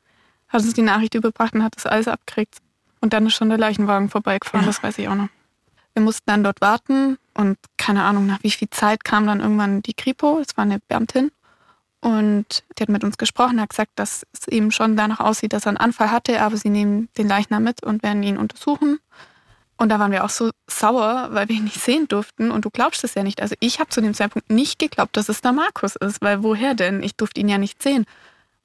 hat 0.49 0.63
uns 0.63 0.75
die 0.75 0.83
Nachricht 0.83 1.15
überbracht 1.15 1.55
und 1.55 1.65
hat 1.65 1.77
das 1.77 1.87
alles 1.87 2.09
abgekriegt. 2.09 2.59
Und 3.01 3.13
dann 3.13 3.27
ist 3.27 3.35
schon 3.35 3.49
der 3.49 3.59
Leichenwagen 3.59 4.09
vorbeigefahren, 4.09 4.65
ja. 4.65 4.71
das 4.71 4.83
weiß 4.83 4.99
ich 4.99 5.09
auch 5.09 5.15
noch. 5.15 5.29
Wir 5.95 6.03
mussten 6.03 6.25
dann 6.27 6.45
dort 6.45 6.61
warten 6.61 7.19
und 7.35 7.59
keine 7.77 8.05
Ahnung, 8.05 8.27
nach 8.27 8.43
wie 8.43 8.51
viel 8.51 8.69
Zeit 8.71 9.05
kam 9.05 9.27
dann 9.27 9.41
irgendwann 9.41 9.83
die 9.83 9.95
Kripo, 9.95 10.39
das 10.39 10.57
war 10.57 10.65
eine 10.65 10.81
Beamtin. 10.89 11.31
Und 12.05 12.65
die 12.77 12.83
hat 12.83 12.91
mit 12.91 13.03
uns 13.03 13.17
gesprochen, 13.17 13.59
hat 13.59 13.71
gesagt, 13.71 13.93
dass 13.95 14.27
es 14.35 14.47
eben 14.49 14.71
schon 14.73 14.95
danach 14.95 15.21
aussieht, 15.21 15.55
dass 15.55 15.65
er 15.65 15.71
einen 15.71 15.79
Anfall 15.79 16.11
hatte, 16.11 16.43
aber 16.43 16.59
sie 16.59 16.69
nehmen 16.69 17.09
den 17.17 17.27
Leichnam 17.27 17.65
mit 17.65 17.83
und 17.83 18.03
werden 18.03 18.23
ihn 18.23 18.37
untersuchen. 18.37 18.99
Und 19.79 19.89
da 19.89 19.99
waren 19.99 20.13
wir 20.13 20.23
auch 20.23 20.29
so 20.29 20.51
sauer, 20.67 21.31
weil 21.31 21.49
wir 21.49 21.57
ihn 21.57 21.65
nicht 21.65 21.81
sehen 21.81 22.07
durften. 22.07 22.51
Und 22.51 22.67
du 22.67 22.71
glaubst 22.71 23.05
es 23.05 23.15
ja 23.15 23.23
nicht. 23.23 23.41
Also 23.41 23.55
ich 23.59 23.81
habe 23.81 23.89
zu 23.89 24.03
dem 24.03 24.13
Zeitpunkt 24.13 24.51
nicht 24.51 24.79
geglaubt, 24.79 25.17
dass 25.17 25.31
es 25.31 25.41
der 25.41 25.53
Markus 25.53 25.97
ist, 25.97 26.21
weil 26.21 26.43
woher 26.43 26.75
denn? 26.75 27.03
Ich 27.03 27.17
durfte 27.17 27.41
ihn 27.41 27.49
ja 27.49 27.57
nicht 27.57 27.83
sehen. 27.83 28.05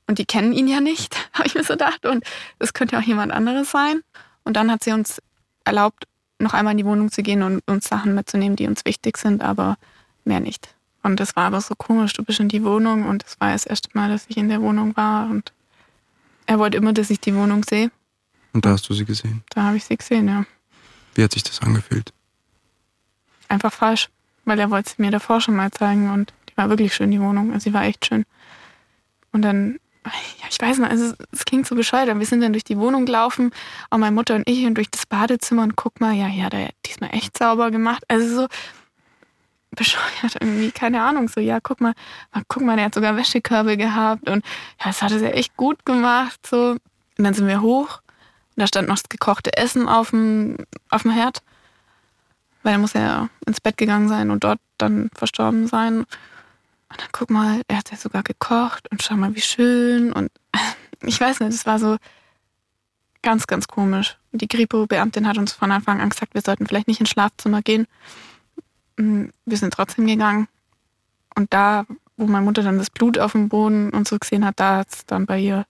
Und 0.05 0.19
die 0.19 0.25
kennen 0.25 0.51
ihn 0.51 0.67
ja 0.67 0.81
nicht, 0.81 1.15
habe 1.33 1.47
ich 1.47 1.55
mir 1.55 1.63
so 1.63 1.75
gedacht. 1.75 2.05
Und 2.05 2.25
es 2.59 2.73
könnte 2.73 2.97
auch 2.97 3.03
jemand 3.03 3.31
anderes 3.31 3.71
sein. 3.71 4.01
Und 4.43 4.57
dann 4.57 4.69
hat 4.69 4.83
sie 4.83 4.91
uns 4.91 5.21
erlaubt, 5.63 6.03
noch 6.39 6.53
einmal 6.53 6.71
in 6.71 6.79
die 6.79 6.85
Wohnung 6.85 7.09
zu 7.09 7.23
gehen 7.23 7.41
und 7.43 7.61
uns 7.67 7.87
Sachen 7.87 8.15
mitzunehmen, 8.15 8.57
die 8.57 8.67
uns 8.67 8.83
wichtig 8.83 9.17
sind, 9.17 9.41
aber 9.41 9.77
mehr 10.25 10.41
nicht. 10.41 10.75
Und 11.03 11.19
das 11.19 11.35
war 11.35 11.45
aber 11.45 11.61
so 11.61 11.75
komisch. 11.75 12.13
Du 12.13 12.23
bist 12.23 12.39
in 12.39 12.49
die 12.49 12.63
Wohnung 12.63 13.05
und 13.05 13.23
es 13.25 13.39
war 13.39 13.51
das 13.51 13.65
erste 13.65 13.89
Mal, 13.93 14.09
dass 14.09 14.25
ich 14.27 14.37
in 14.37 14.49
der 14.49 14.61
Wohnung 14.61 14.95
war. 14.97 15.29
Und 15.29 15.53
er 16.45 16.59
wollte 16.59 16.77
immer, 16.77 16.93
dass 16.93 17.09
ich 17.09 17.19
die 17.19 17.35
Wohnung 17.35 17.63
sehe. 17.63 17.91
Und 18.53 18.65
da 18.65 18.71
hast 18.71 18.89
du 18.89 18.93
sie 18.93 19.05
gesehen? 19.05 19.43
Da 19.51 19.63
habe 19.63 19.77
ich 19.77 19.85
sie 19.85 19.95
gesehen, 19.95 20.27
ja. 20.27 20.45
Wie 21.15 21.23
hat 21.23 21.33
sich 21.33 21.43
das 21.43 21.61
angefühlt? 21.61 22.11
Einfach 23.47 23.73
falsch, 23.73 24.09
weil 24.45 24.59
er 24.59 24.69
wollte 24.69 24.91
sie 24.91 25.01
mir 25.01 25.11
davor 25.11 25.41
schon 25.41 25.55
mal 25.55 25.71
zeigen 25.71 26.11
und 26.11 26.33
die 26.49 26.57
war 26.57 26.69
wirklich 26.69 26.93
schön, 26.93 27.11
die 27.11 27.21
Wohnung. 27.21 27.53
Also 27.53 27.69
sie 27.69 27.73
war 27.73 27.83
echt 27.83 28.05
schön. 28.05 28.25
Und 29.31 29.43
dann 29.43 29.79
ja, 30.05 30.47
ich 30.49 30.59
weiß 30.59 30.79
nicht, 30.79 30.89
also 30.89 31.13
es 31.31 31.45
klingt 31.45 31.67
so 31.67 31.75
bescheuert, 31.75 32.17
wir 32.17 32.25
sind 32.25 32.41
dann 32.41 32.53
durch 32.53 32.63
die 32.63 32.77
Wohnung 32.77 33.05
gelaufen, 33.05 33.51
auch 33.89 33.97
meine 33.97 34.15
Mutter 34.15 34.35
und 34.35 34.49
ich 34.49 34.65
und 34.65 34.75
durch 34.75 34.89
das 34.89 35.05
Badezimmer 35.05 35.63
und 35.63 35.75
guck 35.75 35.99
mal, 35.99 36.13
ja, 36.13 36.27
ja, 36.27 36.49
der 36.49 36.67
hat 36.67 36.75
diesmal 36.85 37.13
echt 37.13 37.37
sauber 37.37 37.71
gemacht. 37.71 38.03
Also 38.07 38.41
so 38.41 38.47
bescheuert 39.79 40.35
irgendwie, 40.39 40.71
keine 40.71 41.01
Ahnung, 41.01 41.29
so, 41.29 41.39
ja, 41.39 41.59
guck 41.61 41.79
mal, 41.79 41.93
guck 42.49 42.61
mal, 42.61 42.75
der 42.75 42.85
hat 42.85 42.93
sogar 42.93 43.15
Wäschekörbe 43.15 43.77
gehabt 43.77 44.29
und 44.29 44.45
ja, 44.79 44.85
das 44.87 45.01
hat 45.01 45.11
er 45.11 45.21
ja 45.21 45.29
echt 45.29 45.55
gut 45.55 45.85
gemacht, 45.85 46.45
so. 46.45 46.75
Und 47.17 47.23
dann 47.25 47.33
sind 47.33 47.47
wir 47.47 47.61
hoch 47.61 48.01
und 48.55 48.61
da 48.61 48.67
stand 48.67 48.87
noch 48.87 48.95
das 48.95 49.09
gekochte 49.09 49.57
Essen 49.57 49.87
auf 49.87 50.11
dem, 50.11 50.57
auf 50.89 51.03
dem 51.03 51.11
Herd, 51.11 51.41
weil 52.63 52.73
er 52.73 52.79
muss 52.79 52.93
ja 52.93 53.29
ins 53.45 53.61
Bett 53.61 53.77
gegangen 53.77 54.09
sein 54.09 54.31
und 54.31 54.43
dort 54.43 54.59
dann 54.77 55.09
verstorben 55.15 55.67
sein. 55.67 55.99
Und 55.99 57.01
dann 57.01 57.09
guck 57.11 57.29
mal, 57.29 57.61
er 57.67 57.77
hat 57.77 57.91
ja 57.91 57.97
sogar 57.97 58.23
gekocht 58.23 58.89
und 58.91 59.01
schau 59.01 59.15
mal, 59.15 59.35
wie 59.35 59.41
schön. 59.41 60.11
Und 60.11 60.29
ich 61.03 61.19
weiß 61.19 61.39
nicht, 61.39 61.53
es 61.53 61.65
war 61.65 61.79
so 61.79 61.97
ganz, 63.21 63.47
ganz 63.47 63.67
komisch. 63.67 64.17
Die 64.31 64.47
Gripo-Beamtin 64.47 65.27
hat 65.27 65.37
uns 65.37 65.53
von 65.53 65.71
Anfang 65.71 66.01
an 66.01 66.09
gesagt, 66.09 66.33
wir 66.33 66.41
sollten 66.41 66.67
vielleicht 66.67 66.87
nicht 66.87 66.99
ins 66.99 67.09
Schlafzimmer 67.09 67.61
gehen. 67.61 67.87
Mm, 68.99 69.29
wir 69.45 69.57
sind 69.57 69.73
trotzdem 69.73 70.05
gegangen. 70.05 70.47
Und 71.35 71.53
da, 71.53 71.85
wo 72.17 72.27
meine 72.27 72.43
Mutter 72.43 72.63
dann 72.63 72.77
das 72.77 72.89
Blut 72.89 73.17
auf 73.17 73.31
dem 73.31 73.47
Boden 73.47 73.91
und 73.91 74.07
so 74.07 74.17
gesehen 74.19 74.45
hat, 74.45 74.59
da 74.59 74.77
hat's 74.77 75.05
dann 75.05 75.25
bei 75.25 75.39
ihr, 75.39 75.65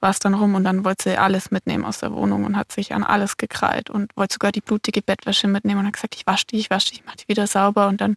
war 0.00 0.10
es 0.10 0.20
dann 0.20 0.34
rum 0.34 0.54
und 0.54 0.62
dann 0.62 0.84
wollte 0.84 1.10
sie 1.10 1.18
alles 1.18 1.50
mitnehmen 1.50 1.84
aus 1.84 1.98
der 1.98 2.12
Wohnung 2.12 2.44
und 2.44 2.56
hat 2.56 2.70
sich 2.70 2.94
an 2.94 3.02
alles 3.02 3.36
gekrallt 3.36 3.90
und 3.90 4.16
wollte 4.16 4.34
sogar 4.34 4.52
die 4.52 4.60
blutige 4.60 5.02
Bettwäsche 5.02 5.48
mitnehmen 5.48 5.80
und 5.80 5.86
hat 5.86 5.94
gesagt, 5.94 6.14
ich 6.14 6.26
wasche 6.26 6.46
die, 6.46 6.58
ich 6.58 6.70
wasche 6.70 6.90
die, 6.90 6.96
ich 6.96 7.04
mache 7.04 7.16
die 7.16 7.28
wieder 7.28 7.48
sauber 7.48 7.88
und 7.88 8.00
dann 8.00 8.14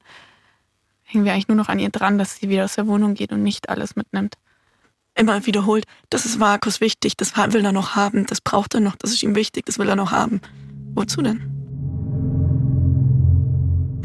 hängen 1.01 1.25
wir 1.25 1.33
eigentlich 1.33 1.47
nur 1.47 1.57
noch 1.57 1.69
an 1.69 1.79
ihr 1.79 1.89
dran, 1.89 2.19
dass 2.19 2.35
sie 2.35 2.49
wieder 2.49 2.65
aus 2.65 2.75
der 2.75 2.85
Wohnung 2.85 3.15
geht 3.15 3.31
und 3.31 3.41
nicht 3.41 3.69
alles 3.69 3.95
mitnimmt. 3.95 4.35
Immer 5.15 5.47
wiederholt, 5.47 5.85
das 6.11 6.25
ist 6.25 6.37
Markus 6.37 6.79
wichtig, 6.79 7.17
das 7.17 7.35
will 7.35 7.65
er 7.65 7.71
noch 7.71 7.95
haben, 7.95 8.27
das 8.27 8.39
braucht 8.39 8.75
er 8.75 8.81
noch, 8.81 8.95
das 8.95 9.11
ist 9.11 9.23
ihm 9.23 9.33
wichtig, 9.33 9.65
das 9.65 9.79
will 9.79 9.89
er 9.89 9.95
noch 9.95 10.11
haben. 10.11 10.41
Wozu 10.93 11.23
denn? 11.23 11.50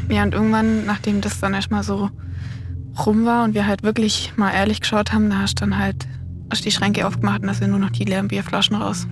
Ja, 0.09 0.23
und 0.23 0.35
irgendwann, 0.35 0.87
nachdem 0.87 1.21
das 1.21 1.41
dann 1.41 1.55
erstmal 1.55 1.83
so 1.83 2.11
rum 3.05 3.27
war 3.27 3.45
und 3.45 3.55
wir 3.55 3.67
halt 3.67 3.83
wirklich 3.83 4.33
mal 4.37 4.53
ehrlich 4.53 4.81
geschaut 4.81 5.13
haben, 5.13 5.31
da 5.31 5.39
hast 5.39 5.57
du 5.57 5.61
dann 5.61 5.79
halt 5.79 6.07
hast 6.51 6.65
die 6.65 6.71
Schränke 6.71 7.07
aufgemacht 7.07 7.43
und 7.43 7.49
da 7.49 7.55
sind 7.55 7.71
nur 7.71 7.79
noch 7.79 7.91
die 7.91 8.05
leeren 8.05 8.29
Bierflaschen 8.29 8.77
raus. 8.77 9.07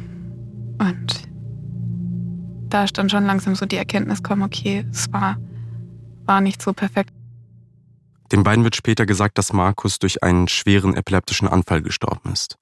Und 0.79 1.29
da 2.69 2.85
ist 2.85 2.97
dann 2.99 3.11
schon 3.11 3.25
langsam 3.25 3.55
so 3.55 3.67
die 3.67 3.77
Erkenntnis 3.77 4.23
gekommen, 4.23 4.43
okay, 4.43 4.87
es 4.91 5.13
war, 5.13 5.37
war 6.27 6.41
nicht 6.41 6.63
so 6.63 6.73
perfekt. 6.73 7.13
Den 8.33 8.43
beiden 8.43 8.65
wird 8.65 8.75
später 8.75 9.07
gesagt, 9.07 9.39
dass 9.39 9.53
Markus 9.53 9.99
durch 9.99 10.23
einen 10.23 10.49
schweren 10.49 10.95
epileptischen 10.97 11.47
Anfall 11.47 11.83
gestorben 11.83 12.33
ist. 12.33 12.57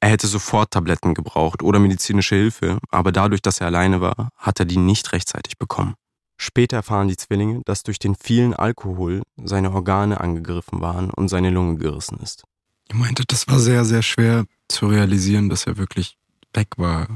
Er 0.00 0.10
hätte 0.10 0.26
sofort 0.26 0.72
Tabletten 0.72 1.14
gebraucht 1.14 1.62
oder 1.62 1.78
medizinische 1.78 2.34
Hilfe, 2.34 2.78
aber 2.90 3.12
dadurch, 3.12 3.42
dass 3.42 3.60
er 3.60 3.68
alleine 3.68 4.00
war, 4.00 4.28
hat 4.36 4.60
er 4.60 4.66
die 4.66 4.76
nicht 4.76 5.12
rechtzeitig 5.12 5.56
bekommen. 5.58 5.94
Später 6.36 6.78
erfahren 6.78 7.08
die 7.08 7.16
Zwillinge, 7.16 7.62
dass 7.64 7.82
durch 7.82 7.98
den 7.98 8.14
vielen 8.14 8.54
Alkohol 8.54 9.22
seine 9.36 9.72
Organe 9.72 10.20
angegriffen 10.20 10.80
waren 10.80 11.10
und 11.10 11.28
seine 11.28 11.50
Lunge 11.50 11.76
gerissen 11.76 12.18
ist. 12.22 12.44
Ich 12.88 12.94
meinte, 12.94 13.24
das 13.26 13.48
war 13.48 13.58
sehr, 13.58 13.84
sehr 13.84 14.02
schwer 14.02 14.44
zu 14.68 14.86
realisieren, 14.86 15.48
dass 15.48 15.66
er 15.66 15.76
wirklich 15.76 16.18
weg 16.52 16.68
war. 16.76 17.08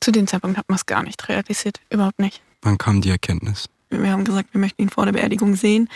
Zu 0.00 0.12
dem 0.12 0.26
Zeitpunkt 0.26 0.56
hat 0.56 0.68
man 0.68 0.76
es 0.76 0.86
gar 0.86 1.02
nicht 1.02 1.28
realisiert, 1.28 1.80
überhaupt 1.90 2.18
nicht. 2.18 2.42
Wann 2.62 2.78
kam 2.78 3.00
die 3.00 3.10
Erkenntnis? 3.10 3.68
Wir 3.90 4.10
haben 4.10 4.24
gesagt, 4.24 4.52
wir 4.52 4.60
möchten 4.60 4.82
ihn 4.82 4.88
vor 4.88 5.04
der 5.04 5.12
Beerdigung 5.12 5.56
sehen 5.56 5.88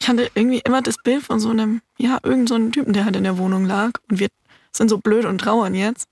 ich 0.00 0.08
hatte 0.08 0.30
irgendwie 0.34 0.60
immer 0.64 0.82
das 0.82 0.96
Bild 0.96 1.22
von 1.22 1.40
so 1.40 1.50
einem, 1.50 1.82
ja, 1.98 2.18
irgend 2.22 2.48
so 2.48 2.54
einem 2.54 2.72
Typen, 2.72 2.92
der 2.92 3.04
halt 3.04 3.16
in 3.16 3.24
der 3.24 3.38
Wohnung 3.38 3.66
lag. 3.66 3.92
Und 4.08 4.18
wir 4.18 4.28
sind 4.72 4.88
so 4.88 4.98
blöd 4.98 5.26
und 5.26 5.38
trauern 5.38 5.74
jetzt. 5.74 6.08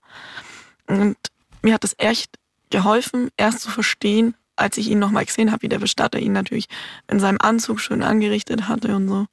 Und 0.87 1.17
mir 1.63 1.73
hat 1.73 1.83
es 1.83 1.95
echt 1.97 2.37
geholfen, 2.69 3.29
erst 3.35 3.61
zu 3.61 3.71
verstehen, 3.71 4.35
als 4.59 4.77
ich 4.77 4.89
ihn 4.89 4.99
nochmal 4.99 5.25
gesehen 5.25 5.51
habe, 5.51 5.63
wie 5.63 5.69
der 5.69 5.79
Bestatter 5.79 6.19
ihn 6.19 6.33
natürlich 6.33 6.67
in 7.09 7.19
seinem 7.19 7.39
Anzug 7.39 7.79
schön 7.79 8.03
angerichtet 8.03 8.67
hatte 8.67 8.95
und 8.95 9.07
so, 9.07 9.25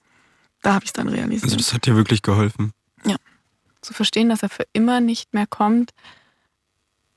da 0.62 0.74
habe 0.74 0.84
ich 0.84 0.90
es 0.90 0.92
dann 0.94 1.08
realisiert. 1.08 1.44
Also 1.44 1.56
das 1.56 1.72
hat 1.72 1.86
dir 1.86 1.96
wirklich 1.96 2.22
geholfen? 2.22 2.72
Ja. 3.04 3.16
Zu 3.80 3.92
verstehen, 3.92 4.28
dass 4.28 4.42
er 4.42 4.48
für 4.48 4.66
immer 4.72 5.00
nicht 5.00 5.34
mehr 5.34 5.46
kommt, 5.46 5.92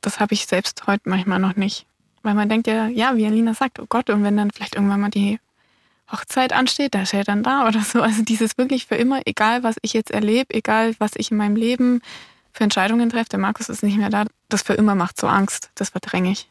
das 0.01 0.19
habe 0.19 0.33
ich 0.33 0.45
selbst 0.45 0.87
heute 0.87 1.09
manchmal 1.09 1.39
noch 1.39 1.55
nicht. 1.55 1.85
Weil 2.21 2.33
man 2.33 2.49
denkt 2.49 2.67
ja, 2.67 2.87
ja, 2.87 3.15
wie 3.15 3.25
Alina 3.25 3.53
sagt, 3.53 3.79
oh 3.79 3.85
Gott, 3.87 4.09
und 4.09 4.23
wenn 4.23 4.37
dann 4.37 4.51
vielleicht 4.51 4.75
irgendwann 4.75 5.01
mal 5.01 5.09
die 5.09 5.39
Hochzeit 6.11 6.53
ansteht, 6.53 6.95
da 6.95 7.03
ist 7.03 7.13
er 7.13 7.23
dann 7.23 7.43
da 7.43 7.67
oder 7.67 7.81
so. 7.81 8.01
Also 8.01 8.23
dieses 8.23 8.57
wirklich 8.57 8.87
für 8.87 8.95
immer, 8.95 9.21
egal 9.25 9.63
was 9.63 9.75
ich 9.81 9.93
jetzt 9.93 10.11
erlebe, 10.11 10.53
egal 10.53 10.95
was 10.99 11.11
ich 11.15 11.31
in 11.31 11.37
meinem 11.37 11.55
Leben 11.55 12.01
für 12.51 12.63
Entscheidungen 12.63 13.09
treffe, 13.09 13.29
der 13.29 13.39
Markus 13.39 13.69
ist 13.69 13.83
nicht 13.83 13.97
mehr 13.97 14.09
da, 14.09 14.25
das 14.49 14.63
für 14.63 14.73
immer 14.73 14.95
macht 14.95 15.19
so 15.19 15.27
Angst, 15.27 15.69
das 15.75 15.89
verdränge 15.89 16.31
ich. 16.31 16.49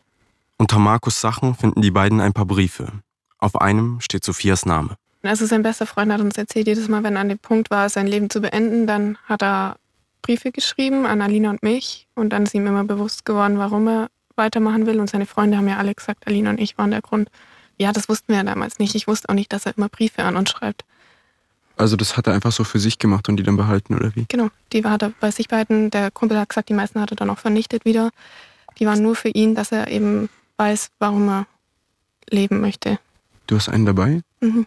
Unter 0.58 0.80
Markus 0.80 1.20
Sachen 1.20 1.54
finden 1.54 1.82
die 1.82 1.92
beiden 1.92 2.20
ein 2.20 2.32
paar 2.32 2.44
Briefe. 2.44 2.92
Auf 3.38 3.60
einem 3.60 4.00
steht 4.00 4.24
Sophias 4.24 4.66
Name. 4.66 4.96
Also 5.22 5.46
sein 5.46 5.62
bester 5.62 5.86
Freund 5.86 6.12
hat 6.12 6.20
uns 6.20 6.36
erzählt, 6.36 6.66
jedes 6.66 6.88
Mal, 6.88 7.04
wenn 7.04 7.14
er 7.14 7.20
an 7.20 7.28
dem 7.28 7.38
Punkt 7.38 7.70
war, 7.70 7.88
sein 7.88 8.08
Leben 8.08 8.28
zu 8.28 8.40
beenden, 8.40 8.88
dann 8.88 9.18
hat 9.24 9.42
er 9.42 9.76
Briefe 10.22 10.50
geschrieben 10.50 11.06
an 11.06 11.22
Alina 11.22 11.50
und 11.50 11.62
mich 11.62 12.08
und 12.16 12.30
dann 12.30 12.42
ist 12.42 12.54
ihm 12.54 12.66
immer 12.66 12.84
bewusst 12.84 13.24
geworden, 13.24 13.58
warum 13.58 13.88
er 13.88 14.08
weitermachen 14.34 14.86
will 14.86 14.98
und 14.98 15.08
seine 15.08 15.26
Freunde 15.26 15.56
haben 15.56 15.68
ja 15.68 15.76
alle 15.76 15.94
gesagt, 15.94 16.26
Alina 16.26 16.50
und 16.50 16.60
ich 16.60 16.76
waren 16.76 16.90
der 16.90 17.02
Grund. 17.02 17.30
Ja, 17.78 17.92
das 17.92 18.08
wussten 18.08 18.28
wir 18.28 18.36
ja 18.36 18.42
damals 18.42 18.80
nicht. 18.80 18.96
Ich 18.96 19.06
wusste 19.06 19.28
auch 19.28 19.34
nicht, 19.34 19.52
dass 19.52 19.64
er 19.64 19.76
immer 19.76 19.88
Briefe 19.88 20.24
an 20.24 20.36
uns 20.36 20.50
schreibt. 20.50 20.84
Also 21.76 21.94
das 21.94 22.16
hat 22.16 22.26
er 22.26 22.34
einfach 22.34 22.50
so 22.50 22.64
für 22.64 22.80
sich 22.80 22.98
gemacht 22.98 23.28
und 23.28 23.36
die 23.36 23.44
dann 23.44 23.56
behalten, 23.56 23.94
oder 23.94 24.14
wie? 24.16 24.26
Genau, 24.28 24.48
die 24.72 24.82
hat 24.84 25.02
er 25.02 25.12
bei 25.20 25.30
sich 25.30 25.46
behalten. 25.46 25.90
Der 25.90 26.10
Kumpel 26.10 26.36
hat 26.36 26.48
gesagt, 26.48 26.68
die 26.68 26.74
meisten 26.74 27.00
hat 27.00 27.12
er 27.12 27.16
dann 27.16 27.30
auch 27.30 27.38
vernichtet 27.38 27.84
wieder. 27.84 28.10
Die 28.80 28.86
waren 28.86 29.00
nur 29.00 29.14
für 29.14 29.28
ihn, 29.28 29.54
dass 29.54 29.70
er 29.70 29.88
eben 29.88 30.28
weiß, 30.58 30.90
warum 30.98 31.28
er 31.28 31.46
leben 32.28 32.60
möchte. 32.60 32.98
Du 33.46 33.56
hast 33.56 33.68
einen 33.68 33.86
dabei? 33.86 34.22
Mhm. 34.40 34.66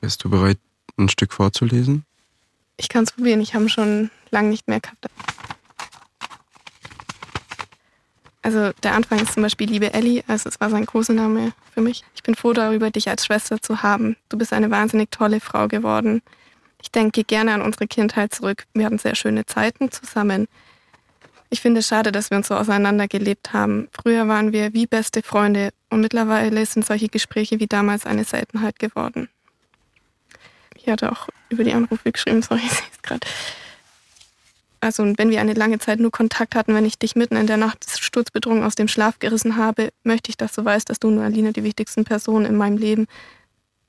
Wärst 0.00 0.24
du 0.24 0.30
bereit, 0.30 0.58
ein 0.96 1.08
Stück 1.08 1.32
vorzulesen? 1.32 2.04
Ich 2.76 2.88
kann 2.88 3.04
es 3.04 3.12
probieren, 3.12 3.40
ich 3.40 3.54
habe 3.54 3.64
ihn 3.64 3.68
schon 3.68 4.10
lange 4.30 4.48
nicht 4.48 4.66
mehr 4.66 4.80
gehabt. 4.80 5.06
Also 8.42 8.72
der 8.82 8.94
Anfang 8.94 9.20
ist 9.20 9.34
zum 9.34 9.44
Beispiel 9.44 9.70
Liebe 9.70 9.94
Ellie, 9.94 10.24
also 10.26 10.48
es 10.48 10.60
war 10.60 10.68
sein 10.68 10.84
Kosename 10.84 11.52
für 11.72 11.80
mich. 11.80 12.02
Ich 12.16 12.24
bin 12.24 12.34
froh 12.34 12.52
darüber, 12.52 12.90
dich 12.90 13.08
als 13.08 13.24
Schwester 13.24 13.62
zu 13.62 13.82
haben. 13.82 14.16
Du 14.28 14.36
bist 14.36 14.52
eine 14.52 14.70
wahnsinnig 14.70 15.10
tolle 15.12 15.38
Frau 15.38 15.68
geworden. 15.68 16.22
Ich 16.82 16.90
denke 16.90 17.22
gerne 17.22 17.54
an 17.54 17.62
unsere 17.62 17.86
Kindheit 17.86 18.34
zurück. 18.34 18.64
Wir 18.74 18.86
hatten 18.86 18.98
sehr 18.98 19.14
schöne 19.14 19.46
Zeiten 19.46 19.92
zusammen. 19.92 20.48
Ich 21.52 21.60
finde 21.60 21.80
es 21.80 21.88
schade, 21.88 22.12
dass 22.12 22.30
wir 22.30 22.38
uns 22.38 22.48
so 22.48 22.54
auseinandergelebt 22.54 23.52
haben. 23.52 23.86
Früher 23.92 24.26
waren 24.26 24.54
wir 24.54 24.72
wie 24.72 24.86
beste 24.86 25.22
Freunde 25.22 25.68
und 25.90 26.00
mittlerweile 26.00 26.64
sind 26.64 26.86
solche 26.86 27.08
Gespräche 27.08 27.60
wie 27.60 27.66
damals 27.66 28.06
eine 28.06 28.24
Seltenheit 28.24 28.78
geworden. 28.78 29.28
Hier 30.74 30.94
hat 30.94 31.02
er 31.02 31.12
auch 31.12 31.28
über 31.50 31.62
die 31.62 31.74
Anrufe 31.74 32.10
geschrieben, 32.10 32.40
sorry, 32.48 32.62
ich 32.64 32.72
sehe 32.72 32.86
es 32.90 33.02
gerade. 33.02 33.26
Also 34.80 35.04
wenn 35.18 35.28
wir 35.28 35.42
eine 35.42 35.52
lange 35.52 35.78
Zeit 35.78 36.00
nur 36.00 36.10
Kontakt 36.10 36.54
hatten, 36.54 36.74
wenn 36.74 36.86
ich 36.86 36.98
dich 36.98 37.16
mitten 37.16 37.36
in 37.36 37.46
der 37.46 37.58
Nacht 37.58 37.84
sturzbedrungen 38.00 38.64
aus 38.64 38.74
dem 38.74 38.88
Schlaf 38.88 39.18
gerissen 39.18 39.58
habe, 39.58 39.92
möchte 40.04 40.30
ich, 40.30 40.38
dass 40.38 40.54
du 40.54 40.64
weißt, 40.64 40.88
dass 40.88 41.00
du 41.00 41.08
und 41.08 41.18
Alina 41.18 41.52
die 41.52 41.64
wichtigsten 41.64 42.04
Personen 42.04 42.46
in 42.46 42.56
meinem 42.56 42.78
Leben 42.78 43.08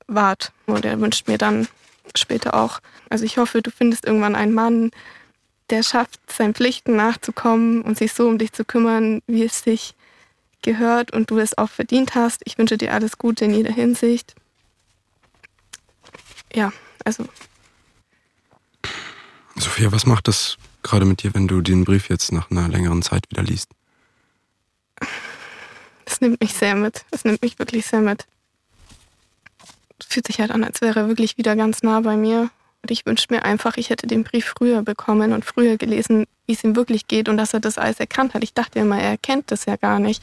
wart. 0.06 0.52
Und 0.66 0.84
er 0.84 1.00
wünscht 1.00 1.28
mir 1.28 1.38
dann 1.38 1.66
später 2.14 2.52
auch. 2.52 2.80
Also 3.08 3.24
ich 3.24 3.38
hoffe, 3.38 3.62
du 3.62 3.70
findest 3.70 4.04
irgendwann 4.04 4.36
einen 4.36 4.52
Mann, 4.52 4.90
der 5.70 5.82
schafft, 5.82 6.20
seinen 6.30 6.54
Pflichten 6.54 6.96
nachzukommen 6.96 7.82
und 7.82 7.96
sich 7.96 8.12
so 8.12 8.28
um 8.28 8.38
dich 8.38 8.52
zu 8.52 8.64
kümmern, 8.64 9.22
wie 9.26 9.44
es 9.44 9.60
sich 9.60 9.94
gehört 10.62 11.12
und 11.12 11.30
du 11.30 11.38
es 11.38 11.56
auch 11.56 11.70
verdient 11.70 12.14
hast. 12.14 12.42
Ich 12.44 12.58
wünsche 12.58 12.78
dir 12.78 12.92
alles 12.92 13.18
Gute 13.18 13.44
in 13.44 13.54
jeder 13.54 13.72
Hinsicht. 13.72 14.34
Ja, 16.54 16.72
also. 17.04 17.26
Sophia, 19.56 19.92
was 19.92 20.06
macht 20.06 20.28
das 20.28 20.56
gerade 20.82 21.04
mit 21.04 21.22
dir, 21.22 21.34
wenn 21.34 21.48
du 21.48 21.60
den 21.60 21.84
Brief 21.84 22.08
jetzt 22.08 22.32
nach 22.32 22.50
einer 22.50 22.68
längeren 22.68 23.02
Zeit 23.02 23.30
wieder 23.30 23.42
liest? 23.42 23.70
Es 26.04 26.20
nimmt 26.20 26.40
mich 26.40 26.54
sehr 26.54 26.74
mit. 26.74 27.04
Es 27.10 27.24
nimmt 27.24 27.42
mich 27.42 27.58
wirklich 27.58 27.86
sehr 27.86 28.00
mit. 28.00 28.26
Es 29.98 30.06
fühlt 30.06 30.26
sich 30.26 30.40
halt 30.40 30.50
an, 30.50 30.64
als 30.64 30.80
wäre 30.80 31.00
er 31.00 31.08
wirklich 31.08 31.38
wieder 31.38 31.56
ganz 31.56 31.82
nah 31.82 32.00
bei 32.00 32.16
mir. 32.16 32.50
Und 32.84 32.90
ich 32.90 33.06
wünsche 33.06 33.28
mir 33.30 33.46
einfach, 33.46 33.78
ich 33.78 33.88
hätte 33.88 34.06
den 34.06 34.24
Brief 34.24 34.44
früher 34.44 34.82
bekommen 34.82 35.32
und 35.32 35.42
früher 35.42 35.78
gelesen, 35.78 36.26
wie 36.44 36.52
es 36.52 36.62
ihm 36.62 36.76
wirklich 36.76 37.06
geht 37.06 37.30
und 37.30 37.38
dass 37.38 37.54
er 37.54 37.60
das 37.60 37.78
alles 37.78 37.98
erkannt 37.98 38.34
hat. 38.34 38.44
Ich 38.44 38.52
dachte 38.52 38.78
immer, 38.78 39.00
er 39.00 39.08
erkennt 39.08 39.50
das 39.50 39.64
ja 39.64 39.76
gar 39.76 39.98
nicht. 39.98 40.22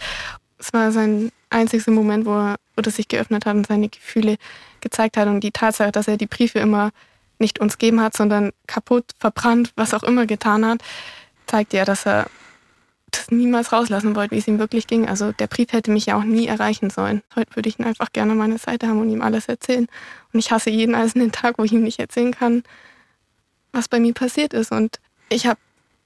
Es 0.59 0.71
war 0.71 0.91
sein 0.91 1.31
einziger 1.49 1.89
Moment, 1.89 2.27
wo 2.27 2.33
er, 2.35 2.57
wo 2.75 2.83
das 2.83 2.97
sich 2.97 3.07
geöffnet 3.07 3.47
hat 3.47 3.55
und 3.55 3.65
seine 3.65 3.89
Gefühle 3.89 4.37
gezeigt 4.79 5.17
hat. 5.17 5.27
Und 5.27 5.39
die 5.39 5.49
Tatsache, 5.49 5.91
dass 5.91 6.07
er 6.07 6.17
die 6.17 6.27
Briefe 6.27 6.59
immer 6.59 6.91
nicht 7.39 7.57
uns 7.57 7.79
geben 7.79 7.99
hat, 7.99 8.15
sondern 8.15 8.51
kaputt, 8.67 9.05
verbrannt, 9.17 9.71
was 9.75 9.95
auch 9.95 10.03
immer 10.03 10.27
getan 10.27 10.63
hat, 10.63 10.83
zeigt 11.47 11.73
ja, 11.73 11.83
dass 11.83 12.05
er 12.05 12.27
niemals 13.29 13.71
rauslassen 13.71 14.15
wollte, 14.15 14.35
wie 14.35 14.39
es 14.39 14.47
ihm 14.47 14.59
wirklich 14.59 14.87
ging. 14.87 15.07
Also 15.07 15.31
der 15.31 15.47
Brief 15.47 15.71
hätte 15.71 15.91
mich 15.91 16.05
ja 16.05 16.17
auch 16.17 16.23
nie 16.23 16.47
erreichen 16.47 16.89
sollen. 16.89 17.21
Heute 17.35 17.55
würde 17.55 17.69
ich 17.69 17.79
ihn 17.79 17.85
einfach 17.85 18.11
gerne 18.11 18.33
an 18.33 18.37
meiner 18.37 18.57
Seite 18.57 18.87
haben 18.87 18.99
und 18.99 19.09
ihm 19.09 19.21
alles 19.21 19.47
erzählen. 19.47 19.87
Und 20.33 20.39
ich 20.39 20.51
hasse 20.51 20.69
jeden 20.69 20.95
einzelnen 20.95 21.31
Tag, 21.31 21.57
wo 21.57 21.63
ich 21.63 21.71
ihm 21.71 21.83
nicht 21.83 21.99
erzählen 21.99 22.33
kann, 22.33 22.63
was 23.71 23.87
bei 23.87 23.99
mir 23.99 24.13
passiert 24.13 24.53
ist. 24.53 24.71
Und 24.71 24.99
ich 25.29 25.45
habe 25.45 25.59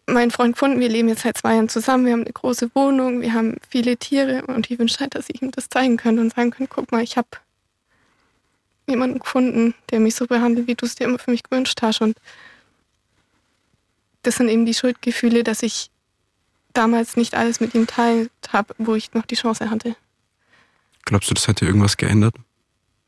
meinen 0.07 0.31
Freund 0.31 0.53
gefunden, 0.53 0.79
wir 0.79 0.89
leben 0.89 1.09
jetzt 1.09 1.23
seit 1.23 1.37
zwei 1.37 1.55
Jahren 1.55 1.69
zusammen, 1.69 2.05
wir 2.05 2.13
haben 2.13 2.21
eine 2.21 2.33
große 2.33 2.69
Wohnung, 2.75 3.21
wir 3.21 3.33
haben 3.33 3.57
viele 3.67 3.97
Tiere 3.97 4.43
und 4.45 4.69
ich 4.69 4.77
wünsche 4.77 4.99
halt, 4.99 5.15
dass 5.15 5.29
ich 5.29 5.41
ihm 5.41 5.51
das 5.51 5.69
zeigen 5.69 5.97
könnte 5.97 6.21
und 6.21 6.33
sagen 6.33 6.51
könnte, 6.51 6.71
guck 6.73 6.91
mal, 6.91 7.01
ich 7.01 7.17
habe 7.17 7.27
jemanden 8.87 9.19
gefunden, 9.19 9.73
der 9.89 9.99
mich 9.99 10.15
so 10.15 10.27
behandelt, 10.27 10.67
wie 10.67 10.75
du 10.75 10.85
es 10.85 10.95
dir 10.95 11.05
immer 11.05 11.17
für 11.17 11.31
mich 11.31 11.41
gewünscht 11.41 11.81
hast. 11.81 12.01
Und 12.01 12.17
das 14.21 14.35
sind 14.35 14.49
eben 14.49 14.65
die 14.65 14.75
Schuldgefühle, 14.75 15.43
dass 15.43 15.63
ich 15.63 15.89
damals 16.77 17.17
nicht 17.17 17.35
alles 17.35 17.59
mit 17.59 17.73
ihm 17.75 17.87
teilt 17.87 18.31
habe, 18.51 18.75
wo 18.77 18.95
ich 18.95 19.13
noch 19.13 19.25
die 19.25 19.35
Chance 19.35 19.69
hatte. 19.69 19.95
Glaubst 21.05 21.29
du, 21.29 21.33
das 21.33 21.47
hätte 21.47 21.65
irgendwas 21.65 21.97
geändert? 21.97 22.35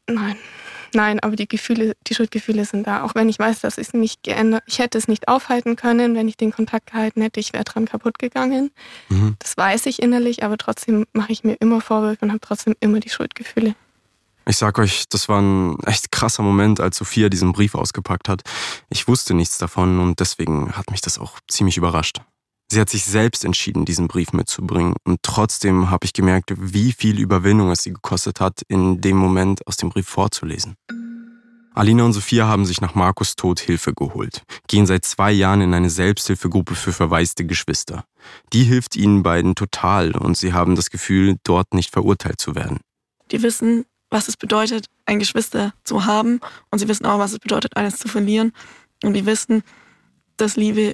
Nein. 0.08 0.38
Nein, 0.93 1.19
aber 1.19 1.36
die 1.36 1.47
Gefühle, 1.47 1.95
die 2.08 2.15
Schuldgefühle 2.15 2.65
sind 2.65 2.88
da. 2.88 3.03
Auch 3.03 3.13
wenn 3.13 3.27
ich 3.30 3.38
weiß, 3.39 3.60
dass 3.60 3.77
ich 3.77 3.88
es 3.88 3.93
nicht 3.93 4.23
geändert, 4.23 4.63
ich 4.67 4.80
hätte 4.80 4.97
es 4.97 5.08
nicht 5.08 5.27
aufhalten 5.27 5.75
können, 5.75 6.15
wenn 6.15 6.27
ich 6.27 6.38
den 6.38 6.51
Kontakt 6.51 6.91
gehalten 6.91 7.21
hätte, 7.21 7.39
ich 7.39 7.53
wäre 7.53 7.63
dran 7.63 7.86
kaputt 7.86 8.19
gegangen. 8.19 8.71
Mhm. 9.10 9.36
Das 9.39 9.58
weiß 9.58 9.86
ich 9.88 10.01
innerlich, 10.01 10.43
aber 10.43 10.58
trotzdem 10.58 11.06
mache 11.13 11.32
ich 11.32 11.43
mir 11.43 11.56
immer 11.56 11.82
Vorwürfe 11.82 12.23
und 12.23 12.30
habe 12.30 12.39
trotzdem 12.39 12.75
immer 12.80 12.99
die 12.99 13.10
Schuldgefühle. 13.10 13.75
Ich 14.47 14.56
sag 14.56 14.80
euch, 14.80 15.10
das 15.10 15.27
war 15.27 15.41
ein 15.41 15.77
echt 15.84 16.12
krasser 16.12 16.41
Moment, 16.41 16.80
als 16.80 16.97
Sophia 16.97 17.27
diesen 17.27 17.51
Brief 17.51 17.75
ausgepackt 17.75 18.30
hat. 18.30 18.43
Ich 18.89 19.08
wusste 19.10 19.34
nichts 19.34 19.58
davon 19.58 19.99
und 19.99 20.21
deswegen 20.21 20.71
hat 20.71 20.89
mich 20.89 21.01
das 21.01 21.19
auch 21.19 21.39
ziemlich 21.49 21.75
überrascht. 21.75 22.21
Sie 22.69 22.82
hat 22.82 22.89
sich 22.89 23.06
selbst 23.06 23.45
entschieden, 23.45 23.86
diesen 23.86 24.08
Brief 24.08 24.34
mitzubringen 24.34 24.95
und 25.06 25.19
trotzdem 25.23 25.89
habe 25.89 26.06
ich 26.06 26.13
gemerkt, 26.13 26.53
wie 26.58 26.91
viel 26.91 27.19
Überwindung 27.19 27.71
es 27.71 27.84
sie 27.84 27.93
gekostet 27.93 28.41
hat, 28.41 28.62
in 28.67 28.99
dem 28.99 29.15
Moment 29.15 29.65
aus 29.65 29.77
dem 29.77 29.89
Brief 29.89 30.08
vorzulesen. 30.08 30.75
Alina 31.73 32.03
und 32.03 32.13
Sophia 32.13 32.47
haben 32.47 32.65
sich 32.65 32.82
nach 32.82 32.95
Markus 32.95 33.36
Tod 33.36 33.60
Hilfe 33.60 33.93
geholt, 33.93 34.41
gehen 34.67 34.86
seit 34.86 35.06
zwei 35.06 35.32
Jahren 35.32 35.62
in 35.62 35.73
eine 35.73 35.91
Selbsthilfegruppe 35.91 36.75
für 36.75 36.91
verwaiste 36.91 37.45
Geschwister. 37.45 38.03
Die 38.51 38.63
hilft 38.63 38.95
ihnen 38.95 39.23
beiden 39.23 39.56
total 39.56 40.17
und 40.17 40.36
sie 40.36 40.53
haben 40.53 40.75
das 40.75 40.89
Gefühl, 40.89 41.38
dort 41.43 41.73
nicht 41.73 41.91
verurteilt 41.91 42.41
zu 42.41 42.56
werden. 42.56 42.80
Die 43.32 43.43
wissen, 43.43 43.86
was 44.10 44.27
es 44.27 44.38
bedeutet, 44.38 44.88
ein 45.06 45.19
Geschwister 45.19 45.73
zu 45.84 46.06
haben. 46.06 46.39
Und 46.71 46.80
sie 46.80 46.88
wissen 46.88 47.06
auch, 47.06 47.19
was 47.19 47.34
es 47.34 47.39
bedeutet, 47.39 47.75
eines 47.75 47.97
zu 47.97 48.08
verlieren. 48.08 48.53
Und 49.03 49.13
die 49.13 49.25
wissen, 49.25 49.63
dass 50.38 50.56
Liebe 50.56 50.93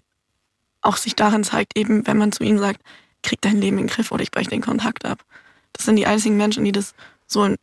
auch 0.83 0.97
sich 0.97 1.15
darin 1.15 1.43
zeigt, 1.43 1.77
eben 1.77 2.05
wenn 2.05 2.17
man 2.17 2.31
zu 2.31 2.43
ihnen 2.43 2.59
sagt, 2.59 2.81
krieg 3.23 3.41
dein 3.41 3.59
Leben 3.59 3.77
in 3.77 3.87
den 3.87 3.93
Griff 3.93 4.11
oder 4.11 4.21
ich 4.21 4.31
breche 4.31 4.49
den 4.49 4.61
Kontakt 4.61 5.05
ab. 5.05 5.23
Das 5.71 5.85
sind 5.85 5.95
die 5.95 6.05
einzigen 6.05 6.37
Menschen, 6.37 6.65
die 6.65 6.71
das 6.71 6.93
so, 7.25 7.55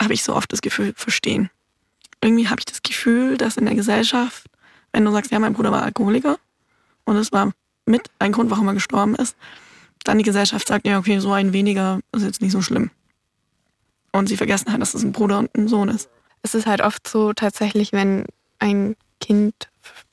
habe 0.00 0.14
ich 0.14 0.22
so 0.22 0.34
oft 0.34 0.52
das 0.52 0.62
Gefühl, 0.62 0.94
verstehen. 0.96 1.50
Irgendwie 2.22 2.48
habe 2.48 2.60
ich 2.60 2.64
das 2.64 2.82
Gefühl, 2.82 3.36
dass 3.36 3.56
in 3.56 3.66
der 3.66 3.74
Gesellschaft, 3.74 4.46
wenn 4.92 5.04
du 5.04 5.12
sagst, 5.12 5.30
ja, 5.30 5.38
mein 5.38 5.52
Bruder 5.52 5.72
war 5.72 5.82
Alkoholiker 5.82 6.38
und 7.04 7.16
es 7.16 7.32
war 7.32 7.52
mit 7.86 8.10
ein 8.18 8.32
Grund, 8.32 8.50
warum 8.50 8.68
er 8.68 8.74
gestorben 8.74 9.14
ist, 9.16 9.36
dann 10.04 10.18
die 10.18 10.24
Gesellschaft 10.24 10.66
sagt, 10.66 10.86
ja, 10.86 10.98
okay, 10.98 11.18
so 11.18 11.32
ein 11.32 11.52
weniger 11.52 12.00
ist 12.12 12.22
jetzt 12.22 12.40
nicht 12.40 12.52
so 12.52 12.62
schlimm. 12.62 12.90
Und 14.12 14.28
sie 14.28 14.36
vergessen 14.36 14.70
halt, 14.70 14.80
dass 14.80 14.94
es 14.94 15.02
ein 15.02 15.12
Bruder 15.12 15.38
und 15.38 15.54
ein 15.56 15.68
Sohn 15.68 15.88
ist. 15.88 16.08
Es 16.42 16.54
ist 16.54 16.66
halt 16.66 16.80
oft 16.80 17.06
so 17.06 17.32
tatsächlich, 17.32 17.92
wenn 17.92 18.24
ein 18.58 18.96
Kind 19.20 19.68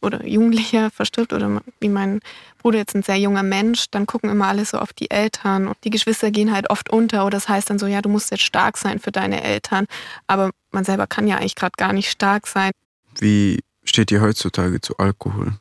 oder 0.06 0.26
Jugendlicher 0.26 0.92
verstirbt 0.92 1.34
oder 1.34 1.62
wie 1.80 1.90
mein 1.90 2.22
Bruder 2.60 2.78
jetzt 2.80 2.96
ein 2.96 3.04
sehr 3.04 3.18
junger 3.18 3.44
Mensch, 3.44 3.86
dann 3.92 4.06
gucken 4.06 4.30
immer 4.30 4.48
alle 4.48 4.66
so 4.66 4.78
auf 4.78 4.94
die 4.94 5.12
Eltern 5.12 5.68
und 5.68 5.78
die 5.84 5.90
Geschwister 5.90 6.32
gehen 6.32 6.54
halt 6.54 6.70
oft 6.70 6.90
unter 6.90 7.26
oder 7.26 7.38
das 7.38 7.50
heißt 7.50 7.70
dann 7.70 7.80
so, 7.80 7.88
ja, 7.88 8.02
du 8.02 8.10
musst 8.10 8.32
jetzt 8.32 8.44
stark 8.44 8.78
sein 8.78 9.00
für 9.00 9.12
deine 9.12 9.44
Eltern, 9.44 9.86
aber 10.28 10.52
man 10.72 10.86
selber 10.86 11.08
kann 11.08 11.28
ja 11.28 11.38
eigentlich 11.38 11.56
gerade 11.56 11.74
gar 11.78 11.94
nicht 11.94 12.10
stark 12.10 12.48
sein. 12.48 12.72
Wie 13.20 13.64
steht 13.84 14.12
ihr 14.12 14.22
heutzutage 14.22 14.82
zu 14.82 14.98
Alkohol? 14.98 15.54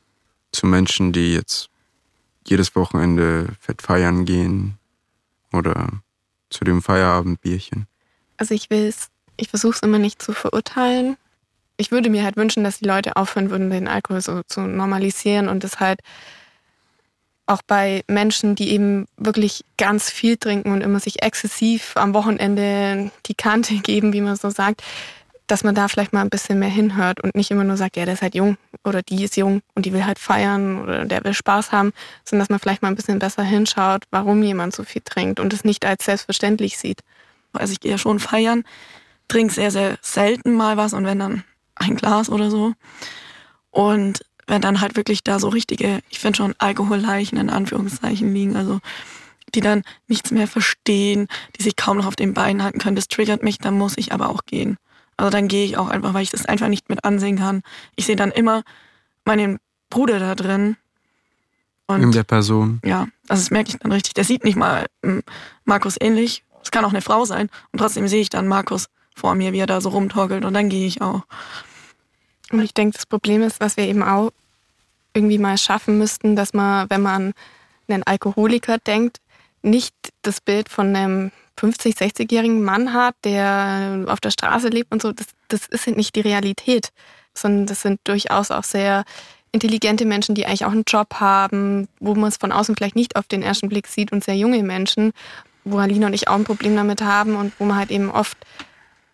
Zu 0.51 0.67
Menschen, 0.67 1.11
die 1.11 1.33
jetzt 1.33 1.69
jedes 2.47 2.75
Wochenende 2.75 3.49
fett 3.59 3.81
feiern 3.81 4.25
gehen 4.25 4.77
oder 5.51 5.89
zu 6.49 6.63
dem 6.63 6.81
Feierabendbierchen? 6.81 7.87
Also 8.37 8.53
ich 8.53 8.69
will 8.69 8.87
es, 8.87 9.09
ich 9.37 9.49
versuche 9.49 9.75
es 9.75 9.81
immer 9.81 9.99
nicht 9.99 10.21
zu 10.21 10.33
verurteilen. 10.33 11.17
Ich 11.77 11.91
würde 11.91 12.09
mir 12.09 12.23
halt 12.23 12.37
wünschen, 12.37 12.63
dass 12.63 12.79
die 12.79 12.85
Leute 12.85 13.15
aufhören 13.15 13.49
würden, 13.49 13.69
den 13.69 13.87
Alkohol 13.87 14.21
so 14.21 14.41
zu 14.47 14.61
normalisieren 14.61 15.49
und 15.49 15.63
es 15.63 15.79
halt 15.79 15.99
auch 17.47 17.61
bei 17.67 18.03
Menschen, 18.07 18.55
die 18.55 18.71
eben 18.71 19.07
wirklich 19.17 19.63
ganz 19.77 20.09
viel 20.09 20.37
trinken 20.37 20.71
und 20.71 20.81
immer 20.81 20.99
sich 20.99 21.21
exzessiv 21.21 21.95
am 21.95 22.13
Wochenende 22.13 23.11
die 23.27 23.35
Kante 23.35 23.75
geben, 23.83 24.13
wie 24.13 24.21
man 24.21 24.35
so 24.35 24.49
sagt, 24.49 24.81
dass 25.47 25.63
man 25.63 25.75
da 25.75 25.87
vielleicht 25.87 26.11
mal 26.11 26.21
ein 26.21 26.29
bisschen 26.29 26.57
mehr 26.57 26.69
hinhört 26.69 27.21
und 27.21 27.35
nicht 27.35 27.51
immer 27.51 27.63
nur 27.63 27.77
sagt, 27.77 27.97
ja, 27.97 28.05
der 28.05 28.15
ist 28.15 28.23
halt 28.23 28.33
jung 28.33 28.57
oder 28.83 29.03
die 29.03 29.23
ist 29.23 29.37
jung 29.37 29.61
und 29.75 29.85
die 29.85 29.93
will 29.93 30.05
halt 30.05 30.17
feiern 30.17 30.81
oder 30.81 31.05
der 31.05 31.23
will 31.23 31.35
Spaß 31.35 31.71
haben, 31.71 31.93
sondern 32.23 32.41
dass 32.41 32.49
man 32.49 32.59
vielleicht 32.59 32.81
mal 32.81 32.87
ein 32.87 32.95
bisschen 32.95 33.19
besser 33.19 33.43
hinschaut, 33.43 34.05
warum 34.09 34.41
jemand 34.41 34.73
so 34.73 34.83
viel 34.83 35.03
trinkt 35.03 35.39
und 35.39 35.53
es 35.53 35.63
nicht 35.63 35.85
als 35.85 36.05
selbstverständlich 36.05 36.79
sieht. 36.79 37.01
Also 37.53 37.73
ich 37.73 37.79
gehe 37.79 37.91
ja 37.91 37.99
schon 37.99 38.19
feiern, 38.19 38.63
trinke 39.27 39.53
sehr, 39.53 39.69
sehr 39.69 39.97
selten 40.01 40.53
mal 40.53 40.77
was 40.77 40.93
und 40.93 41.05
wenn 41.05 41.19
dann 41.19 41.43
ein 41.75 41.95
Glas 41.95 42.29
oder 42.29 42.49
so. 42.49 42.73
Und 43.71 44.25
wenn 44.47 44.61
dann 44.61 44.81
halt 44.81 44.95
wirklich 44.95 45.23
da 45.23 45.39
so 45.39 45.49
richtige, 45.49 46.01
ich 46.09 46.19
finde 46.19 46.37
schon 46.37 46.55
Alkoholleichen 46.57 47.37
in 47.37 47.49
Anführungszeichen 47.49 48.33
liegen, 48.33 48.55
also 48.55 48.79
die 49.53 49.61
dann 49.61 49.83
nichts 50.07 50.31
mehr 50.31 50.47
verstehen, 50.47 51.27
die 51.57 51.63
sich 51.63 51.75
kaum 51.75 51.97
noch 51.97 52.05
auf 52.05 52.15
den 52.15 52.33
Beinen 52.33 52.63
halten 52.63 52.79
können, 52.79 52.95
das 52.95 53.07
triggert 53.07 53.43
mich, 53.43 53.57
dann 53.57 53.77
muss 53.77 53.97
ich 53.97 54.11
aber 54.11 54.29
auch 54.29 54.45
gehen. 54.45 54.77
Also 55.17 55.29
dann 55.29 55.47
gehe 55.47 55.65
ich 55.65 55.77
auch 55.77 55.87
einfach, 55.87 56.13
weil 56.13 56.23
ich 56.23 56.31
das 56.31 56.45
einfach 56.45 56.67
nicht 56.67 56.89
mit 56.89 57.03
ansehen 57.05 57.37
kann. 57.37 57.61
Ich 57.95 58.05
sehe 58.05 58.15
dann 58.15 58.31
immer 58.31 58.63
meinen 59.23 59.59
Bruder 59.89 60.19
da 60.19 60.35
drin. 60.35 60.77
Und 61.87 62.01
in 62.01 62.11
der 62.11 62.23
Person. 62.23 62.81
Ja, 62.83 63.07
also 63.27 63.41
das 63.41 63.51
merke 63.51 63.69
ich 63.69 63.77
dann 63.77 63.91
richtig. 63.91 64.13
Der 64.13 64.23
sieht 64.23 64.43
nicht 64.43 64.57
mal 64.57 64.85
ähm, 65.03 65.23
Markus 65.63 65.95
ähnlich. 65.99 66.43
Es 66.61 66.71
kann 66.71 66.83
auch 66.83 66.89
eine 66.89 67.01
Frau 67.01 67.25
sein. 67.25 67.49
Und 67.71 67.79
trotzdem 67.79 68.07
sehe 68.07 68.21
ich 68.21 68.29
dann 68.29 68.47
Markus 68.47 68.87
vor 69.15 69.35
mir, 69.35 69.53
wie 69.53 69.59
er 69.59 69.67
da 69.67 69.81
so 69.81 69.89
rumtorkelt. 69.89 70.45
Und 70.45 70.53
dann 70.53 70.69
gehe 70.69 70.85
ich 70.85 71.01
auch. 71.01 71.21
Und 72.51 72.61
ich 72.61 72.73
denke, 72.73 72.95
das 72.95 73.05
Problem 73.05 73.41
ist, 73.41 73.59
was 73.59 73.77
wir 73.77 73.85
eben 73.85 74.03
auch 74.03 74.31
irgendwie 75.13 75.39
mal 75.39 75.57
schaffen 75.57 75.97
müssten, 75.97 76.35
dass 76.35 76.53
man, 76.53 76.89
wenn 76.89 77.01
man 77.01 77.33
einen 77.87 78.03
Alkoholiker 78.03 78.77
denkt, 78.77 79.17
nicht 79.61 79.95
das 80.21 80.41
Bild 80.41 80.69
von 80.69 80.95
einem 80.95 81.31
50, 81.57 81.95
60-jährigen 81.95 82.63
Mann 82.63 82.93
hat, 82.93 83.15
der 83.23 84.05
auf 84.07 84.19
der 84.19 84.31
Straße 84.31 84.67
lebt 84.67 84.91
und 84.91 85.01
so, 85.01 85.11
das, 85.11 85.27
das 85.47 85.67
ist 85.67 85.87
nicht 85.87 86.15
die 86.15 86.21
Realität, 86.21 86.89
sondern 87.33 87.65
das 87.65 87.81
sind 87.81 87.99
durchaus 88.03 88.51
auch 88.51 88.63
sehr 88.63 89.05
intelligente 89.51 90.05
Menschen, 90.05 90.35
die 90.35 90.45
eigentlich 90.45 90.65
auch 90.65 90.71
einen 90.71 90.83
Job 90.85 91.15
haben, 91.15 91.87
wo 91.99 92.13
man 92.13 92.27
es 92.27 92.37
von 92.37 92.51
außen 92.51 92.75
vielleicht 92.75 92.97
nicht 92.97 93.15
auf 93.15 93.27
den 93.27 93.41
ersten 93.41 93.69
Blick 93.69 93.87
sieht 93.87 94.11
und 94.11 94.23
sehr 94.23 94.35
junge 94.35 94.61
Menschen, 94.63 95.13
wo 95.63 95.77
Alina 95.77 96.07
und 96.07 96.13
ich 96.13 96.27
auch 96.27 96.35
ein 96.35 96.43
Problem 96.43 96.75
damit 96.75 97.01
haben 97.01 97.35
und 97.35 97.53
wo 97.57 97.63
man 97.63 97.77
halt 97.77 97.89
eben 97.89 98.11
oft 98.11 98.37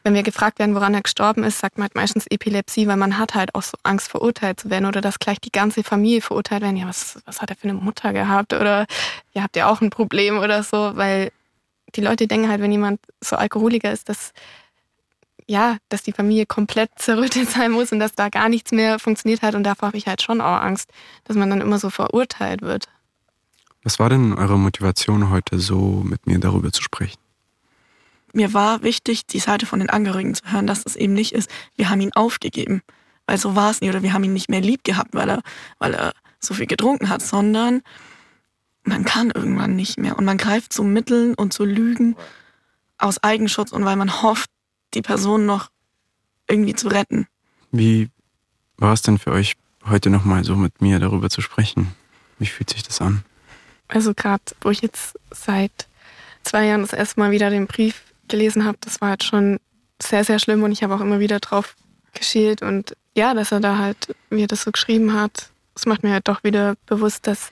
wenn 0.04 0.14
wir 0.14 0.24
gefragt 0.24 0.60
werden, 0.60 0.76
woran 0.76 0.94
er 0.94 1.02
gestorben 1.02 1.44
ist, 1.44 1.60
sagt 1.60 1.78
man 1.78 1.84
halt 1.84 1.96
meistens 1.96 2.26
Epilepsie, 2.28 2.88
weil 2.88 2.98
man 2.98 3.18
hat 3.18 3.36
halt 3.36 3.56
auch 3.56 3.62
so 3.62 3.78
Angst, 3.84 4.10
verurteilt 4.10 4.60
zu 4.60 4.70
werden 4.70 4.86
oder 4.86 5.02
dass 5.02 5.20
gleich 5.20 5.40
die 5.40 5.52
ganze 5.52 5.84
Familie 5.84 6.22
verurteilt 6.22 6.62
werden. 6.62 6.78
Ja, 6.78 6.88
was, 6.88 7.20
was 7.26 7.42
hat 7.42 7.50
er 7.50 7.56
für 7.56 7.70
eine 7.70 7.74
Mutter 7.74 8.14
gehabt? 8.14 8.54
Oder 8.54 8.88
ja, 9.34 9.44
habt 9.44 9.56
ihr 9.56 9.68
auch 9.68 9.82
ein 9.82 9.90
Problem 9.90 10.40
oder 10.40 10.64
so? 10.64 10.96
Weil 10.96 11.32
die 11.96 12.02
Leute 12.02 12.28
denken 12.28 12.50
halt, 12.50 12.62
wenn 12.62 12.72
jemand 12.72 13.00
so 13.22 13.36
Alkoholiker 13.36 13.92
ist, 13.92 14.10
dass 14.10 14.34
ja, 15.48 15.78
dass 15.90 16.04
die 16.04 16.14
Familie 16.14 16.46
komplett 16.46 16.92
zerrüttet 16.96 17.50
sein 17.56 17.72
muss 17.72 17.92
und 17.92 18.00
dass 18.00 18.16
da 18.16 18.30
gar 18.30 18.50
nichts 18.50 18.72
mehr 18.72 19.00
funktioniert 19.00 19.42
hat. 19.42 19.56
Und 19.56 19.64
davor 19.64 19.88
habe 19.88 19.98
ich 19.98 20.08
halt 20.08 20.22
schon 20.22 20.42
auch 20.42 20.62
Angst, 20.62 20.90
dass 21.26 21.36
man 21.36 21.50
dann 21.50 21.62
immer 21.62 21.78
so 21.78 21.90
verurteilt 21.90 22.62
wird. 22.62 22.88
Was 23.84 24.00
war 24.00 24.10
denn 24.10 24.34
eure 24.34 24.58
Motivation 24.58 25.30
heute 25.30 25.60
so 25.60 26.02
mit 26.06 26.28
mir 26.28 26.40
darüber 26.40 26.72
zu 26.72 26.82
sprechen? 26.82 27.20
Mir 28.34 28.54
war 28.54 28.84
wichtig, 28.84 29.26
die 29.26 29.40
Seite 29.40 29.66
von 29.66 29.80
den 29.80 29.90
Angehörigen 29.90 30.36
zu 30.36 30.52
hören, 30.52 30.68
dass 30.68 30.86
es 30.86 30.96
eben 30.96 31.14
nicht 31.14 31.34
ist, 31.34 31.50
wir 31.76 31.90
haben 31.90 32.02
ihn 32.02 32.14
aufgegeben, 32.14 32.82
weil 33.26 33.38
so 33.38 33.56
war 33.56 33.72
es 33.72 33.82
nie, 33.82 33.90
oder 33.90 34.04
wir 34.04 34.14
haben 34.14 34.24
ihn 34.24 34.34
nicht 34.34 34.50
mehr 34.50 34.62
lieb 34.62 34.84
gehabt, 34.84 35.14
weil 35.14 35.30
er, 35.30 35.42
weil 35.80 35.94
er 35.94 36.14
so 36.40 36.54
viel 36.54 36.68
getrunken 36.68 37.10
hat, 37.10 37.22
sondern 37.22 37.82
man 38.84 39.06
kann 39.06 39.32
irgendwann 39.32 39.76
nicht 39.76 39.98
mehr 39.98 40.18
und 40.18 40.26
man 40.26 40.38
greift 40.38 40.74
zu 40.74 40.84
Mitteln 40.84 41.36
und 41.36 41.54
zu 41.54 41.66
Lügen 41.66 42.16
aus 42.98 43.24
Eigenschutz 43.24 43.72
und 43.72 43.86
weil 43.86 43.96
man 43.96 44.22
hofft, 44.22 44.50
die 44.94 45.02
Person 45.02 45.46
noch 45.46 45.70
irgendwie 46.48 46.76
zu 46.76 46.88
retten. 46.88 47.28
Wie 47.72 48.10
war 48.78 48.94
es 48.94 49.02
denn 49.02 49.18
für 49.18 49.32
euch, 49.32 49.56
heute 49.86 50.10
nochmal 50.10 50.44
so 50.44 50.56
mit 50.56 50.82
mir 50.82 51.00
darüber 51.00 51.30
zu 51.30 51.42
sprechen? 51.42 51.94
Wie 52.40 52.48
fühlt 52.48 52.70
sich 52.70 52.84
das 52.84 53.02
an? 53.02 53.24
Also 53.88 54.14
gerade, 54.14 54.44
wo 54.62 54.70
ich 54.70 54.82
jetzt 54.82 55.18
seit 55.32 55.88
zwei 56.44 56.66
Jahren 56.66 56.82
das 56.82 56.94
erste 56.94 57.20
Mal 57.20 57.32
wieder 57.32 57.50
den 57.50 57.68
Brief 57.68 58.02
gelesen 58.32 58.66
habe, 58.66 58.78
das 58.82 59.02
war 59.02 59.10
halt 59.10 59.24
schon 59.24 59.60
sehr, 60.02 60.24
sehr 60.24 60.40
schlimm 60.40 60.64
und 60.64 60.72
ich 60.72 60.82
habe 60.82 60.96
auch 60.96 61.02
immer 61.02 61.20
wieder 61.20 61.40
drauf 61.40 61.76
geschielt 62.14 62.62
und 62.62 62.96
ja, 63.16 63.34
dass 63.34 63.52
er 63.52 63.60
da 63.60 63.78
halt, 63.78 64.16
wie 64.30 64.44
er 64.44 64.48
das 64.48 64.64
so 64.64 64.72
geschrieben 64.72 65.14
hat, 65.14 65.50
das 65.74 65.86
macht 65.86 66.04
mir 66.04 66.12
halt 66.12 66.28
doch 66.28 66.44
wieder 66.44 66.76
bewusst, 66.86 67.28
dass, 67.28 67.52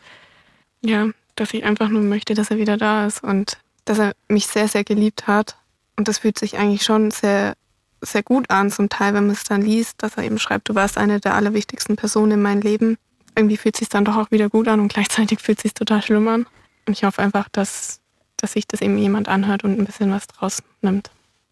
ja, 0.81 1.09
dass 1.35 1.53
ich 1.53 1.63
einfach 1.63 1.89
nur 1.89 2.01
möchte, 2.01 2.33
dass 2.33 2.51
er 2.51 2.57
wieder 2.57 2.77
da 2.77 3.05
ist 3.05 3.23
und 3.23 3.57
dass 3.85 3.99
er 3.99 4.13
mich 4.27 4.47
sehr, 4.47 4.67
sehr 4.67 4.83
geliebt 4.83 5.27
hat. 5.27 5.55
Und 5.95 6.07
das 6.07 6.19
fühlt 6.19 6.37
sich 6.37 6.57
eigentlich 6.57 6.83
schon 6.83 7.11
sehr, 7.11 7.55
sehr 8.01 8.23
gut 8.23 8.49
an, 8.49 8.71
zum 8.71 8.89
Teil, 8.89 9.13
wenn 9.13 9.25
man 9.25 9.35
es 9.35 9.43
dann 9.43 9.61
liest, 9.61 10.01
dass 10.03 10.15
er 10.15 10.23
eben 10.23 10.39
schreibt, 10.39 10.69
du 10.69 10.75
warst 10.75 10.97
eine 10.97 11.19
der 11.19 11.35
allerwichtigsten 11.35 11.95
Personen 11.95 12.33
in 12.33 12.41
meinem 12.41 12.61
Leben. 12.61 12.97
Irgendwie 13.35 13.57
fühlt 13.57 13.75
es 13.75 13.79
sich 13.79 13.89
dann 13.89 14.05
doch 14.05 14.17
auch 14.17 14.31
wieder 14.31 14.49
gut 14.49 14.67
an 14.67 14.79
und 14.79 14.93
gleichzeitig 14.93 15.39
fühlt 15.39 15.59
es 15.59 15.63
sich 15.63 15.73
total 15.73 16.01
schlimm 16.01 16.27
an. 16.27 16.45
Und 16.85 16.93
ich 16.93 17.03
hoffe 17.03 17.21
einfach, 17.21 17.49
dass 17.49 17.99
dass 18.41 18.53
sich 18.53 18.67
das 18.67 18.81
eben 18.81 18.97
jemand 18.97 19.27
anhört 19.27 19.63
und 19.63 19.79
ein 19.79 19.85
bisschen 19.85 20.11
was 20.11 20.27
draus 20.27 20.63
nimmt. 20.81 21.11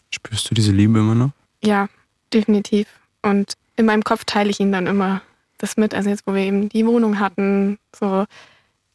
Spürst 0.10 0.50
du 0.50 0.56
diese 0.56 0.72
Liebe 0.72 1.00
immer 1.00 1.16
noch? 1.16 1.32
Ja, 1.64 1.88
definitiv. 2.34 2.88
Und 3.22 3.54
in 3.76 3.86
meinem 3.86 4.04
Kopf 4.04 4.26
teile 4.26 4.50
ich 4.50 4.60
ihn 4.60 4.72
dann 4.72 4.88
immer 4.88 5.22
das 5.58 5.78
mit. 5.78 5.94
Also 5.94 6.10
jetzt, 6.10 6.26
wo 6.26 6.34
wir 6.34 6.42
eben 6.42 6.70
die 6.70 6.86
Wohnung 6.86 7.20
hatten, 7.20 7.78
so, 7.98 8.26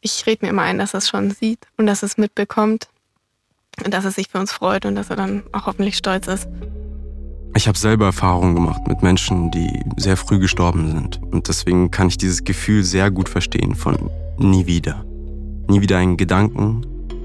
ich 0.01 0.25
rede 0.25 0.45
mir 0.45 0.49
immer 0.49 0.63
ein, 0.63 0.77
dass 0.77 0.93
er 0.93 0.99
es 0.99 1.07
schon 1.07 1.31
sieht 1.31 1.59
und 1.77 1.87
dass 1.87 2.03
er 2.03 2.07
es 2.07 2.17
mitbekommt 2.17 2.87
und 3.83 3.93
dass 3.93 4.05
er 4.05 4.11
sich 4.11 4.29
für 4.29 4.39
uns 4.39 4.51
freut 4.51 4.85
und 4.85 4.95
dass 4.95 5.09
er 5.09 5.15
dann 5.15 5.43
auch 5.51 5.65
hoffentlich 5.65 5.97
stolz 5.97 6.27
ist. 6.27 6.47
Ich 7.55 7.67
habe 7.67 7.77
selber 7.77 8.05
Erfahrungen 8.05 8.55
gemacht 8.55 8.87
mit 8.87 9.03
Menschen, 9.03 9.51
die 9.51 9.83
sehr 9.97 10.17
früh 10.17 10.39
gestorben 10.39 10.89
sind. 10.91 11.21
Und 11.31 11.47
deswegen 11.47 11.91
kann 11.91 12.07
ich 12.07 12.17
dieses 12.17 12.43
Gefühl 12.43 12.83
sehr 12.83 13.11
gut 13.11 13.29
verstehen 13.29 13.75
von 13.75 14.09
nie 14.39 14.65
wieder. 14.65 15.05
Nie 15.67 15.81
wieder 15.81 15.97
einen 15.97 16.17
Gedanken, 16.17 16.83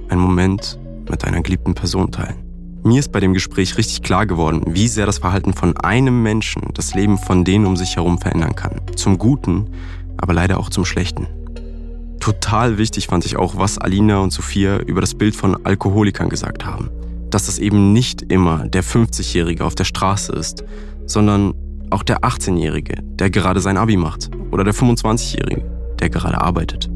einen 0.09 0.21
Moment 0.21 0.79
mit 1.09 1.25
einer 1.25 1.41
geliebten 1.43 1.75
Person 1.75 2.11
teilen. 2.11 2.37
Mir 2.85 3.01
ist 3.01 3.13
bei 3.13 3.21
dem 3.21 3.35
Gespräch 3.35 3.77
richtig 3.77 4.03
klar 4.03 4.25
geworden, 4.27 4.63
wie 4.69 4.89
sehr 4.89 5.05
das 5.05 5.19
Verhalten 5.19 5.53
von 5.53 5.77
einem 5.77 6.23
Menschen 6.23 6.63
das 6.75 6.95
Leben 6.95 7.19
von 7.19 7.45
denen 7.45 7.67
um 7.67 7.77
sich 7.77 7.97
herum 7.97 8.19
verändern 8.19 8.55
kann. 8.55 8.81
Zum 8.97 9.19
Guten, 9.19 9.67
aber 10.17 10.33
leider 10.33 10.59
auch 10.59 10.71
zum 10.71 10.85
Schlechten. 10.85 11.27
Total 12.21 12.79
wichtig 12.79 13.07
fand 13.09 13.27
ich 13.27 13.37
auch, 13.37 13.57
was 13.57 13.79
Alina 13.79 14.19
und 14.19 14.33
Sophia 14.33 14.79
über 14.79 15.01
das 15.01 15.15
Bild 15.15 15.35
von 15.35 15.65
Alkoholikern 15.67 16.29
gesagt 16.29 16.65
haben. 16.65 16.91
Dass 17.31 17.47
das 17.47 17.59
eben 17.59 17.93
nicht 17.93 18.23
immer 18.23 18.69
der 18.69 18.85
50-Jährige 18.85 19.65
auf 19.65 19.75
der 19.75 19.85
Straße 19.85 20.33
ist, 20.33 20.65
sondern 21.07 21.55
auch 21.91 22.03
der 22.03 22.21
18-Jährige, 22.21 23.03
der 23.03 23.31
gerade 23.31 23.61
sein 23.61 23.77
Abi 23.77 23.97
macht. 23.97 24.31
Oder 24.51 24.65
der 24.65 24.75
25-Jährige, 24.75 25.65
der 25.99 26.11
gerade 26.11 26.41
arbeitet 26.41 26.88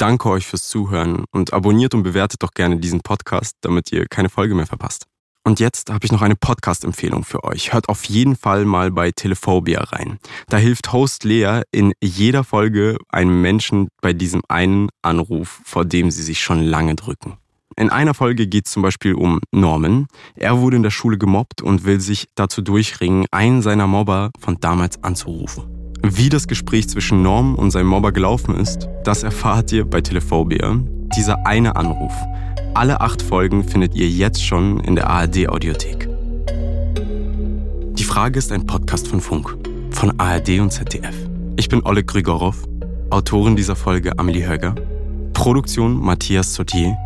danke 0.00 0.30
euch 0.30 0.46
fürs 0.46 0.68
Zuhören 0.68 1.24
und 1.30 1.52
abonniert 1.52 1.94
und 1.94 2.02
bewertet 2.02 2.42
doch 2.42 2.52
gerne 2.52 2.78
diesen 2.78 3.00
Podcast, 3.00 3.56
damit 3.60 3.92
ihr 3.92 4.06
keine 4.08 4.30
Folge 4.30 4.54
mehr 4.54 4.66
verpasst. 4.66 5.06
Und 5.44 5.58
jetzt 5.60 5.90
habe 5.90 6.04
ich 6.04 6.12
noch 6.12 6.22
eine 6.22 6.36
Podcast-Empfehlung 6.36 7.24
für 7.24 7.44
euch. 7.44 7.72
Hört 7.72 7.88
auf 7.88 8.04
jeden 8.04 8.36
Fall 8.36 8.64
mal 8.64 8.90
bei 8.90 9.10
Telephobia 9.10 9.82
rein. 9.84 10.18
Da 10.48 10.58
hilft 10.58 10.92
Host 10.92 11.24
Lea 11.24 11.62
in 11.70 11.92
jeder 12.02 12.44
Folge 12.44 12.98
einem 13.08 13.40
Menschen 13.40 13.88
bei 14.02 14.12
diesem 14.12 14.42
einen 14.48 14.88
Anruf, 15.02 15.60
vor 15.64 15.84
dem 15.84 16.10
sie 16.10 16.22
sich 16.22 16.40
schon 16.40 16.62
lange 16.62 16.94
drücken. 16.94 17.38
In 17.76 17.88
einer 17.88 18.14
Folge 18.14 18.46
geht 18.46 18.66
es 18.66 18.72
zum 18.72 18.82
Beispiel 18.82 19.14
um 19.14 19.40
Norman. 19.52 20.06
Er 20.34 20.58
wurde 20.58 20.76
in 20.76 20.82
der 20.82 20.90
Schule 20.90 21.16
gemobbt 21.16 21.62
und 21.62 21.84
will 21.84 22.00
sich 22.00 22.28
dazu 22.34 22.60
durchringen, 22.60 23.26
einen 23.30 23.62
seiner 23.62 23.86
Mobber 23.86 24.30
von 24.38 24.58
damals 24.60 25.02
anzurufen. 25.02 25.79
Wie 26.02 26.30
das 26.30 26.48
Gespräch 26.48 26.88
zwischen 26.88 27.22
Norm 27.22 27.54
und 27.54 27.70
seinem 27.72 27.88
Mobber 27.88 28.10
gelaufen 28.10 28.56
ist, 28.56 28.88
das 29.04 29.22
erfahrt 29.22 29.70
ihr 29.70 29.84
bei 29.84 30.00
Telephobia. 30.00 30.78
Dieser 31.16 31.46
eine 31.46 31.76
Anruf. 31.76 32.12
Alle 32.72 33.02
acht 33.02 33.20
Folgen 33.20 33.64
findet 33.64 33.94
ihr 33.94 34.08
jetzt 34.08 34.42
schon 34.42 34.80
in 34.80 34.94
der 34.94 35.10
ARD-Audiothek. 35.10 36.08
Die 37.98 38.04
Frage 38.04 38.38
ist 38.38 38.50
ein 38.50 38.64
Podcast 38.66 39.08
von 39.08 39.20
Funk, 39.20 39.54
von 39.90 40.18
ARD 40.18 40.60
und 40.60 40.72
ZDF. 40.72 41.14
Ich 41.56 41.68
bin 41.68 41.84
Oleg 41.84 42.06
Grigorov, 42.06 42.56
Autorin 43.10 43.56
dieser 43.56 43.76
Folge 43.76 44.18
Amelie 44.18 44.48
Höger, 44.48 44.74
Produktion 45.34 46.00
Matthias 46.00 46.54
Sautier, 46.54 46.96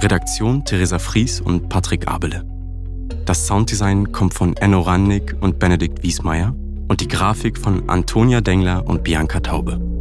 Redaktion 0.00 0.64
Theresa 0.64 0.98
Fries 0.98 1.42
und 1.42 1.68
Patrick 1.68 2.08
Abele. 2.08 2.46
Das 3.26 3.46
Sounddesign 3.46 4.10
kommt 4.12 4.32
von 4.32 4.56
Enno 4.56 4.80
Rannig 4.80 5.36
und 5.40 5.58
Benedikt 5.58 6.02
Wiesmeier 6.02 6.54
und 6.88 7.00
die 7.00 7.08
Grafik 7.08 7.58
von 7.58 7.88
Antonia 7.88 8.40
Dengler 8.40 8.86
und 8.86 9.04
Bianca 9.04 9.40
Taube. 9.40 9.97